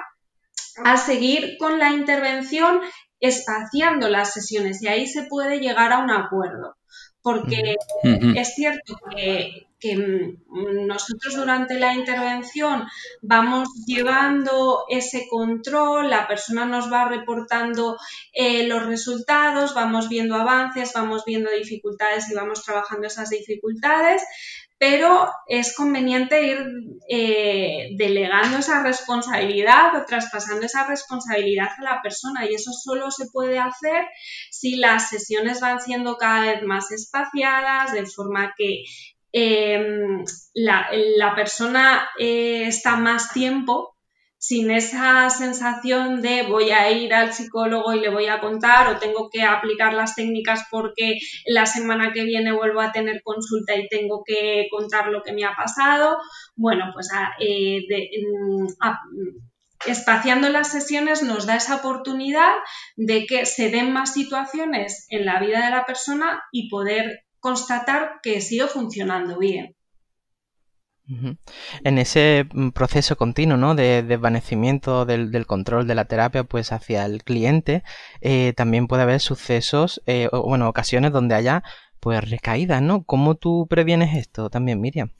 a 0.85 0.97
seguir 0.97 1.57
con 1.57 1.79
la 1.79 1.89
intervención 1.89 2.81
espaciando 3.19 4.09
las 4.09 4.31
sesiones 4.31 4.83
y 4.83 4.89
ahí 4.89 5.07
se 5.07 5.23
puede 5.23 5.59
llegar 5.59 5.91
a 5.91 5.97
un 5.97 6.11
acuerdo. 6.11 6.77
Porque 7.23 7.75
es 8.03 8.53
cierto 8.53 8.95
que, 9.09 9.66
nosotros 9.79 11.35
durante 11.35 11.75
la 11.75 11.93
intervención 11.93 12.83
vamos 13.21 13.69
llevando 13.85 14.85
ese 14.89 15.27
control, 15.29 16.09
la 16.09 16.27
persona 16.27 16.65
nos 16.65 16.91
va 16.91 17.07
reportando 17.07 17.97
eh, 18.33 18.67
los 18.67 18.85
resultados, 18.85 19.75
vamos 19.75 20.09
viendo 20.09 20.35
avances, 20.35 20.93
vamos 20.93 21.23
viendo 21.25 21.51
dificultades 21.51 22.29
y 22.29 22.33
vamos 22.33 22.63
trabajando 22.63 23.05
esas 23.05 23.29
dificultades, 23.29 24.23
pero 24.79 25.29
es 25.47 25.75
conveniente 25.75 26.47
ir 26.47 26.65
eh, 27.09 27.89
delegando 27.97 28.57
esa 28.57 28.83
responsabilidad 28.83 29.95
o 29.95 30.05
traspasando 30.05 30.65
esa 30.65 30.87
responsabilidad 30.87 31.69
a 31.79 31.83
la 31.83 32.01
persona 32.01 32.45
y 32.49 32.53
eso 32.55 32.71
solo 32.71 33.09
se 33.11 33.25
puede 33.31 33.59
hacer 33.59 34.05
si 34.51 34.75
las 34.75 35.09
sesiones 35.09 35.61
van 35.61 35.79
siendo 35.81 36.17
cada 36.17 36.41
vez 36.41 36.63
más 36.63 36.91
espaciadas, 36.91 37.91
de 37.91 38.05
forma 38.05 38.53
que 38.55 38.83
em, 39.37 40.23
la, 40.53 41.33
persona 41.35 42.09
eh, 42.17 42.65
está 42.67 42.95
más 42.95 43.31
tiempo 43.33 43.95
sin 44.39 44.69
esa 44.71 45.29
sensación 45.29 46.21
de 46.21 46.43
voy 46.43 46.69
a 46.69 46.91
ir 46.91 47.13
al 47.13 47.33
psicólogo 47.33 47.93
y 47.93 47.99
le 47.99 48.09
voy 48.09 48.27
a 48.27 48.39
contar 48.39 48.87
o 48.87 48.97
tengo 48.97 49.29
que 49.31 49.43
aplicar 49.43 49.93
las 49.93 50.15
técnicas 50.15 50.65
porque 50.69 51.17
la 51.45 51.65
semana 51.65 52.13
que 52.13 52.23
viene 52.23 52.51
vuelvo 52.51 52.81
a 52.81 52.91
tener 52.91 53.21
consulta 53.23 53.75
y 53.75 53.87
tengo 53.87 54.23
que 54.25 54.67
contar 54.69 55.07
lo 55.07 55.23
que 55.23 55.33
me 55.33 55.43
ha 55.43 55.55
pasado. 55.55 56.17
Bueno, 56.55 56.91
pues 56.93 57.09
eh, 57.39 57.81
espaciando 59.85 60.49
las 60.49 60.71
sesiones 60.71 61.23
nos 61.23 61.45
da 61.45 61.55
esa 61.55 61.77
oportunidad 61.77 62.53
de 62.95 63.25
que 63.25 63.45
se 63.45 63.69
den 63.69 63.91
más 63.91 64.13
situaciones 64.13 65.07
en 65.09 65.25
la 65.25 65.39
vida 65.39 65.65
de 65.65 65.71
la 65.71 65.85
persona 65.85 66.43
y 66.51 66.69
poder 66.69 67.26
constatar 67.47 68.19
que 68.21 68.41
sigue 68.41 68.67
funcionando 68.67 69.39
bien. 69.39 69.73
En 71.85 71.97
ese 71.97 72.45
mm, 72.51 72.71
proceso 72.71 73.15
continuo 73.15 73.55
¿no? 73.55 73.73
de 73.73 74.03
desvanecimiento 74.03 75.05
del, 75.05 75.45
control 75.45 75.87
de 75.87 75.95
la 75.95 76.03
terapia 76.03 76.43
pues 76.43 76.73
hacia 76.73 77.05
el 77.05 77.23
cliente, 77.23 77.83
eh, 78.19 78.51
también 78.57 78.87
puede 78.87 79.03
haber 79.03 79.21
sucesos 79.21 80.01
eh, 80.07 80.27
o 80.33 80.43
bueno, 80.43 80.67
ocasiones 80.67 81.13
donde 81.13 81.35
haya 81.35 81.63
pues 82.01 82.29
recaídas, 82.29 82.81
¿no? 82.81 83.05
¿Cómo 83.05 83.35
tú 83.35 83.65
previenes 83.69 84.17
esto 84.17 84.49
también, 84.49 84.81
Miriam? 84.81 85.11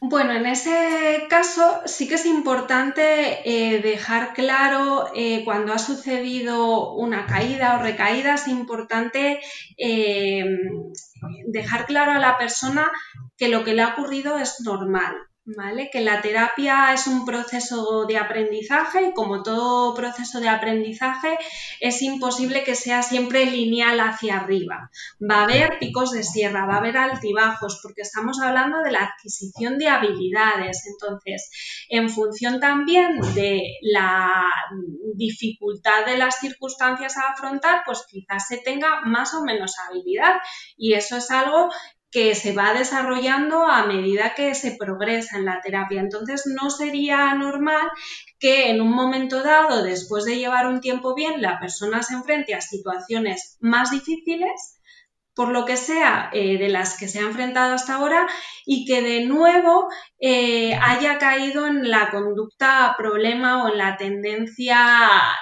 Bueno, 0.00 0.32
en 0.32 0.46
ese 0.46 1.26
caso 1.28 1.82
sí 1.86 2.06
que 2.08 2.14
es 2.14 2.24
importante 2.24 3.40
eh, 3.44 3.80
dejar 3.80 4.32
claro 4.32 5.10
cuando 5.44 5.72
ha 5.72 5.78
sucedido 5.78 6.92
una 6.94 7.26
caída 7.26 7.76
o 7.76 7.82
recaída, 7.82 8.34
es 8.34 8.46
importante 8.46 9.40
dejar 11.46 11.86
claro 11.86 12.12
a 12.12 12.18
la 12.20 12.38
persona 12.38 12.90
que 13.36 13.48
lo 13.48 13.64
que 13.64 13.74
le 13.74 13.82
ha 13.82 13.94
ocurrido 13.94 14.38
es 14.38 14.60
normal, 14.64 15.16
¿vale? 15.56 15.88
Que 15.90 16.00
la 16.00 16.20
terapia 16.20 16.92
es 16.92 17.06
un 17.06 17.24
proceso 17.24 18.04
de 18.06 18.18
aprendizaje 18.18 19.02
y 19.02 19.12
como 19.14 19.42
todo 19.42 19.94
proceso 19.94 20.40
de 20.40 20.48
aprendizaje 20.48 21.38
es 21.80 22.02
imposible 22.02 22.64
que 22.64 22.74
sea 22.74 23.02
siempre 23.02 23.46
lineal 23.46 23.98
hacia 24.00 24.38
arriba. 24.38 24.90
Va 25.18 25.40
a 25.40 25.44
haber 25.44 25.78
picos 25.78 26.12
de 26.12 26.22
sierra, 26.22 26.66
va 26.66 26.74
a 26.74 26.78
haber 26.78 26.98
altibajos, 26.98 27.80
porque 27.82 28.02
estamos 28.02 28.40
hablando 28.40 28.82
de 28.82 28.92
la 28.92 29.04
adquisición 29.04 29.78
de 29.78 29.88
habilidades. 29.88 30.84
Entonces, 30.86 31.50
en 31.88 32.10
función 32.10 32.60
también 32.60 33.20
de 33.34 33.62
la 33.82 34.30
dificultad 35.14 36.04
de 36.06 36.18
las 36.18 36.38
circunstancias 36.40 37.16
a 37.16 37.32
afrontar, 37.32 37.82
pues 37.86 38.04
quizás 38.08 38.46
se 38.46 38.58
tenga 38.58 39.00
más 39.04 39.32
o 39.34 39.42
menos 39.42 39.76
habilidad 39.88 40.34
y 40.76 40.92
eso 40.92 41.16
es 41.16 41.30
algo 41.30 41.70
que 42.10 42.34
se 42.34 42.52
va 42.52 42.72
desarrollando 42.72 43.66
a 43.66 43.86
medida 43.86 44.34
que 44.34 44.54
se 44.54 44.76
progresa 44.78 45.36
en 45.36 45.44
la 45.44 45.60
terapia. 45.60 46.00
Entonces, 46.00 46.44
no 46.46 46.70
sería 46.70 47.34
normal 47.34 47.88
que 48.38 48.70
en 48.70 48.80
un 48.80 48.90
momento 48.90 49.42
dado, 49.42 49.82
después 49.82 50.24
de 50.24 50.38
llevar 50.38 50.66
un 50.66 50.80
tiempo 50.80 51.14
bien, 51.14 51.42
la 51.42 51.58
persona 51.58 52.02
se 52.02 52.14
enfrente 52.14 52.54
a 52.54 52.60
situaciones 52.60 53.56
más 53.60 53.90
difíciles 53.90 54.77
por 55.38 55.50
lo 55.50 55.64
que 55.64 55.76
sea, 55.76 56.30
eh, 56.32 56.58
de 56.58 56.68
las 56.68 56.98
que 56.98 57.06
se 57.06 57.20
ha 57.20 57.22
enfrentado 57.22 57.72
hasta 57.72 57.94
ahora 57.94 58.26
y 58.66 58.84
que 58.84 59.02
de 59.02 59.24
nuevo 59.24 59.88
eh, 60.18 60.74
haya 60.74 61.16
caído 61.18 61.68
en 61.68 61.88
la 61.88 62.10
conducta 62.10 62.96
problema 62.98 63.62
o 63.62 63.68
en 63.68 63.78
la 63.78 63.96
tendencia 63.96 64.80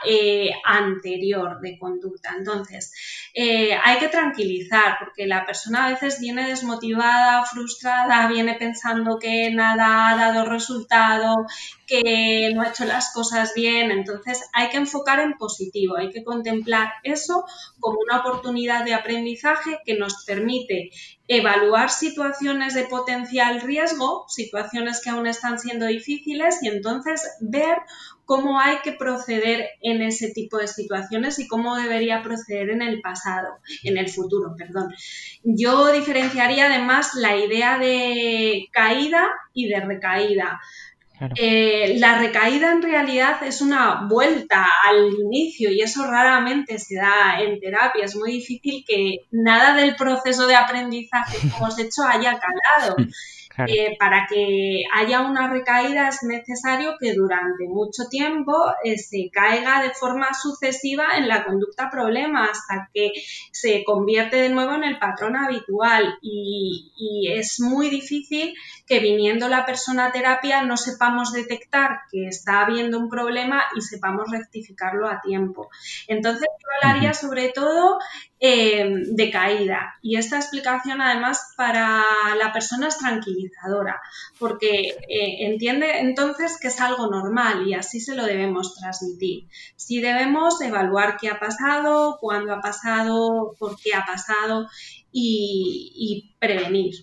eh, 0.07 0.51
anterior 0.67 1.61
de 1.63 1.79
conducta. 1.79 2.35
Entonces, 2.37 2.93
hay 3.35 3.99
que 3.99 4.09
tranquilizar 4.09 4.99
porque 4.99 5.27
la 5.27 5.47
persona 5.47 5.87
a 5.87 5.91
veces 5.91 6.21
viene 6.21 6.47
desmotivada, 6.47 7.45
frustrada, 7.45 8.29
viene 8.29 8.55
pensando 8.55 9.19
que 9.19 9.51
nada 9.51 10.11
ha 10.11 10.17
dado 10.17 10.45
resultado, 10.45 11.47
que 11.87 12.53
no 12.55 12.63
ha 12.63 12.69
hecho 12.69 12.85
las 12.85 13.15
cosas 13.15 13.53
bien. 13.55 13.91
Entonces, 13.91 14.43
hay 14.53 14.69
que 14.69 14.77
enfocar 14.77 15.21
en 15.21 15.39
positivo, 15.39 15.97
hay 15.97 16.11
que 16.11 16.25
contemplar 16.25 16.93
eso 17.03 17.47
como 17.81 17.99
una 18.01 18.21
oportunidad 18.21 18.85
de 18.85 18.95
aprendizaje 18.95 19.81
que 19.87 19.97
nos 19.97 20.25
permite 20.27 20.91
evaluar 21.29 21.91
situaciones 21.91 22.75
de 22.75 22.85
potencial 22.85 23.61
riesgo, 23.61 24.27
situaciones 24.29 25.01
que 25.01 25.11
aún 25.11 25.27
están 25.27 25.59
siendo 25.59 25.87
difíciles 25.87 26.63
y 26.63 26.69
entonces 26.69 27.23
ver 27.41 27.79
cómo 28.25 28.61
hay 28.61 28.79
que 28.83 28.93
proceder 28.93 29.69
en 29.81 30.03
ese 30.03 30.31
tipo 30.31 30.59
de 30.59 30.67
situaciones 30.67 31.39
y 31.39 31.47
cómo 31.47 31.77
debería 31.77 32.23
proceder 32.23 32.71
en 32.71 32.83
el 32.83 33.01
pasado, 33.01 33.59
en 33.85 33.97
el 33.97 34.09
futuro, 34.09 34.55
perdón. 34.59 34.93
Yo 35.45 35.93
diferenciaría 35.93 36.67
además 36.67 37.15
la 37.15 37.37
idea 37.37 37.79
de 37.79 38.69
caída 38.73 39.29
y 39.55 39.69
de 39.69 39.81
recaída. 39.81 40.61
Eh, 41.37 41.97
la 41.99 42.19
recaída 42.19 42.73
en 42.73 42.83
realidad 42.83 43.43
es 43.43 43.63
una 43.63 44.07
vuelta 44.09 44.67
al 44.87 45.09
inicio 45.15 45.71
y 45.71 45.81
eso 45.81 46.07
raramente 46.07 46.79
se 46.79 46.97
da 46.97 47.41
en 47.41 47.59
terapia. 47.59 48.05
Es 48.05 48.17
muy 48.17 48.33
difícil 48.33 48.85
que 48.87 49.27
nada 49.31 49.75
del 49.75 49.97
proceso 49.97 50.47
de 50.47 50.57
aprendizaje 50.57 51.39
que 51.41 51.49
hemos 51.57 51.79
hecho 51.79 52.03
haya 52.03 52.39
calado. 52.39 52.97
Eh, 53.67 53.97
para 53.99 54.27
que 54.29 54.83
haya 54.93 55.23
una 55.23 55.49
recaída 55.49 56.09
es 56.09 56.23
necesario 56.25 56.97
que 57.01 57.15
durante 57.15 57.65
mucho 57.67 58.05
tiempo 58.11 58.53
eh, 58.85 58.99
se 58.99 59.31
caiga 59.33 59.83
de 59.83 59.95
forma 59.95 60.29
sucesiva 60.35 61.17
en 61.17 61.27
la 61.27 61.43
conducta 61.43 61.89
problema 61.91 62.51
hasta 62.51 62.91
que 62.93 63.13
se 63.51 63.83
convierte 63.83 64.37
de 64.37 64.51
nuevo 64.51 64.75
en 64.75 64.85
el 64.85 64.99
patrón 64.99 65.37
habitual 65.37 66.19
y, 66.21 66.93
y 66.99 67.33
es 67.33 67.59
muy 67.61 67.89
difícil 67.89 68.55
que 68.87 69.01
viniendo 69.01 69.49
la 69.49 69.67
persona 69.67 70.07
a 70.07 70.13
terapia 70.13 70.63
no 70.63 70.77
sepamos 70.77 71.33
detectar 71.33 72.01
que 72.11 72.29
está 72.29 72.61
habiendo 72.61 72.99
un 72.99 73.09
problema 73.09 73.65
y 73.77 73.81
sepamos 73.81 74.31
rectificarlo 74.31 75.09
a 75.09 75.21
tiempo. 75.21 75.69
Entonces 76.07 76.49
yo 76.49 76.89
hablaría 76.89 77.13
sobre 77.13 77.51
todo 77.51 77.99
eh, 78.39 78.87
de 79.11 79.31
caída 79.31 79.95
y 80.03 80.17
esta 80.17 80.37
explicación 80.37 81.01
además 81.01 81.55
para 81.57 82.05
la 82.39 82.53
persona 82.53 82.89
es 82.89 82.99
tranquilizadora 82.99 84.01
porque 84.39 84.91
eh, 85.09 85.47
entiende 85.47 86.01
entonces 86.01 86.59
que 86.61 86.69
es 86.69 86.81
algo 86.81 87.09
normal 87.09 87.67
y 87.67 87.75
así 87.75 88.01
se 88.01 88.15
lo 88.15 88.25
debemos 88.25 88.77
transmitir. 88.77 89.49
Si 89.75 90.01
debemos 90.01 90.61
evaluar 90.61 91.17
qué 91.21 91.29
ha 91.29 91.41
pasado, 91.41 92.19
cuándo 92.21 92.53
ha 92.53 92.61
pasado, 92.61 93.55
por 93.59 93.77
qué 93.81 93.95
ha 93.95 94.05
pasado 94.05 94.69
y, 95.13 96.35
prevenir. 96.39 96.95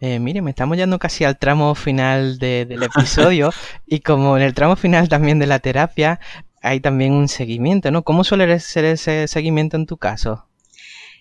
Eh, 0.00 0.18
mire, 0.18 0.42
me 0.42 0.50
estamos 0.50 0.76
yendo 0.76 0.98
casi 0.98 1.24
al 1.24 1.38
tramo 1.38 1.74
final 1.74 2.38
del 2.38 2.82
episodio 2.82 3.50
y 3.86 4.00
como 4.00 4.36
en 4.36 4.42
el 4.42 4.52
tramo 4.52 4.76
final 4.76 5.08
también 5.08 5.38
de 5.38 5.46
la 5.46 5.58
terapia 5.58 6.20
hay 6.60 6.80
también 6.80 7.12
un 7.12 7.28
seguimiento, 7.28 7.90
¿no? 7.90 8.02
¿Cómo 8.02 8.24
suele 8.24 8.58
ser 8.60 8.84
ese 8.84 9.28
seguimiento 9.28 9.76
en 9.76 9.86
tu 9.86 9.96
caso? 9.96 10.45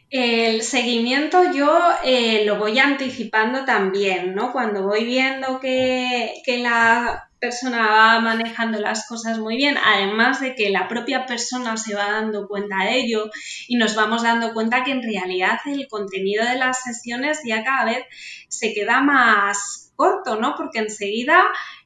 El 0.10 0.62
seguimiento 0.62 1.52
yo 1.52 1.80
eh, 2.04 2.46
lo 2.46 2.58
voy 2.58 2.78
anticipando 2.80 3.66
también, 3.66 4.36
¿no? 4.36 4.52
Cuando 4.52 4.84
voy 4.84 5.04
viendo 5.04 5.60
que, 5.60 6.34
que, 6.46 6.60
la 6.60 7.28
persona 7.40 7.88
va 7.88 8.20
manejando 8.22 8.80
las 8.80 9.08
cosas 9.08 9.40
muy 9.40 9.58
bien, 9.58 9.78
además 9.84 10.40
de 10.40 10.56
que 10.56 10.70
la 10.70 10.88
propia 10.88 11.26
persona 11.26 11.76
se 11.78 11.96
va 11.96 12.12
dando 12.12 12.48
cuenta 12.48 12.84
de 12.86 13.00
ello 13.00 13.30
y 13.68 13.78
nos 13.78 13.96
vamos 13.96 14.24
dando 14.24 14.54
cuenta 14.54 14.84
que 14.84 14.92
en 14.92 15.04
realidad 15.04 15.58
el 15.66 15.88
contenido 15.88 16.46
de 16.46 16.58
las 16.58 16.84
sesiones 16.84 17.40
ya 17.46 17.64
cada 17.64 17.86
vez 17.86 18.06
se 18.48 18.74
queda 18.74 19.02
más 19.02 19.92
corto, 19.96 20.36
¿no? 20.38 20.56
Porque 20.56 20.80
enseguida 20.80 21.46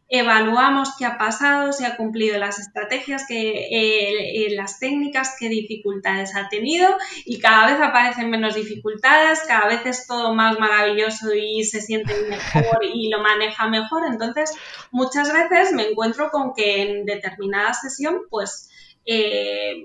evaluamos 0.09 0.95
qué 0.97 1.05
ha 1.05 1.19
pasado, 1.19 1.71
si 1.71 1.85
ha 1.85 1.95
cumplido 1.95 2.39
las 2.39 2.57
estrategias, 2.57 3.25
que, 3.27 3.51
eh, 3.51 4.45
eh, 4.45 4.55
las 4.55 4.79
técnicas, 4.79 5.35
qué 5.39 5.49
dificultades 5.49 6.35
ha 6.35 6.49
tenido 6.49 6.89
y 7.25 7.39
cada 7.39 7.67
vez 7.67 7.79
aparecen 7.79 8.31
menos 8.31 8.55
dificultades, 8.55 9.43
cada 9.47 9.67
vez 9.67 9.85
es 9.85 10.07
todo 10.07 10.33
más 10.33 10.57
maravilloso 10.57 11.31
y 11.35 11.63
se 11.63 11.81
siente 11.81 12.13
mejor 12.27 12.79
y 12.91 13.09
lo 13.09 13.21
maneja 13.21 13.67
mejor. 13.67 14.07
Entonces, 14.07 14.51
muchas 14.89 15.31
veces 15.31 15.73
me 15.73 15.87
encuentro 15.87 16.31
con 16.31 16.53
que 16.55 16.81
en 16.81 17.05
determinada 17.05 17.75
sesión, 17.75 18.21
pues 18.31 18.71
eh, 19.05 19.75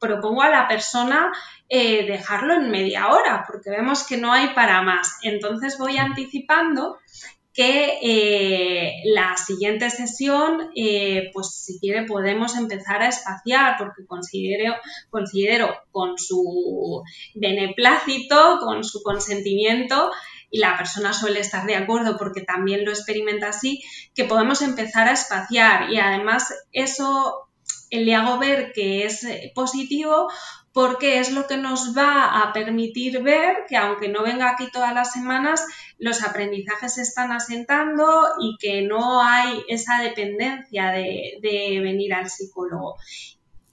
propongo 0.00 0.42
a 0.42 0.48
la 0.48 0.66
persona 0.66 1.30
dejarlo 1.68 2.54
en 2.54 2.70
media 2.70 3.08
hora, 3.08 3.44
porque 3.48 3.68
vemos 3.68 4.06
que 4.06 4.16
no 4.16 4.32
hay 4.32 4.54
para 4.54 4.80
más. 4.82 5.18
Entonces 5.22 5.76
voy 5.76 5.98
anticipando 5.98 6.98
que 7.54 7.98
eh, 8.02 8.94
la 9.04 9.36
siguiente 9.36 9.88
sesión, 9.88 10.70
eh, 10.74 11.30
pues 11.32 11.54
si 11.54 11.78
quiere 11.78 12.04
podemos 12.04 12.56
empezar 12.56 13.00
a 13.00 13.08
espaciar, 13.08 13.76
porque 13.78 14.04
considero, 14.06 14.74
considero 15.08 15.72
con 15.92 16.18
su 16.18 17.02
beneplácito, 17.34 18.58
con 18.60 18.82
su 18.82 19.04
consentimiento, 19.04 20.10
y 20.50 20.58
la 20.58 20.76
persona 20.76 21.12
suele 21.12 21.40
estar 21.40 21.64
de 21.66 21.76
acuerdo 21.76 22.16
porque 22.16 22.42
también 22.42 22.84
lo 22.84 22.90
experimenta 22.90 23.48
así, 23.48 23.82
que 24.14 24.24
podemos 24.24 24.60
empezar 24.60 25.08
a 25.08 25.12
espaciar. 25.12 25.92
Y 25.92 25.98
además 25.98 26.52
eso 26.72 27.43
le 28.00 28.14
hago 28.14 28.38
ver 28.38 28.72
que 28.72 29.04
es 29.04 29.26
positivo 29.54 30.28
porque 30.74 31.20
es 31.20 31.30
lo 31.30 31.46
que 31.46 31.56
nos 31.56 31.96
va 31.96 32.40
a 32.40 32.52
permitir 32.52 33.22
ver 33.22 33.64
que 33.68 33.76
aunque 33.76 34.08
no 34.08 34.24
venga 34.24 34.50
aquí 34.50 34.68
todas 34.72 34.92
las 34.92 35.12
semanas, 35.12 35.64
los 35.98 36.24
aprendizajes 36.24 36.94
se 36.94 37.02
están 37.02 37.30
asentando 37.30 38.04
y 38.40 38.56
que 38.58 38.82
no 38.82 39.22
hay 39.22 39.62
esa 39.68 40.02
dependencia 40.02 40.90
de, 40.90 41.38
venir 41.80 42.12
al 42.12 42.28
psicólogo. 42.28 42.96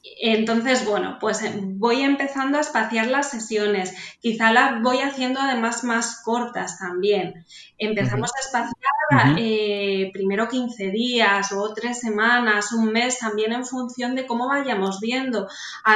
Entonces, 0.04 0.86
bueno, 0.86 1.18
pues 1.20 1.44
eh, 1.44 1.54
voy 1.56 2.02
empezando 2.02 2.58
a 2.58 2.62
espaciar 2.62 3.08
las 3.08 3.30
sesiones. 3.30 3.94
Quizá 4.20 4.52
las 4.52 4.82
voy 4.82 5.00
haciendo 5.00 5.40
además 5.40 5.84
más 5.84 6.22
cortas 6.24 6.80
también. 6.80 7.46
Empezamos 7.78 8.32
a 8.36 8.40
espaciar 8.40 9.38
eh, 9.38 10.10
primero 10.12 10.48
15 10.48 10.90
días 10.90 11.52
o 11.52 11.74
tres 11.74 12.00
semanas, 12.00 12.72
un 12.72 12.92
mes, 12.92 13.20
también 13.20 13.54
en 13.54 13.66
función 13.66 14.16
de 14.16 14.26
cómo 14.26 14.48
vayamos 14.48 15.00
viendo. 15.00 15.48
A 15.84 15.96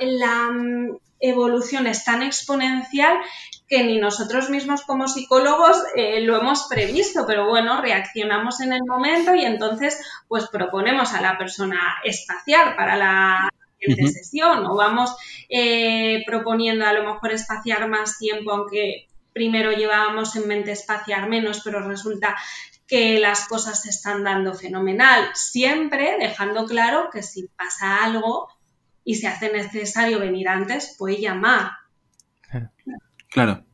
la, 0.00 0.50
mm, 0.50 0.96
evolución 1.20 1.86
es 1.86 2.04
tan 2.04 2.22
exponencial 2.22 3.18
que 3.68 3.84
ni 3.84 3.98
nosotros 3.98 4.50
mismos 4.50 4.82
como 4.82 5.06
psicólogos 5.06 5.76
eh, 5.94 6.20
lo 6.22 6.40
hemos 6.40 6.66
previsto, 6.68 7.24
pero 7.26 7.48
bueno, 7.48 7.80
reaccionamos 7.80 8.60
en 8.60 8.72
el 8.72 8.82
momento 8.84 9.34
y 9.34 9.44
entonces 9.44 10.00
pues 10.26 10.48
proponemos 10.48 11.14
a 11.14 11.20
la 11.20 11.38
persona 11.38 11.78
espaciar 12.04 12.74
para 12.74 12.96
la 12.96 13.48
siguiente 13.78 14.12
sesión 14.12 14.66
o 14.66 14.74
vamos 14.74 15.14
eh, 15.48 16.24
proponiendo 16.26 16.84
a 16.84 16.92
lo 16.92 17.04
mejor 17.04 17.32
espaciar 17.32 17.88
más 17.88 18.18
tiempo, 18.18 18.50
aunque 18.50 19.06
primero 19.32 19.70
llevábamos 19.72 20.34
en 20.34 20.48
mente 20.48 20.72
espaciar 20.72 21.28
menos, 21.28 21.60
pero 21.62 21.80
resulta 21.86 22.36
que 22.88 23.20
las 23.20 23.46
cosas 23.46 23.82
se 23.82 23.90
están 23.90 24.24
dando 24.24 24.52
fenomenal, 24.52 25.30
siempre 25.34 26.16
dejando 26.18 26.66
claro 26.66 27.08
que 27.12 27.22
si 27.22 27.46
pasa 27.46 28.02
algo, 28.04 28.48
y 29.04 29.14
se 29.14 29.28
hace 29.28 29.52
necesario 29.52 30.18
venir 30.18 30.48
antes, 30.48 30.94
puede 30.98 31.20
llamar. 31.20 31.72
Claro. 33.28 33.64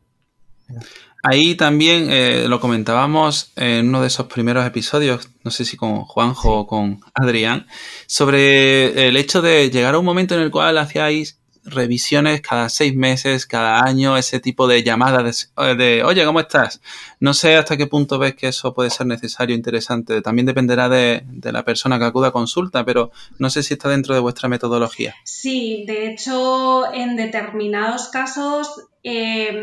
Ahí 1.22 1.56
también 1.56 2.08
eh, 2.10 2.46
lo 2.46 2.60
comentábamos 2.60 3.52
en 3.56 3.88
uno 3.88 4.00
de 4.00 4.06
esos 4.06 4.26
primeros 4.26 4.64
episodios, 4.66 5.30
no 5.42 5.50
sé 5.50 5.64
si 5.64 5.76
con 5.76 6.02
Juanjo 6.04 6.60
o 6.60 6.66
con 6.66 7.00
Adrián, 7.14 7.66
sobre 8.06 9.08
el 9.08 9.16
hecho 9.16 9.42
de 9.42 9.70
llegar 9.70 9.94
a 9.94 9.98
un 9.98 10.04
momento 10.04 10.34
en 10.34 10.42
el 10.42 10.50
cual 10.50 10.78
hacíais 10.78 11.40
revisiones 11.66 12.40
cada 12.40 12.68
seis 12.68 12.94
meses, 12.94 13.46
cada 13.46 13.84
año, 13.84 14.16
ese 14.16 14.40
tipo 14.40 14.66
de 14.66 14.82
llamadas 14.82 15.52
de, 15.76 16.02
oye, 16.04 16.24
¿cómo 16.24 16.40
estás? 16.40 16.80
No 17.20 17.34
sé 17.34 17.56
hasta 17.56 17.76
qué 17.76 17.86
punto 17.86 18.18
ves 18.18 18.34
que 18.34 18.48
eso 18.48 18.74
puede 18.74 18.90
ser 18.90 19.06
necesario, 19.06 19.54
interesante. 19.54 20.22
También 20.22 20.46
dependerá 20.46 20.88
de, 20.88 21.22
de, 21.26 21.52
la 21.52 21.64
persona 21.64 21.98
que 21.98 22.04
acuda 22.04 22.28
a 22.28 22.32
consulta, 22.32 22.84
pero 22.84 23.10
no 23.38 23.50
sé 23.50 23.62
si 23.62 23.74
está 23.74 23.88
dentro 23.88 24.14
de 24.14 24.20
vuestra 24.20 24.48
metodología. 24.48 25.14
Sí, 25.24 25.84
de 25.86 26.10
hecho, 26.10 26.92
en 26.92 27.16
determinados 27.16 28.08
casos 28.08 28.86
eh, 29.08 29.54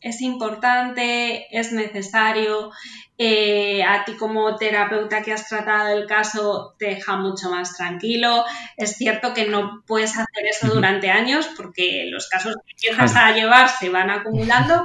es 0.00 0.22
importante, 0.22 1.46
es 1.50 1.70
necesario. 1.72 2.70
Eh, 3.18 3.82
a 3.82 4.04
ti 4.04 4.12
como 4.14 4.56
terapeuta 4.56 5.22
que 5.22 5.32
has 5.32 5.48
tratado 5.48 5.88
el 5.88 6.06
caso 6.06 6.74
te 6.78 6.86
deja 6.86 7.16
mucho 7.16 7.50
más 7.50 7.76
tranquilo. 7.76 8.44
Es 8.78 8.96
cierto 8.96 9.34
que 9.34 9.48
no 9.48 9.82
puedes 9.86 10.12
hacer 10.12 10.46
eso 10.50 10.68
durante 10.68 11.10
años 11.10 11.46
porque 11.58 12.06
los 12.10 12.28
casos 12.28 12.54
que 12.64 12.72
empiezas 12.72 13.14
a 13.16 13.32
llevar 13.32 13.68
se 13.68 13.90
van 13.90 14.08
acumulando 14.08 14.82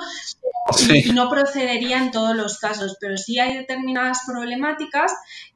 y 0.89 1.11
no 1.13 1.29
procedería 1.29 1.97
en 1.97 2.11
todos 2.11 2.35
los 2.35 2.59
casos, 2.59 2.97
pero 2.99 3.17
sí 3.17 3.39
hay 3.39 3.55
determinadas 3.55 4.19
problemáticas 4.27 5.13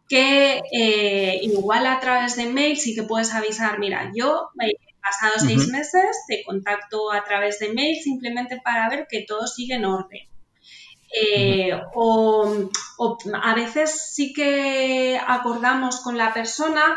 que 0.07 0.61
eh, 0.71 1.39
igual 1.41 1.87
a 1.87 1.99
través 1.99 2.37
de 2.37 2.45
mail 2.45 2.77
sí 2.77 2.95
que 2.95 3.03
puedes 3.03 3.33
avisar, 3.33 3.79
mira, 3.79 4.11
yo 4.15 4.49
he 5.05 5.11
pasado 5.11 5.39
seis 5.39 5.67
meses, 5.67 6.17
te 6.27 6.43
contacto 6.43 7.11
a 7.11 7.23
través 7.23 7.59
de 7.59 7.73
mail 7.73 7.95
simplemente 8.01 8.59
para 8.63 8.89
ver 8.89 9.07
que 9.07 9.25
todo 9.27 9.45
sigue 9.47 9.75
en 9.75 9.85
orden. 9.85 10.27
Eh, 11.18 11.72
o, 11.93 12.70
a 13.41 13.55
veces 13.55 14.11
sí 14.13 14.34
que 14.34 15.18
acordamos 15.26 16.01
con 16.01 16.18
la 16.18 16.34
persona, 16.34 16.95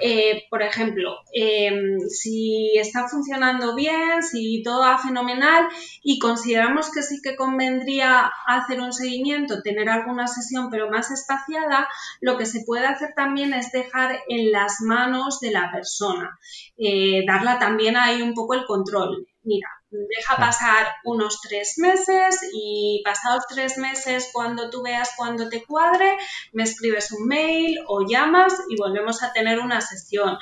eh, 0.00 0.44
por 0.50 0.62
ejemplo, 0.62 1.16
em, 1.32 1.98
si 2.08 2.76
está 2.76 3.08
funcionando 3.08 3.74
bien, 3.74 4.22
si 4.22 4.62
todo 4.62 4.80
va 4.80 4.98
fenomenal 4.98 5.66
y 6.02 6.18
consideramos 6.18 6.90
que 6.90 7.02
sí 7.02 7.20
que 7.22 7.36
convendría 7.36 8.30
hacer 8.46 8.80
un 8.80 8.92
seguimiento, 8.92 9.62
tener 9.62 9.88
alguna 9.88 10.26
sesión 10.26 10.68
pero 10.70 10.90
más 10.90 11.10
espaciada, 11.10 11.88
lo 12.20 12.36
que 12.36 12.46
se 12.46 12.64
puede 12.66 12.86
hacer 12.86 13.14
también 13.16 13.54
es 13.54 13.72
dejar 13.72 14.18
en 14.28 14.52
las 14.52 14.80
manos 14.80 15.40
de 15.40 15.52
la 15.52 15.70
persona, 15.72 16.38
eh, 16.76 17.24
darla 17.26 17.58
también 17.58 17.96
ahí 17.96 18.20
un 18.22 18.34
poco 18.34 18.54
el 18.54 18.66
control. 18.66 19.26
Mira, 19.44 19.68
deja 19.90 20.36
pasar 20.36 20.86
unos 21.04 21.40
tres 21.42 21.74
meses 21.76 22.40
y 22.54 23.02
pasados 23.04 23.44
tres 23.46 23.76
meses, 23.76 24.30
cuando 24.32 24.70
tú 24.70 24.82
veas 24.82 25.12
cuando 25.16 25.50
te 25.50 25.64
cuadre, 25.64 26.16
me 26.52 26.62
escribes 26.62 27.12
un 27.12 27.26
mail 27.26 27.78
o 27.86 28.06
llamas 28.08 28.54
y 28.70 28.76
volvemos 28.76 29.22
a 29.22 29.34
tener 29.34 29.58
una 29.58 29.82
sesión. 29.82 30.38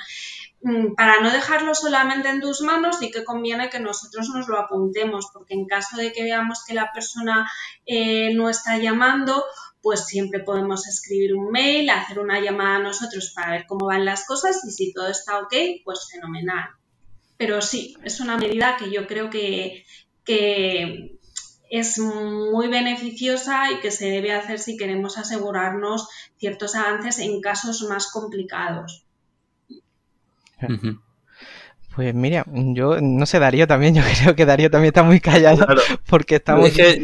Mm, 0.61 0.95
para 0.95 1.19
no 1.19 1.31
dejarlo 1.31 1.75
solamente 1.75 2.29
en 2.29 2.39
tus 2.39 2.61
manos, 2.61 2.99
sí 2.99 3.11
que 3.11 3.25
conviene 3.25 3.69
que 3.69 3.81
nosotros 3.81 4.29
nos 4.29 4.47
lo 4.47 4.57
apuntemos, 4.57 5.27
porque 5.33 5.53
en 5.55 5.65
caso 5.65 5.97
de 5.97 6.13
que 6.13 6.23
veamos 6.23 6.63
que 6.65 6.73
la 6.73 6.89
persona 6.93 7.51
eh, 7.85 8.33
no 8.33 8.49
está 8.49 8.77
llamando, 8.77 9.43
pues 9.81 10.05
siempre 10.05 10.39
podemos 10.39 10.87
escribir 10.87 11.35
un 11.35 11.51
mail, 11.51 11.89
hacer 11.89 12.19
una 12.19 12.39
llamada 12.39 12.77
a 12.77 12.83
nosotros 12.83 13.33
para 13.35 13.51
ver 13.51 13.65
cómo 13.67 13.87
van 13.87 14.05
las 14.05 14.25
cosas 14.25 14.63
y 14.63 14.71
si 14.71 14.93
todo 14.93 15.09
está 15.09 15.39
ok, 15.39 15.53
pues 15.83 16.07
fenomenal. 16.09 16.69
Pero 17.45 17.61
sí, 17.61 17.97
es 18.05 18.21
una 18.21 18.37
medida 18.37 18.77
que 18.77 18.89
yo 18.89 19.05
creo 19.05 19.29
que, 19.29 19.83
es 21.69 21.99
muy 21.99 22.69
beneficiosa 22.69 23.69
y 23.69 23.81
que 23.81 23.91
se 23.91 24.05
debe 24.05 24.31
hacer 24.31 24.59
si 24.59 24.77
queremos 24.77 25.17
asegurarnos 25.17 26.07
ciertos 26.37 26.73
avances 26.73 27.19
en 27.19 27.41
casos 27.41 27.81
más 27.89 28.09
complicados. 28.13 29.05
Pues 31.95 32.11
mira, 32.15 32.43
yo 32.51 32.97
no 32.99 33.25
sé, 33.27 33.37
Darío 33.37 33.67
también, 33.67 33.93
yo 33.95 34.01
creo 34.01 34.35
que 34.35 34.45
Darío 34.45 34.71
también 34.71 34.89
está 34.89 35.03
muy 35.03 35.19
callado 35.19 35.65
porque 36.09 36.35
estamos... 36.35 36.65
Es 36.69 36.73
que, 36.73 37.01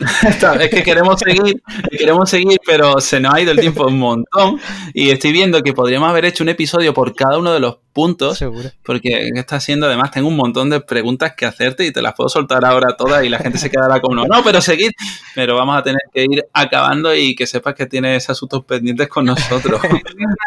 es 0.64 0.70
que 0.70 0.82
queremos 0.82 1.20
seguir, 1.20 1.62
queremos 1.96 2.28
seguir, 2.28 2.58
pero 2.66 3.00
se 3.00 3.20
nos 3.20 3.34
ha 3.34 3.40
ido 3.40 3.52
el 3.52 3.60
tiempo 3.60 3.86
un 3.86 3.98
montón 3.98 4.60
y 4.92 5.10
estoy 5.10 5.30
viendo 5.30 5.62
que 5.62 5.72
podríamos 5.72 6.08
haber 6.08 6.24
hecho 6.24 6.42
un 6.42 6.48
episodio 6.48 6.92
por 6.92 7.14
cada 7.14 7.38
uno 7.38 7.52
de 7.52 7.60
los 7.60 7.78
puntos, 7.92 8.36
Seguro. 8.36 8.68
porque 8.84 9.30
está 9.34 9.56
haciendo, 9.56 9.86
además 9.86 10.10
tengo 10.10 10.28
un 10.28 10.36
montón 10.36 10.70
de 10.70 10.80
preguntas 10.80 11.34
que 11.34 11.46
hacerte 11.46 11.86
y 11.86 11.92
te 11.92 12.02
las 12.02 12.12
puedo 12.14 12.28
soltar 12.28 12.64
ahora 12.64 12.94
todas 12.96 13.24
y 13.24 13.28
la 13.28 13.38
gente 13.38 13.58
se 13.58 13.70
quedará 13.70 14.00
como, 14.00 14.16
no, 14.16 14.24
no, 14.26 14.42
pero 14.44 14.60
seguid, 14.60 14.90
pero 15.34 15.54
vamos 15.54 15.78
a 15.78 15.82
tener 15.82 16.02
que 16.12 16.24
ir 16.24 16.44
acabando 16.52 17.14
y 17.14 17.34
que 17.34 17.46
sepas 17.46 17.74
que 17.74 17.86
tienes 17.86 18.28
asuntos 18.28 18.64
pendientes 18.64 19.08
con 19.08 19.24
nosotros. 19.24 19.80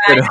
pero, 0.08 0.24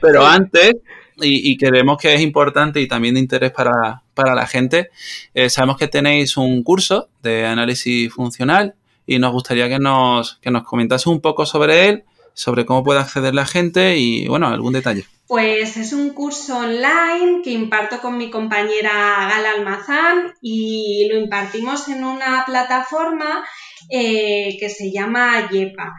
pero 0.00 0.26
antes 0.26 0.74
y, 1.22 1.56
creemos 1.56 1.98
que 1.98 2.14
es 2.14 2.20
importante 2.20 2.80
y 2.80 2.88
también 2.88 3.14
de 3.14 3.20
interés 3.20 3.52
para, 3.52 4.02
la 4.14 4.46
gente. 4.46 4.90
Eh, 5.34 5.48
sabemos 5.48 5.78
que 5.78 5.88
tenéis 5.88 6.36
un 6.36 6.62
curso 6.62 7.08
de 7.22 7.46
análisis 7.46 8.12
funcional 8.12 8.74
y 9.06 9.18
nos 9.18 9.32
gustaría 9.32 9.68
que 9.68 9.78
nos, 9.78 10.36
que 10.36 10.50
nos 10.50 10.64
comentase 10.64 11.08
un 11.08 11.20
poco 11.20 11.46
sobre 11.46 11.88
él, 11.88 12.04
sobre 12.34 12.66
cómo 12.66 12.84
puede 12.84 13.00
acceder 13.00 13.34
la 13.34 13.46
gente 13.46 13.96
y, 13.96 14.28
bueno, 14.28 14.48
algún 14.48 14.72
detalle. 14.72 15.04
Pues 15.26 15.76
es 15.76 15.92
un 15.92 16.10
curso 16.10 16.58
online 16.58 17.40
que 17.42 17.52
imparto 17.52 18.00
con 18.00 18.18
mi 18.18 18.30
compañera 18.30 19.28
Gala 19.30 19.52
Almazán 19.52 20.34
y 20.42 21.08
lo 21.08 21.20
impartimos 21.20 21.88
en 21.88 22.02
una 22.04 22.44
plataforma 22.44 23.44
eh, 23.88 24.56
que 24.58 24.68
se 24.68 24.90
llama 24.90 25.48
YEPA. 25.50 25.92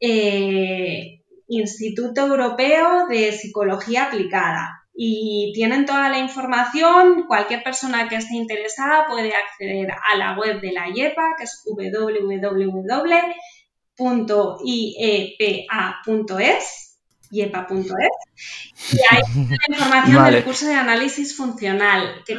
Eh, 0.00 1.23
Instituto 1.58 2.22
Europeo 2.22 3.06
de 3.08 3.32
Psicología 3.32 4.06
Aplicada. 4.06 4.80
Y 4.96 5.52
tienen 5.54 5.86
toda 5.86 6.08
la 6.08 6.18
información, 6.18 7.24
cualquier 7.26 7.64
persona 7.64 8.08
que 8.08 8.16
esté 8.16 8.36
interesada 8.36 9.06
puede 9.08 9.32
acceder 9.34 9.90
a 9.90 10.16
la 10.16 10.38
web 10.38 10.60
de 10.60 10.70
la 10.72 10.88
IEPA, 10.88 11.34
que 11.36 11.44
es 11.44 11.64
www.iepa.es, 11.66 12.60
iepa.es, 17.30 18.12
y 18.92 18.98
hay 19.10 19.22
la 19.36 19.76
información 19.76 20.24
del 20.24 20.44
curso 20.44 20.66
de 20.66 20.74
análisis 20.74 21.36
funcional, 21.36 22.22
que 22.24 22.38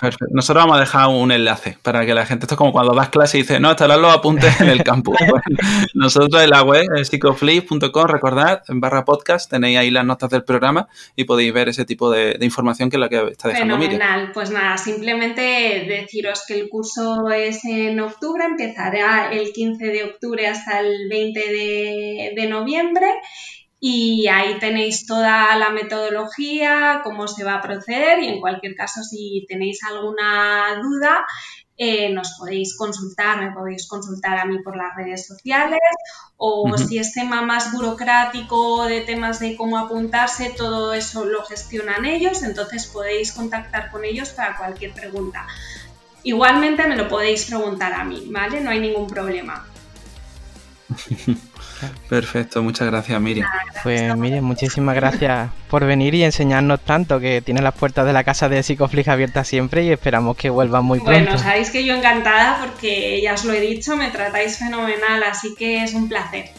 Perfecto. 0.00 0.34
Nosotros 0.34 0.64
vamos 0.64 0.76
a 0.76 0.80
dejar 0.80 1.08
un 1.08 1.30
enlace 1.30 1.78
para 1.80 2.04
que 2.04 2.14
la 2.14 2.26
gente, 2.26 2.44
esto 2.44 2.54
es 2.54 2.58
como 2.58 2.72
cuando 2.72 2.94
das 2.94 3.10
clase 3.10 3.38
y 3.38 3.42
dices, 3.42 3.60
no, 3.60 3.70
estarán 3.70 4.02
los 4.02 4.12
apuntes 4.12 4.60
en 4.60 4.68
el 4.68 4.82
campus. 4.82 5.16
nosotros 5.94 6.42
en 6.42 6.50
la 6.50 6.62
web, 6.62 6.84
psicoflip.com, 7.04 8.06
recordad, 8.06 8.62
en 8.68 8.80
barra 8.80 9.04
podcast, 9.04 9.48
tenéis 9.48 9.78
ahí 9.78 9.90
las 9.90 10.04
notas 10.04 10.30
del 10.30 10.42
programa 10.42 10.88
y 11.14 11.24
podéis 11.24 11.52
ver 11.52 11.68
ese 11.68 11.84
tipo 11.84 12.10
de, 12.10 12.36
información 12.40 12.90
que 12.90 12.96
es 12.96 13.00
la 13.00 13.08
que 13.08 13.28
está 13.28 13.48
dejando 13.48 13.78
Fenomenal. 13.78 14.32
Pues 14.32 14.50
nada, 14.50 14.76
simplemente 14.78 15.40
deciros 15.88 16.44
que 16.46 16.54
el 16.54 16.68
curso 16.68 17.30
es 17.30 17.64
en 17.64 18.00
octubre, 18.00 18.44
empezará 18.44 19.32
el 19.32 19.52
15 19.52 19.86
de 19.86 20.04
octubre 20.04 20.48
hasta 20.48 20.80
el 20.80 21.08
20 21.08 21.40
de, 21.40 22.32
de 22.34 22.46
noviembre 22.48 23.06
y 23.86 24.28
ahí 24.28 24.58
tenéis 24.58 25.06
toda 25.06 25.54
la 25.56 25.68
metodología, 25.68 27.02
cómo 27.04 27.28
se 27.28 27.44
va 27.44 27.56
a 27.56 27.60
proceder 27.60 28.18
y 28.20 28.28
en 28.28 28.40
cualquier 28.40 28.74
caso 28.74 29.02
si 29.02 29.44
tenéis 29.46 29.84
alguna 29.84 30.80
duda 30.82 31.26
eh, 31.76 32.08
nos 32.08 32.34
podéis 32.38 32.78
consultar, 32.78 33.42
me 33.42 33.52
podéis 33.52 33.86
consultar 33.86 34.38
a 34.38 34.46
mí 34.46 34.58
por 34.60 34.74
las 34.74 34.96
redes 34.96 35.26
sociales 35.26 35.80
o 36.38 36.78
si 36.78 36.96
es 36.96 37.12
tema 37.12 37.42
más 37.42 37.74
burocrático 37.74 38.86
de 38.86 39.02
temas 39.02 39.38
de 39.38 39.54
cómo 39.54 39.76
apuntarse, 39.76 40.54
todo 40.56 40.94
eso 40.94 41.26
lo 41.26 41.44
gestionan 41.44 42.06
ellos, 42.06 42.42
entonces 42.42 42.86
podéis 42.86 43.32
contactar 43.32 43.90
con 43.90 44.06
ellos 44.06 44.30
para 44.30 44.56
cualquier 44.56 44.94
pregunta. 44.94 45.46
Igualmente 46.22 46.86
me 46.86 46.96
lo 46.96 47.06
podéis 47.06 47.44
preguntar 47.44 47.92
a 47.92 48.02
mí, 48.02 48.28
¿vale? 48.30 48.62
No 48.62 48.70
hay 48.70 48.80
ningún 48.80 49.06
problema. 49.08 49.66
Perfecto, 52.08 52.62
muchas 52.62 52.88
gracias 52.88 53.20
Miriam. 53.20 53.48
Pues 53.82 54.16
Miriam, 54.16 54.44
muchísimas 54.44 54.94
gracias 54.94 55.50
por 55.68 55.84
venir 55.84 56.14
y 56.14 56.24
enseñarnos 56.24 56.80
tanto, 56.80 57.20
que 57.20 57.42
tiene 57.42 57.62
las 57.62 57.74
puertas 57.74 58.06
de 58.06 58.12
la 58.12 58.24
casa 58.24 58.48
de 58.48 58.62
Psicoflix 58.62 59.08
abiertas 59.08 59.48
siempre 59.48 59.84
y 59.84 59.90
esperamos 59.90 60.36
que 60.36 60.50
vuelva 60.50 60.80
muy 60.80 61.00
pronto. 61.00 61.20
Bueno, 61.20 61.38
sabéis 61.38 61.70
que 61.70 61.84
yo 61.84 61.94
encantada 61.94 62.58
porque 62.60 63.20
ya 63.22 63.34
os 63.34 63.44
lo 63.44 63.52
he 63.52 63.60
dicho, 63.60 63.96
me 63.96 64.10
tratáis 64.10 64.58
fenomenal, 64.58 65.22
así 65.22 65.54
que 65.56 65.82
es 65.82 65.94
un 65.94 66.08
placer. 66.08 66.50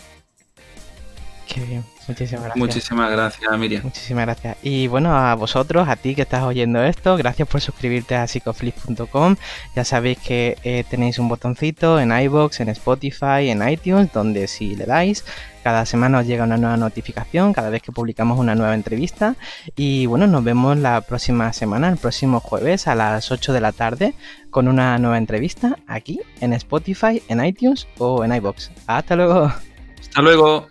Qué 1.48 1.62
bien. 1.62 1.95
Muchísimas 2.08 2.44
gracias. 2.44 2.58
Muchísimas 2.58 3.12
gracias, 3.12 3.58
Miriam. 3.58 3.84
Muchísimas 3.84 4.26
gracias. 4.26 4.58
Y 4.62 4.88
bueno, 4.88 5.16
a 5.16 5.34
vosotros, 5.36 5.88
a 5.88 5.96
ti 5.96 6.16
que 6.16 6.22
estás 6.22 6.44
oyendo 6.44 6.84
esto, 6.84 7.18
gracias 7.18 7.48
por 7.48 7.62
suscribirte 7.62 8.16
a 8.16 8.28
psicoflix.com. 8.28 9.36
Ya 9.76 9.84
sabéis 9.84 10.20
que 10.20 10.58
eh, 10.64 10.84
tenéis 10.90 11.20
un 11.20 11.28
botoncito 11.30 12.00
en 12.00 12.12
iBox, 12.12 12.60
en 12.60 12.70
Spotify, 12.70 13.50
en 13.50 13.68
iTunes, 13.68 14.12
donde 14.14 14.48
si 14.48 14.76
le 14.76 14.86
dais, 14.86 15.26
cada 15.64 15.88
semana 15.88 16.20
os 16.20 16.28
llega 16.28 16.44
una 16.44 16.58
nueva 16.58 16.78
notificación, 16.78 17.52
cada 17.52 17.72
vez 17.72 17.82
que 17.82 17.92
publicamos 17.92 18.38
una 18.38 18.54
nueva 18.54 18.76
entrevista. 18.76 19.36
Y 19.76 20.06
bueno, 20.06 20.28
nos 20.28 20.44
vemos 20.44 20.78
la 20.78 21.02
próxima 21.02 21.52
semana, 21.54 21.90
el 21.90 21.98
próximo 21.98 22.40
jueves 22.40 22.88
a 22.88 22.94
las 22.94 23.32
8 23.32 23.52
de 23.52 23.62
la 23.62 23.72
tarde, 23.72 24.14
con 24.52 24.68
una 24.68 25.00
nueva 25.00 25.18
entrevista 25.18 25.76
aquí 25.88 26.20
en 26.40 26.54
Spotify, 26.54 27.24
en 27.30 27.44
iTunes 27.44 27.88
o 27.98 28.24
en 28.24 28.36
iBox. 28.36 28.70
Hasta 28.86 29.16
luego. 29.16 29.52
Hasta 30.00 30.22
luego. 30.22 30.68